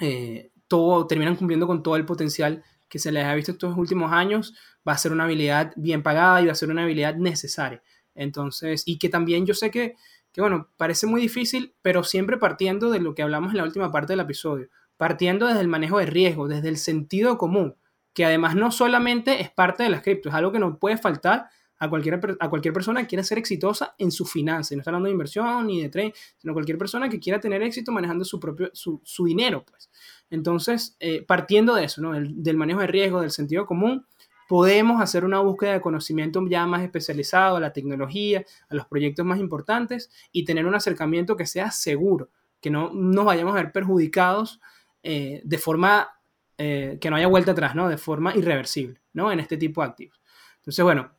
eh, 0.00 0.50
todo, 0.68 1.06
terminan 1.06 1.36
cumpliendo 1.36 1.66
con 1.66 1.82
todo 1.82 1.96
el 1.96 2.04
potencial 2.04 2.64
que 2.88 2.98
se 2.98 3.12
les 3.12 3.24
ha 3.24 3.34
visto 3.34 3.52
estos 3.52 3.76
últimos 3.76 4.12
años, 4.12 4.54
va 4.86 4.92
a 4.92 4.98
ser 4.98 5.12
una 5.12 5.24
habilidad 5.24 5.72
bien 5.76 6.02
pagada 6.02 6.40
y 6.40 6.46
va 6.46 6.52
a 6.52 6.56
ser 6.56 6.70
una 6.70 6.84
habilidad 6.84 7.16
necesaria. 7.16 7.82
Entonces, 8.14 8.82
y 8.86 8.98
que 8.98 9.08
también 9.08 9.44
yo 9.44 9.54
sé 9.54 9.70
que 9.70 9.96
que 10.36 10.42
bueno, 10.42 10.68
parece 10.76 11.06
muy 11.06 11.22
difícil, 11.22 11.74
pero 11.80 12.04
siempre 12.04 12.36
partiendo 12.36 12.90
de 12.90 13.00
lo 13.00 13.14
que 13.14 13.22
hablamos 13.22 13.52
en 13.52 13.56
la 13.56 13.64
última 13.64 13.90
parte 13.90 14.12
del 14.12 14.20
episodio, 14.20 14.68
partiendo 14.98 15.46
desde 15.46 15.62
el 15.62 15.68
manejo 15.68 15.98
de 15.98 16.04
riesgo, 16.04 16.46
desde 16.46 16.68
el 16.68 16.76
sentido 16.76 17.38
común, 17.38 17.74
que 18.12 18.26
además 18.26 18.54
no 18.54 18.70
solamente 18.70 19.40
es 19.40 19.50
parte 19.50 19.82
de 19.82 19.88
las 19.88 20.02
cripto, 20.02 20.28
es 20.28 20.34
algo 20.34 20.52
que 20.52 20.58
no 20.58 20.78
puede 20.78 20.98
faltar 20.98 21.48
a 21.78 21.88
cualquier, 21.90 22.20
a 22.40 22.50
cualquier 22.50 22.72
persona 22.72 23.02
que 23.02 23.08
quiera 23.08 23.22
ser 23.22 23.38
exitosa 23.38 23.94
en 23.98 24.10
su 24.10 24.24
finanzas, 24.24 24.72
no 24.72 24.80
está 24.80 24.90
hablando 24.90 25.06
de 25.06 25.12
inversión 25.12 25.66
ni 25.66 25.82
de 25.82 25.88
trading, 25.88 26.12
sino 26.38 26.52
cualquier 26.52 26.78
persona 26.78 27.08
que 27.08 27.20
quiera 27.20 27.40
tener 27.40 27.62
éxito 27.62 27.92
manejando 27.92 28.24
su 28.24 28.40
propio, 28.40 28.70
su, 28.72 29.24
dinero, 29.24 29.64
pues. 29.64 29.90
Entonces, 30.30 30.96
eh, 31.00 31.22
partiendo 31.22 31.74
de 31.74 31.84
eso, 31.84 32.00
¿no? 32.00 32.12
del 32.12 32.56
manejo 32.56 32.80
de 32.80 32.86
riesgo, 32.86 33.20
del 33.20 33.30
sentido 33.30 33.66
común, 33.66 34.06
podemos 34.48 35.00
hacer 35.00 35.24
una 35.24 35.40
búsqueda 35.40 35.72
de 35.72 35.80
conocimiento 35.80 36.44
ya 36.48 36.66
más 36.66 36.82
especializado 36.82 37.56
a 37.56 37.60
la 37.60 37.72
tecnología, 37.72 38.44
a 38.68 38.74
los 38.74 38.86
proyectos 38.86 39.26
más 39.26 39.38
importantes 39.38 40.10
y 40.32 40.44
tener 40.44 40.66
un 40.66 40.74
acercamiento 40.74 41.36
que 41.36 41.46
sea 41.46 41.70
seguro, 41.70 42.30
que 42.60 42.70
no 42.70 42.90
nos 42.92 43.24
vayamos 43.24 43.54
a 43.54 43.62
ver 43.62 43.72
perjudicados 43.72 44.60
eh, 45.02 45.40
de 45.44 45.58
forma 45.58 46.20
eh, 46.58 46.98
que 47.00 47.10
no 47.10 47.16
haya 47.16 47.26
vuelta 47.26 47.52
atrás, 47.52 47.74
¿no? 47.74 47.88
De 47.88 47.98
forma 47.98 48.34
irreversible, 48.34 49.00
¿no? 49.12 49.30
En 49.30 49.40
este 49.40 49.56
tipo 49.56 49.82
de 49.82 49.88
activos. 49.88 50.20
Entonces, 50.56 50.82
bueno, 50.82 51.12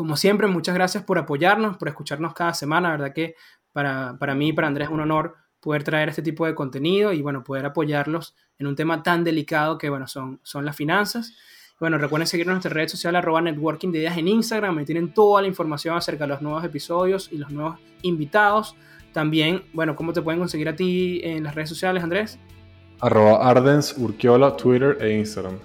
como 0.00 0.16
siempre, 0.16 0.46
muchas 0.46 0.74
gracias 0.74 1.04
por 1.04 1.18
apoyarnos, 1.18 1.76
por 1.76 1.86
escucharnos 1.86 2.32
cada 2.32 2.54
semana, 2.54 2.88
la 2.88 2.96
verdad 2.96 3.12
que 3.12 3.34
para, 3.70 4.16
para 4.18 4.34
mí 4.34 4.48
y 4.48 4.52
para 4.54 4.66
Andrés 4.66 4.88
es 4.88 4.94
un 4.94 5.00
honor 5.00 5.34
poder 5.60 5.84
traer 5.84 6.08
este 6.08 6.22
tipo 6.22 6.46
de 6.46 6.54
contenido 6.54 7.12
y, 7.12 7.20
bueno, 7.20 7.44
poder 7.44 7.66
apoyarlos 7.66 8.34
en 8.58 8.66
un 8.66 8.74
tema 8.74 9.02
tan 9.02 9.24
delicado 9.24 9.76
que, 9.76 9.90
bueno, 9.90 10.08
son, 10.08 10.40
son 10.42 10.64
las 10.64 10.74
finanzas. 10.74 11.34
Bueno, 11.78 11.98
recuerden 11.98 12.26
seguirnos 12.26 12.52
en 12.52 12.54
nuestra 12.54 12.72
red 12.72 12.88
social 12.88 13.14
arroba 13.14 13.42
networking 13.42 13.92
de 13.92 13.98
ideas 13.98 14.16
en 14.16 14.28
Instagram, 14.28 14.78
ahí 14.78 14.86
tienen 14.86 15.12
toda 15.12 15.42
la 15.42 15.48
información 15.48 15.94
acerca 15.94 16.24
de 16.24 16.28
los 16.28 16.40
nuevos 16.40 16.64
episodios 16.64 17.28
y 17.30 17.36
los 17.36 17.50
nuevos 17.50 17.78
invitados. 18.00 18.76
También, 19.12 19.64
bueno, 19.74 19.96
¿cómo 19.96 20.14
te 20.14 20.22
pueden 20.22 20.40
conseguir 20.40 20.70
a 20.70 20.76
ti 20.76 21.20
en 21.22 21.44
las 21.44 21.54
redes 21.54 21.68
sociales, 21.68 22.02
Andrés? 22.02 22.38
Arroba 23.02 23.46
Ardens, 23.46 23.94
Urquiola, 23.98 24.56
Twitter 24.56 24.96
e 24.98 25.18
Instagram. 25.18 25.58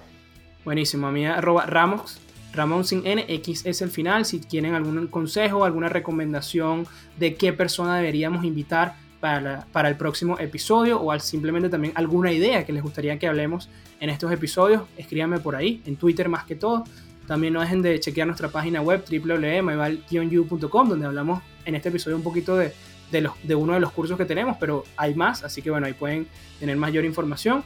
Buenísimo, 0.62 1.06
a 1.06 1.10
mí 1.10 1.24
arroba 1.24 1.64
Ramos, 1.64 2.20
Ramón 2.56 2.84
sin 2.84 3.06
N, 3.06 3.24
X 3.28 3.64
es 3.64 3.82
el 3.82 3.90
final. 3.90 4.24
Si 4.24 4.40
tienen 4.40 4.74
algún 4.74 5.06
consejo, 5.08 5.64
alguna 5.64 5.88
recomendación 5.88 6.86
de 7.18 7.34
qué 7.34 7.52
persona 7.52 7.96
deberíamos 7.96 8.44
invitar 8.44 8.96
para, 9.20 9.66
para 9.72 9.88
el 9.88 9.96
próximo 9.96 10.38
episodio 10.38 11.02
o 11.02 11.18
simplemente 11.18 11.68
también 11.68 11.92
alguna 11.96 12.32
idea 12.32 12.64
que 12.64 12.72
les 12.72 12.82
gustaría 12.82 13.18
que 13.18 13.26
hablemos 13.26 13.68
en 14.00 14.10
estos 14.10 14.30
episodios, 14.30 14.82
escríbanme 14.96 15.38
por 15.38 15.56
ahí, 15.56 15.82
en 15.86 15.96
Twitter 15.96 16.28
más 16.28 16.44
que 16.44 16.54
todo. 16.54 16.84
También 17.26 17.52
no 17.52 17.60
dejen 17.60 17.82
de 17.82 17.98
chequear 17.98 18.26
nuestra 18.26 18.48
página 18.48 18.80
web 18.82 19.04
www.myval-u.com 19.08 20.88
donde 20.88 21.06
hablamos 21.06 21.42
en 21.64 21.74
este 21.74 21.88
episodio 21.88 22.16
un 22.16 22.22
poquito 22.22 22.56
de, 22.56 22.72
de, 23.10 23.20
los, 23.20 23.32
de 23.42 23.54
uno 23.54 23.74
de 23.74 23.80
los 23.80 23.90
cursos 23.92 24.16
que 24.16 24.24
tenemos, 24.24 24.56
pero 24.60 24.84
hay 24.96 25.14
más, 25.14 25.42
así 25.42 25.62
que 25.62 25.70
bueno, 25.70 25.86
ahí 25.86 25.92
pueden 25.92 26.28
tener 26.60 26.76
mayor 26.76 27.04
información. 27.04 27.64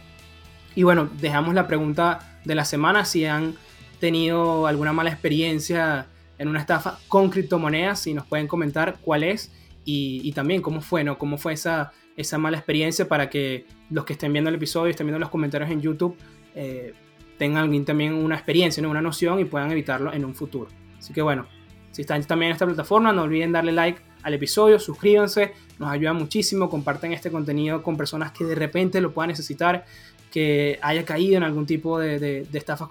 Y 0.74 0.82
bueno, 0.82 1.10
dejamos 1.20 1.54
la 1.54 1.66
pregunta 1.66 2.38
de 2.44 2.54
la 2.54 2.64
semana 2.64 3.04
si 3.04 3.26
han 3.26 3.54
tenido 4.00 4.66
alguna 4.66 4.92
mala 4.92 5.10
experiencia 5.10 6.08
en 6.38 6.48
una 6.48 6.60
estafa 6.60 6.98
con 7.06 7.30
criptomonedas, 7.30 8.00
si 8.00 8.14
nos 8.14 8.26
pueden 8.26 8.46
comentar 8.46 8.98
cuál 9.02 9.22
es 9.22 9.52
y, 9.84 10.20
y 10.24 10.32
también 10.32 10.62
cómo 10.62 10.80
fue, 10.80 11.04
¿no? 11.04 11.18
Cómo 11.18 11.36
fue 11.38 11.52
esa, 11.52 11.92
esa 12.16 12.38
mala 12.38 12.56
experiencia 12.56 13.08
para 13.08 13.28
que 13.30 13.66
los 13.90 14.04
que 14.04 14.14
estén 14.14 14.32
viendo 14.32 14.48
el 14.48 14.56
episodio, 14.56 14.90
estén 14.90 15.06
viendo 15.06 15.18
los 15.18 15.30
comentarios 15.30 15.70
en 15.70 15.80
YouTube, 15.80 16.16
eh, 16.54 16.94
tengan 17.38 17.84
también 17.84 18.14
una 18.14 18.36
experiencia, 18.36 18.86
una 18.86 19.02
noción 19.02 19.40
y 19.40 19.44
puedan 19.44 19.70
evitarlo 19.70 20.12
en 20.12 20.24
un 20.24 20.34
futuro. 20.34 20.68
Así 20.98 21.12
que 21.12 21.22
bueno, 21.22 21.46
si 21.90 22.02
están 22.02 22.22
también 22.24 22.50
en 22.50 22.54
esta 22.54 22.66
plataforma, 22.66 23.12
no 23.12 23.22
olviden 23.22 23.52
darle 23.52 23.72
like 23.72 24.00
al 24.22 24.34
episodio, 24.34 24.78
suscríbanse, 24.78 25.54
nos 25.78 25.90
ayuda 25.90 26.12
muchísimo, 26.12 26.68
compartan 26.68 27.12
este 27.12 27.30
contenido 27.30 27.82
con 27.82 27.96
personas 27.96 28.32
que 28.32 28.44
de 28.44 28.54
repente 28.54 29.00
lo 29.00 29.12
puedan 29.12 29.28
necesitar, 29.28 29.86
que 30.30 30.78
haya 30.82 31.04
caído 31.04 31.36
en 31.38 31.42
algún 31.42 31.66
tipo 31.66 31.98
de, 31.98 32.18
de, 32.18 32.44
de 32.44 32.58
estafas 32.58 32.90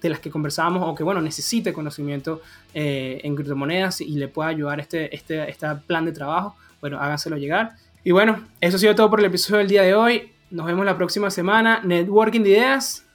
de 0.00 0.08
las 0.08 0.20
que 0.20 0.30
conversábamos 0.30 0.82
o 0.86 0.94
que 0.94 1.02
bueno 1.02 1.20
necesite 1.20 1.72
conocimiento 1.72 2.40
eh, 2.74 3.20
en 3.22 3.34
criptomonedas 3.34 4.00
y 4.00 4.12
le 4.12 4.28
pueda 4.28 4.48
ayudar 4.48 4.80
este, 4.80 5.14
este, 5.14 5.48
este 5.48 5.66
plan 5.86 6.04
de 6.04 6.12
trabajo, 6.12 6.56
bueno, 6.80 6.98
háganselo 6.98 7.36
llegar. 7.36 7.76
Y 8.02 8.12
bueno, 8.12 8.46
eso 8.60 8.76
ha 8.76 8.80
sido 8.80 8.94
todo 8.94 9.10
por 9.10 9.20
el 9.20 9.26
episodio 9.26 9.58
del 9.58 9.68
día 9.68 9.82
de 9.82 9.94
hoy. 9.94 10.32
Nos 10.50 10.66
vemos 10.66 10.84
la 10.86 10.96
próxima 10.96 11.30
semana. 11.30 11.80
Networking 11.84 12.40
de 12.42 12.50
ideas. 12.50 13.06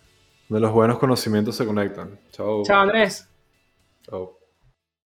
De 0.47 0.59
los 0.59 0.71
buenos 0.71 0.99
conocimientos 0.99 1.55
se 1.55 1.65
conectan. 1.65 2.19
Chao. 2.31 2.63
Chao, 2.63 2.81
Andrés. 2.81 3.27
Chao. 4.03 4.44